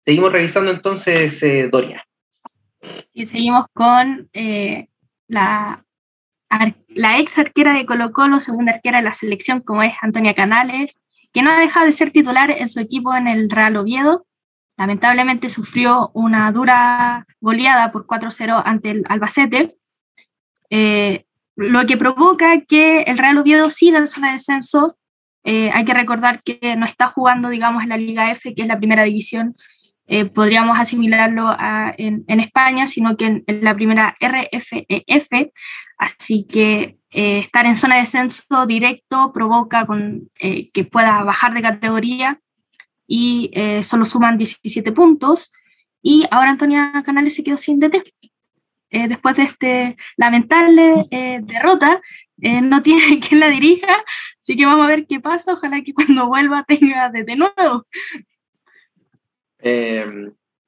Seguimos 0.05 0.31
revisando 0.31 0.71
entonces, 0.71 1.43
eh, 1.43 1.67
Doria. 1.69 2.07
Y 3.11 3.25
seguimos 3.25 3.65
con 3.73 4.29
eh, 4.31 4.87
la, 5.27 5.85
la 6.87 7.19
ex 7.19 7.37
arquera 7.37 7.73
de 7.73 7.85
Colo 7.85 8.11
Colo, 8.11 8.39
segunda 8.39 8.73
arquera 8.73 8.97
de 8.97 9.03
la 9.03 9.13
selección, 9.13 9.61
como 9.61 9.83
es 9.83 9.93
Antonia 10.01 10.33
Canales, 10.33 10.95
que 11.33 11.41
no 11.41 11.51
ha 11.51 11.59
dejado 11.59 11.85
de 11.85 11.91
ser 11.91 12.11
titular 12.11 12.51
en 12.51 12.69
su 12.69 12.79
equipo 12.79 13.15
en 13.15 13.27
el 13.27 13.49
Real 13.49 13.75
Oviedo. 13.75 14.25
Lamentablemente 14.77 15.49
sufrió 15.49 16.11
una 16.13 16.51
dura 16.51 17.25
goleada 17.41 17.91
por 17.91 18.05
4-0 18.05 18.61
ante 18.65 18.91
el 18.91 19.03
Albacete, 19.09 19.75
eh, 20.69 21.25
lo 21.55 21.85
que 21.85 21.97
provoca 21.97 22.61
que 22.61 23.01
el 23.01 23.17
Real 23.17 23.37
Oviedo 23.37 23.71
siga 23.71 23.97
en 23.97 24.07
zona 24.07 24.27
de 24.27 24.33
descenso. 24.33 24.97
Eh, 25.43 25.71
hay 25.73 25.85
que 25.85 25.93
recordar 25.93 26.43
que 26.43 26.75
no 26.75 26.85
está 26.85 27.07
jugando, 27.07 27.49
digamos, 27.49 27.83
en 27.83 27.89
la 27.89 27.97
Liga 27.97 28.31
F, 28.31 28.53
que 28.53 28.61
es 28.61 28.67
la 28.67 28.77
primera 28.77 29.03
división, 29.03 29.55
eh, 30.09 30.25
podríamos 30.25 30.79
asimilarlo 30.79 31.47
a, 31.47 31.93
en, 31.97 32.23
en, 32.27 32.39
España, 32.39 32.87
sino 32.87 33.17
que 33.17 33.25
en, 33.25 33.43
en, 33.45 33.63
la 33.63 33.75
primera 33.75 34.15
RFEF, 34.21 35.51
así 35.97 36.45
que 36.45 36.97
estar 37.09 37.65
en 37.65 37.75
zona 37.75 37.95
de 37.95 38.01
descenso 38.01 38.65
directo 38.67 39.31
provoca 39.33 39.85
con, 39.85 40.29
que 40.35 40.83
pueda 40.91 41.23
bajar 41.23 41.53
de 41.53 41.61
categoría 41.61 42.39
y 43.07 43.49
eh, 43.53 43.81
solo 43.81 44.05
suman 44.05 44.37
17 44.37 44.91
puntos. 44.91 45.51
Y 46.01 46.27
ahora 46.29 46.51
Antonia 46.51 46.91
Canales 47.05 47.33
se 47.33 47.43
quedó 47.43 47.57
sin 47.57 47.79
DT. 47.79 48.03
Eh, 48.89 49.07
después 49.07 49.35
de 49.35 49.43
este 49.43 49.97
lamentable 50.15 51.05
eh, 51.11 51.39
derrota, 51.41 52.01
no 52.37 52.81
tiene 52.83 53.19
quien 53.19 53.39
la 53.39 53.49
dirija, 53.49 54.03
así 54.39 54.55
que 54.55 54.65
vamos 54.65 54.85
a 54.85 54.89
ver 54.89 55.07
qué 55.07 55.19
pasa. 55.19 55.53
Ojalá 55.53 55.81
que 55.81 55.93
cuando 55.93 56.27
vuelva 56.27 56.63
tenga 56.63 57.09
DT 57.09 57.35
nuevo. 57.35 57.85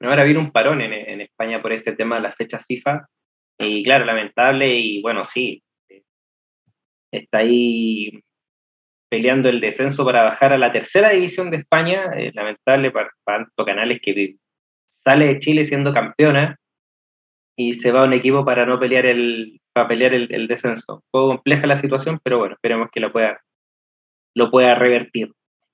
ahora 0.00 0.24
viene 0.24 0.40
un 0.40 0.50
parón 0.50 0.80
en, 0.80 0.92
en 0.92 1.20
España 1.20 1.62
por 1.62 1.72
este 1.72 1.92
tema 1.92 2.16
de 2.16 2.22
las 2.22 2.34
fechas 2.34 2.64
FIFA. 2.66 3.06
Y 3.60 3.82
claro, 3.82 4.06
lamentable, 4.06 4.74
y 4.74 5.02
bueno, 5.02 5.24
sí, 5.24 5.62
está 7.12 7.38
ahí 7.38 8.10
peleando 9.10 9.48
el 9.50 9.60
descenso 9.60 10.04
para 10.04 10.22
bajar 10.22 10.54
a 10.54 10.58
la 10.58 10.72
tercera 10.72 11.10
división 11.10 11.50
de 11.50 11.58
España. 11.58 12.10
Eh, 12.16 12.30
lamentable 12.32 12.90
para, 12.90 13.10
tanto 13.24 13.64
Canales 13.64 14.00
que 14.00 14.36
sale 14.88 15.26
de 15.26 15.38
Chile 15.40 15.64
siendo 15.66 15.92
campeona 15.92 16.56
y 17.54 17.74
se 17.74 17.92
va 17.92 18.02
a 18.02 18.06
un 18.06 18.14
equipo 18.14 18.44
para 18.46 18.64
no 18.64 18.80
pelear 18.80 19.04
el, 19.04 19.60
para 19.74 19.88
pelear 19.88 20.14
el, 20.14 20.32
el 20.32 20.48
descenso. 20.48 20.94
Un 20.94 21.02
poco 21.10 21.28
compleja 21.28 21.66
la 21.66 21.76
situación, 21.76 22.18
pero 22.22 22.38
bueno, 22.38 22.54
esperemos 22.54 22.88
que 22.90 23.00
lo 23.00 23.12
pueda, 23.12 23.42
lo 24.34 24.50
pueda 24.50 24.74
revertir. 24.74 25.32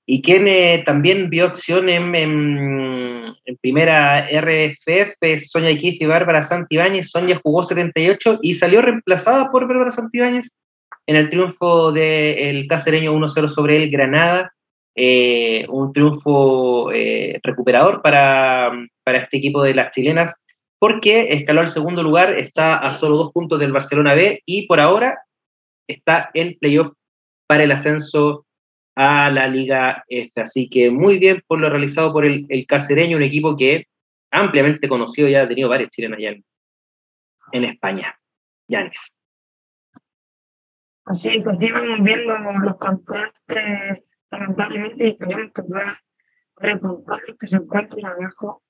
Y 0.09 0.21
quien 0.21 0.47
eh, 0.47 0.83
también 0.85 1.29
vio 1.29 1.47
opción 1.47 1.89
en, 1.89 2.13
primera 3.61 4.25
RFF, 4.29 5.43
Sonia 5.43 5.71
Iquiz 5.71 5.99
y 5.99 6.05
Bárbara 6.05 6.41
Santibáñez. 6.41 7.11
Sonia 7.11 7.39
jugó 7.43 7.63
78 7.63 8.39
y 8.41 8.53
salió 8.53 8.81
reemplazada 8.81 9.51
por 9.51 9.67
Bárbara 9.67 9.91
Santibáñez 9.91 10.49
en 11.07 11.17
el 11.17 11.29
triunfo 11.29 11.91
del 11.91 12.67
casereño 12.67 13.13
1-0 13.13 13.49
sobre 13.49 13.83
el 13.83 13.91
Granada. 13.91 14.53
un 14.95 15.91
triunfo 15.91 16.89
recuperador 17.43 18.01
para, 18.01 18.71
para 19.03 19.17
este 19.19 19.37
equipo 19.37 19.61
de 19.61 19.75
las 19.75 19.91
chilenas, 19.91 20.35
porque 20.79 21.33
escaló 21.33 21.61
al 21.61 21.69
segundo 21.69 22.01
lugar, 22.01 22.33
está 22.33 22.77
a 22.77 22.93
solo 22.93 23.17
dos 23.17 23.31
puntos 23.33 23.59
del 23.59 23.73
Barcelona 23.73 24.13
B 24.13 24.41
y 24.45 24.67
por 24.67 24.79
ahora 24.79 25.19
está 25.87 26.29
en 26.33 26.57
playoff 26.59 26.93
para 27.45 27.63
el 27.63 27.71
ascenso 27.71 28.45
a 28.99 29.29
la 29.29 29.47
Liga 29.47 30.03
Este. 30.09 30.41
Así 30.41 30.69
que 30.69 30.89
muy 30.89 31.19
bien 31.19 31.43
por 31.45 31.59
lo 31.59 31.69
realizado 31.69 32.11
por 32.11 32.25
el, 32.25 32.47
el 32.49 32.65
Cacereño, 32.65 33.15
un 33.15 33.23
equipo 33.23 33.55
que 33.55 33.85
ampliamente 34.31 34.89
conocido, 34.89 35.29
ya 35.29 35.43
ha 35.43 35.47
tenido 35.47 35.69
varios 35.69 35.91
chilenos 35.91 36.17
allá 36.17 36.35
en, 37.51 37.63
España. 37.63 38.19
Yanis. 38.67 39.13
Así 41.05 41.29
es, 41.29 41.43
pues 41.43 41.57
vamos 41.71 41.99
viendo 42.03 42.37
los 42.37 42.77
contrastes, 42.77 44.03
lamentablemente, 44.29 45.05
y 45.05 45.09
esperemos 45.11 45.51
que 45.53 45.63
pueda 45.63 46.01
repuntar 46.57 47.21
que 47.39 47.47
se 47.47 47.57
encuentren 47.57 48.05
abajo 48.07 48.63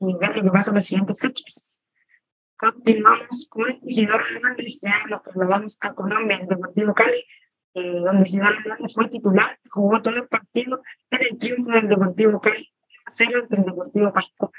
y 0.00 0.16
ver 0.16 0.36
lo 0.36 0.44
que 0.44 0.50
pasa 0.50 0.70
en 0.70 0.76
las 0.76 0.86
siguientes 0.86 1.18
fechas. 1.20 1.86
Continuamos 2.56 3.48
con 3.50 3.66
Isidoro 3.82 4.24
Hernández, 4.24 4.80
ya 4.80 5.04
nos 5.08 5.22
trasladamos 5.22 5.76
a 5.80 5.94
Colombia, 5.94 6.38
el 6.38 6.46
Deportivo 6.46 6.94
Cali, 6.94 7.22
eh, 7.74 7.98
donde 8.00 8.30
Hernández 8.30 8.94
fue 8.94 9.08
titular, 9.08 9.58
jugó 9.70 10.00
todo 10.00 10.16
el 10.16 10.28
partido 10.28 10.82
en 11.10 11.20
el 11.22 11.38
triunfo 11.38 11.70
del 11.70 11.88
Deportivo 11.88 12.40
Cali, 12.40 12.72
cero 13.06 13.40
ante 13.42 13.56
el 13.56 13.64
Deportivo 13.64 14.12
Pasco. 14.12 14.52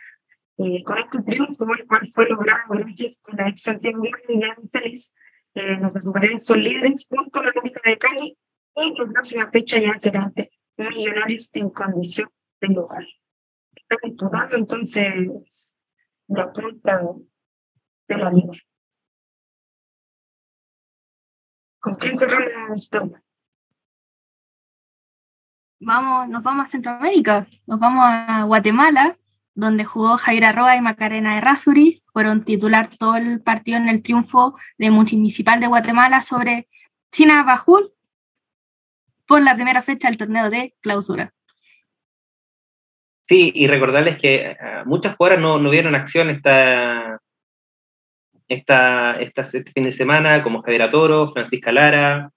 Eh, 0.57 0.83
con 0.83 0.97
este 0.97 1.21
triunfo, 1.23 1.65
el 1.73 1.87
cual 1.87 2.09
fue 2.13 2.27
logrado 2.29 2.63
gracias 2.69 3.19
con 3.21 3.35
la 3.37 3.49
ex 3.49 3.61
Santiago 3.61 4.03
y 4.05 4.39
ya 4.39 4.55
Celis, 4.67 5.13
eh, 5.53 5.79
superhéroes 5.99 6.45
son 6.45 6.61
líderes 6.61 7.07
junto 7.09 7.39
a 7.39 7.43
la 7.43 7.51
América 7.51 7.81
de 7.85 7.97
Cali 7.97 8.37
y 8.75 8.97
la 8.97 9.05
próxima 9.05 9.49
fecha 9.51 9.79
ya 9.79 9.97
será 9.97 10.23
ante 10.23 10.49
Millonarios 10.77 11.49
en 11.53 11.69
condición 11.69 12.29
de 12.59 12.67
local. 12.67 13.07
Está 13.75 13.95
disputando 14.03 14.57
entonces 14.57 15.77
la 16.27 16.51
punta 16.51 16.99
de 18.09 18.17
la 18.17 18.31
liga. 18.31 18.53
¿Con 21.85 21.93
quién 21.97 22.17
cerramos, 22.17 22.89
Vamos, 25.79 26.29
nos 26.29 26.41
vamos 26.41 26.63
a 26.63 26.71
Centroamérica, 26.71 27.45
nos 27.67 27.79
vamos 27.79 28.03
a 28.03 28.43
Guatemala, 28.45 29.19
donde 29.53 29.85
jugó 29.85 30.17
Jair 30.17 30.45
Arroa 30.45 30.75
y 30.75 30.81
Macarena 30.81 31.35
de 31.35 31.41
Rasuri, 31.41 32.01
fueron 32.11 32.43
titular 32.43 32.89
todo 32.97 33.17
el 33.17 33.39
partido 33.39 33.77
en 33.77 33.87
el 33.89 34.01
triunfo 34.01 34.57
de 34.79 34.89
Municipal 34.89 35.59
de 35.59 35.67
Guatemala 35.67 36.21
sobre 36.21 36.67
China 37.11 37.43
Bajul 37.43 37.93
por 39.27 39.43
la 39.43 39.53
primera 39.53 39.83
fecha 39.83 40.07
del 40.07 40.17
torneo 40.17 40.49
de 40.49 40.73
clausura. 40.81 41.35
Sí, 43.27 43.51
y 43.53 43.67
recordarles 43.67 44.19
que 44.19 44.35
eh, 44.37 44.57
muchas 44.85 45.15
jugadoras 45.15 45.39
no, 45.39 45.59
no 45.59 45.69
vieron 45.69 45.93
acción 45.93 46.31
esta, 46.31 47.21
esta, 48.47 49.19
este 49.19 49.63
fin 49.71 49.83
de 49.83 49.91
semana, 49.91 50.43
como 50.43 50.61
Javier 50.61 50.91
Toro, 50.91 51.31
Francisca 51.33 51.71
Lara, 51.71 52.31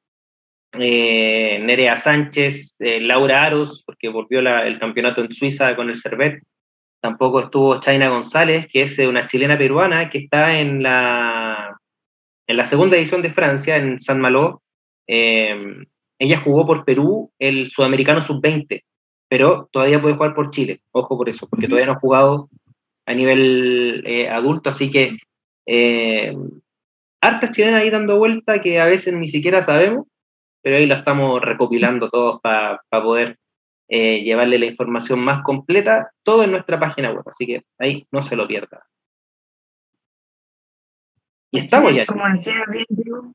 eh, 0.73 1.59
Nerea 1.63 1.97
Sánchez, 1.97 2.77
eh, 2.81 3.01
Laura 3.01 3.43
Aros, 3.45 3.83
porque 3.87 4.09
volvió 4.09 4.41
el 4.41 4.79
campeonato 4.79 5.23
en 5.23 5.33
Suiza 5.33 5.75
con 5.77 5.89
el 5.89 5.97
Servet. 5.97 6.43
Tampoco 7.01 7.41
estuvo 7.41 7.81
China 7.81 8.09
González, 8.09 8.67
que 8.73 8.83
es 8.83 8.99
una 8.99 9.27
chilena 9.27 9.57
peruana 9.57 10.11
que 10.11 10.19
está 10.19 10.59
en 10.59 10.83
la, 10.83 11.79
en 12.47 12.57
la 12.57 12.65
segunda 12.65 12.97
edición 12.97 13.23
de 13.23 13.33
Francia, 13.33 13.77
en 13.77 13.99
San 13.99 14.21
Malo. 14.21 14.63
ella 15.07 16.41
jugó 16.43 16.67
por 16.67 16.85
Perú 16.85 17.33
el 17.39 17.67
Sudamericano 17.67 18.21
Sub-20 18.21 18.83
pero 19.29 19.69
todavía 19.71 20.01
puede 20.01 20.15
jugar 20.15 20.35
por 20.35 20.51
Chile, 20.51 20.81
ojo 20.91 21.17
por 21.17 21.29
eso, 21.29 21.47
porque 21.49 21.69
todavía 21.69 21.87
no 21.87 21.93
ha 21.93 22.01
jugado 22.01 22.49
a 23.07 23.15
nivel 23.15 24.03
eh, 24.07 24.29
adulto, 24.29 24.71
así 24.71 24.91
que 24.91 25.19
eh, 25.71 26.35
hartas 27.21 27.53
chilenas 27.53 27.83
ahí 27.83 27.91
dando 27.91 28.17
vuelta 28.17 28.61
que 28.61 28.81
a 28.81 28.87
veces 28.87 29.15
ni 29.15 29.29
siquiera 29.29 29.61
sabemos, 29.61 30.07
pero 30.63 30.77
ahí 30.77 30.87
la 30.87 30.97
estamos 30.97 31.43
recopilando 31.43 32.09
todos 32.09 32.41
para 32.41 32.81
poder 32.91 33.39
eh, 33.89 34.23
llevarle 34.23 34.59
la 34.59 34.65
información 34.65 35.21
más 35.21 35.43
completa, 35.43 36.11
todo 36.23 36.43
en 36.45 36.53
nuestra 36.53 36.81
página 36.81 37.13
web, 37.13 37.23
así 37.27 37.47
que 37.47 37.65
ahí 37.79 38.07
no 38.11 38.23
se 38.23 38.35
lo 38.35 38.49
pierda. 38.49 38.87
Y 41.51 41.59
estamos 41.59 41.95
ya. 41.95 42.07
Como 42.07 42.25
decía 42.33 42.65
bien, 42.71 43.35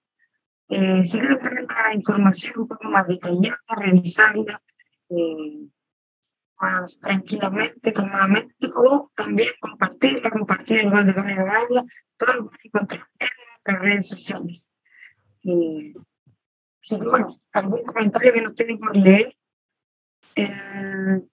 eh, 0.69 1.03
si 1.05 1.19
tener 1.19 1.67
la 1.67 1.93
información 1.93 2.61
un 2.61 2.67
poco 2.67 2.84
más 2.86 3.07
detallada, 3.07 3.57
revisarla, 3.77 4.59
eh, 5.09 5.67
más 6.64 6.99
tranquilamente, 7.01 7.91
calmadamente, 7.91 8.68
o 8.76 9.11
también 9.16 9.49
compartirla, 9.59 10.32
compartir 10.32 10.80
el 10.80 10.91
gol 10.91 11.05
de 11.05 11.14
Gana 11.14 11.36
de 11.36 11.84
todo 12.18 12.34
lo 12.36 12.49
que 12.49 12.68
encontrar 12.68 13.07
en 13.20 13.28
nuestras 13.47 13.80
redes 13.82 14.09
sociales. 14.09 14.74
Y, 15.41 15.93
si 16.80 16.97
bueno, 16.97 17.28
algún 17.51 17.84
comentario 17.84 18.34
que 18.34 18.41
nos 18.41 18.55
tienen 18.55 18.80
por 18.80 18.95
leer 18.95 19.36
en, 20.36 21.30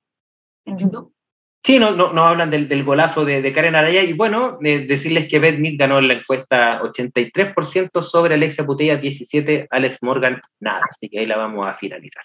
en 0.64 0.78
YouTube. 0.78 1.14
Sí, 1.62 1.78
no, 1.78 1.93
no, 1.93 2.12
no 2.12 2.24
hablan 2.24 2.51
del, 2.51 2.66
del, 2.66 2.85
golazo 2.85 3.24
de, 3.24 3.43
de, 3.43 3.53
Karen 3.53 3.76
Araya 3.76 4.03
y 4.03 4.14
bueno, 4.14 4.59
decirles 4.61 5.28
que 5.28 5.39
Beth 5.39 5.59
Mead 5.59 5.74
ganó 5.78 5.99
en 5.99 6.09
la 6.09 6.14
encuesta 6.14 6.81
83% 6.81 8.03
sobre 8.03 8.35
Alexia 8.35 8.64
Putella, 8.64 8.97
17, 8.97 9.68
Alex 9.70 9.99
Morgan, 10.03 10.41
nada, 10.59 10.81
así 10.89 11.09
que 11.09 11.20
ahí 11.20 11.26
la 11.26 11.37
vamos 11.37 11.68
a 11.68 11.74
finalizar. 11.74 12.24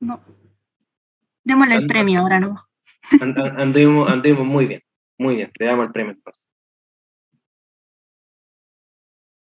No. 0.00 0.49
Démosle 1.44 1.74
el 1.76 1.86
premio 1.86 2.20
ahora, 2.20 2.40
¿no? 2.40 2.68
anduvimos, 3.56 4.46
muy 4.46 4.66
bien, 4.66 4.82
muy 5.18 5.36
bien, 5.36 5.50
le 5.58 5.66
damos 5.66 5.86
el 5.86 5.92
premio 5.92 6.12
entonces. 6.12 6.46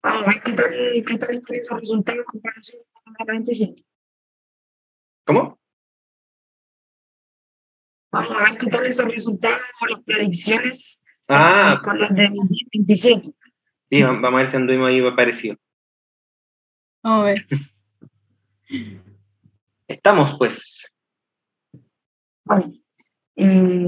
Vamos 0.03 0.23
a 0.23 0.31
ver 0.31 0.41
qué 0.41 0.53
tal, 0.53 0.73
qué 1.05 1.17
tal 1.17 1.35
están 1.35 1.55
esos 1.55 1.79
resultados 1.79 2.19
en 2.19 2.25
comparación 2.25 2.83
con 2.91 3.15
el 3.19 3.27
97. 3.27 3.83
¿Cómo? 5.25 5.59
Vamos 8.11 8.31
a 8.31 8.43
ver 8.43 8.57
qué 8.57 8.67
tal 8.67 8.85
esos 8.85 9.05
resultados 9.05 9.61
o 9.81 9.85
las 9.87 10.01
predicciones 10.01 11.03
ah, 11.27 11.79
con 11.83 11.99
los 11.99 12.09
del 12.09 12.33
27. 12.73 13.29
Sí, 13.89 14.03
vamos 14.03 14.23
a 14.23 14.35
ver 14.35 14.47
si 14.47 14.55
anduvimos 14.57 14.89
ahí 14.89 15.15
parecido. 15.15 15.57
Vamos 17.03 17.21
a 17.21 17.25
ver. 17.25 17.47
Estamos 19.87 20.37
pues. 20.37 20.90
Eh, 23.35 23.87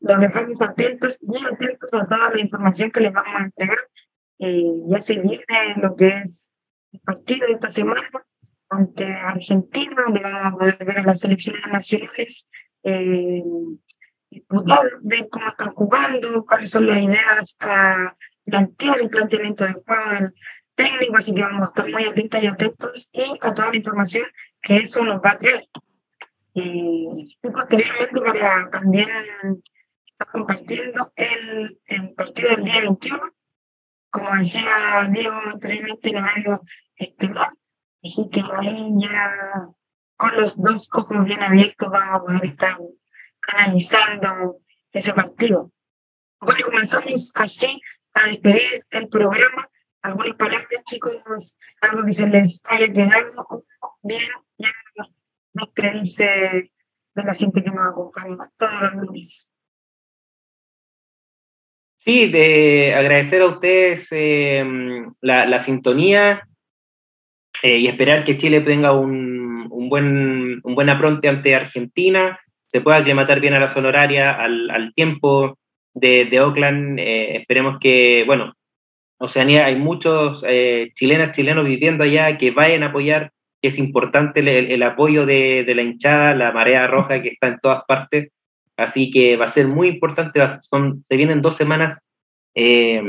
los 0.00 0.20
dejamos 0.20 0.62
atentos, 0.62 1.18
bien 1.20 1.46
atentos 1.46 1.92
a 1.92 2.06
toda 2.06 2.30
la 2.30 2.40
información 2.40 2.90
que 2.90 3.00
les 3.00 3.12
vamos 3.12 3.34
a 3.34 3.44
entregar. 3.44 3.78
Eh, 4.38 4.72
ya 4.86 5.00
se 5.00 5.20
viene 5.20 5.44
lo 5.76 5.96
que 5.96 6.08
es 6.18 6.52
el 6.92 7.00
partido 7.00 7.46
de 7.46 7.54
esta 7.54 7.68
semana 7.68 8.08
ante 8.70 9.04
Argentina, 9.04 10.02
donde 10.04 10.20
vamos 10.20 10.40
a 10.44 10.56
poder 10.56 10.84
ver 10.84 10.98
a 10.98 11.02
las 11.02 11.20
selecciones 11.20 11.66
nacionales, 11.66 12.48
eh, 12.84 13.42
poder 14.46 14.98
ver 15.02 15.28
cómo 15.30 15.48
están 15.48 15.74
jugando, 15.74 16.44
cuáles 16.46 16.70
son 16.70 16.86
las 16.86 16.98
ideas 16.98 17.56
a 17.60 18.16
plantear, 18.44 19.00
el 19.00 19.10
planteamiento 19.10 19.64
de 19.64 19.72
juego 19.72 20.10
del 20.12 20.34
técnico, 20.74 21.16
así 21.16 21.34
que 21.34 21.42
vamos 21.42 21.62
a 21.62 21.64
estar 21.66 21.90
muy 21.90 22.04
atentos 22.04 22.42
y 22.42 22.46
atentos 22.46 23.10
y 23.12 23.38
a 23.42 23.54
toda 23.54 23.70
la 23.70 23.76
información 23.76 24.24
que 24.62 24.76
eso 24.76 25.04
nos 25.04 25.16
va 25.16 25.32
a 25.32 25.38
traer. 25.38 25.68
Y, 26.60 27.38
posteriormente 27.40 28.20
para 28.20 28.70
también 28.70 29.08
estar 30.06 30.32
compartiendo 30.32 31.12
el, 31.14 31.80
el 31.86 32.14
partido 32.14 32.48
del 32.50 32.64
día 32.64 32.80
21, 32.82 33.22
como 34.10 34.34
decía 34.36 35.08
Diego 35.12 35.38
anteriormente, 35.52 36.10
en 36.10 36.18
horario 36.18 36.60
estelar. 36.96 37.52
Así 38.02 38.28
que 38.30 38.40
ahí 38.40 38.90
ya 38.98 39.68
con 40.16 40.34
los 40.34 40.60
dos 40.60 40.88
ojos 40.92 41.24
bien 41.24 41.42
abiertos 41.42 41.90
vamos 41.90 42.14
a 42.14 42.24
poder 42.24 42.44
estar 42.44 42.76
analizando 43.52 44.60
ese 44.90 45.12
partido. 45.14 45.72
Bueno, 46.40 46.64
comenzamos 46.64 47.32
así 47.36 47.80
a 48.14 48.26
despedir 48.26 48.84
el 48.90 49.08
programa. 49.08 49.68
Algunas 50.02 50.34
palabras, 50.34 50.82
chicos, 50.84 51.58
algo 51.82 52.04
que 52.04 52.12
se 52.12 52.28
les 52.28 52.62
haya 52.68 52.92
quedado 52.92 53.64
bien, 54.02 54.28
ya 55.58 55.66
despedirse 55.66 56.70
de 57.14 57.24
la 57.24 57.34
gente 57.34 57.62
que 57.62 57.70
nos 57.70 57.86
acompaña 57.86 58.50
todos 58.56 58.80
los 58.80 58.94
lunes. 58.94 59.52
Sí, 61.98 62.28
de 62.28 62.94
agradecer 62.94 63.42
a 63.42 63.46
ustedes 63.46 64.08
eh, 64.12 64.64
la, 65.20 65.46
la, 65.46 65.58
sintonía 65.58 66.48
eh, 67.62 67.78
y 67.78 67.88
esperar 67.88 68.22
que 68.22 68.36
Chile 68.36 68.60
tenga 68.60 68.92
un, 68.92 69.66
un, 69.70 69.88
buen, 69.88 70.60
un 70.62 70.74
buen 70.74 70.88
apronte 70.88 71.28
ante 71.28 71.56
Argentina, 71.56 72.38
se 72.66 72.80
pueda 72.80 72.98
aclimatar 72.98 73.40
bien 73.40 73.54
a 73.54 73.60
la 73.60 73.68
zona 73.68 73.88
horaria, 73.88 74.32
al, 74.32 74.70
al 74.70 74.94
tiempo 74.94 75.58
de, 75.92 76.26
de 76.26 76.40
Oakland. 76.40 77.00
Eh, 77.00 77.38
esperemos 77.38 77.78
que, 77.80 78.22
bueno, 78.26 78.54
Oceanía 79.18 79.66
hay 79.66 79.74
muchos 79.74 80.44
chilenas, 80.94 81.32
chilenos 81.32 81.64
viviendo 81.64 82.04
allá 82.04 82.38
que 82.38 82.52
vayan 82.52 82.84
a 82.84 82.86
apoyar 82.86 83.32
es 83.62 83.78
importante 83.78 84.40
el, 84.40 84.82
apoyo 84.82 85.26
de, 85.26 85.64
la 85.74 85.82
hinchada, 85.82 86.34
la 86.34 86.52
marea 86.52 86.86
roja 86.86 87.20
que 87.22 87.28
está 87.28 87.48
en 87.48 87.58
todas 87.60 87.82
partes. 87.86 88.30
Así 88.76 89.10
que 89.10 89.36
va 89.36 89.46
a 89.46 89.48
ser 89.48 89.66
muy 89.66 89.88
importante, 89.88 90.40
se 90.46 91.16
vienen 91.16 91.42
dos 91.42 91.56
semanas 91.56 92.00
eh, 92.54 93.02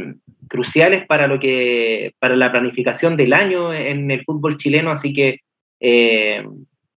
cruciales 0.48 1.06
para, 1.06 1.28
lo 1.28 1.40
que, 1.40 2.14
para 2.20 2.36
la 2.36 2.52
planificación 2.52 3.16
del 3.16 3.34
año 3.34 3.74
en 3.74 4.10
el 4.10 4.24
fútbol 4.24 4.58
chileno, 4.58 4.92
así 4.92 5.14
que 5.14 5.40
eh, 5.80 6.44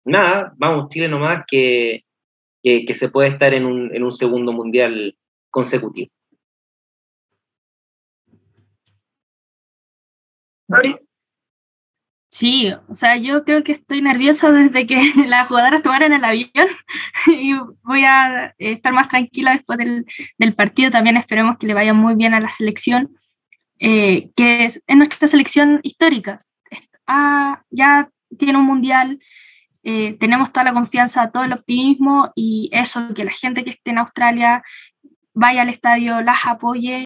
nada, 0.05 0.53
vamos 0.57 0.89
Chile 0.89 1.09
nomás, 1.09 1.45
que, 1.47 2.05
que, 2.63 2.95
se 2.95 3.11
puede 3.11 3.29
estar 3.29 3.53
en 3.55 3.67
un, 3.67 3.95
en 3.95 4.03
un 4.03 4.13
segundo 4.13 4.53
mundial 4.53 5.17
consecutivo. 5.51 6.11
Sí, 12.33 12.73
o 12.89 12.95
sea, 12.95 13.17
yo 13.19 13.45
creo 13.45 13.63
que 13.63 13.73
estoy 13.73 14.01
nerviosa 14.01 14.51
desde 14.51 14.87
que 14.87 14.99
las 15.29 15.49
jugadoras 15.49 15.83
tomaron 15.83 16.15
el 16.15 16.25
avión 16.25 16.69
y 17.27 17.53
voy 17.83 18.05
a 18.05 18.55
estar 18.59 18.93
más 18.93 19.09
tranquila 19.11 19.53
después 19.53 19.79
del, 19.79 20.07
del 20.39 20.55
partido. 20.55 20.91
También 20.91 21.19
esperemos 21.19 21.59
que 21.59 21.67
le 21.67 21.75
vaya 21.75 21.93
muy 21.93 22.15
bien 22.15 22.33
a 22.33 22.41
la 22.41 22.49
selección, 22.49 23.15
eh, 23.79 24.31
que 24.35 24.65
es, 24.65 24.83
nuestra 24.89 25.29
selección 25.29 25.81
histórica. 25.83 26.41
Ah, 27.07 27.63
ya 27.71 28.09
tiene 28.39 28.59
un 28.59 28.65
mundial, 28.65 29.21
eh, 29.83 30.17
tenemos 30.19 30.53
toda 30.53 30.65
la 30.65 30.73
confianza, 30.73 31.31
todo 31.31 31.45
el 31.45 31.53
optimismo 31.53 32.33
y 32.35 32.71
eso, 32.73 33.13
que 33.15 33.25
la 33.25 33.33
gente 33.33 33.63
que 33.63 33.71
esté 33.71 33.91
en 33.91 33.99
Australia 33.99 34.63
vaya 35.35 35.63
al 35.63 35.69
estadio, 35.69 36.23
las 36.23 36.47
apoye 36.47 36.99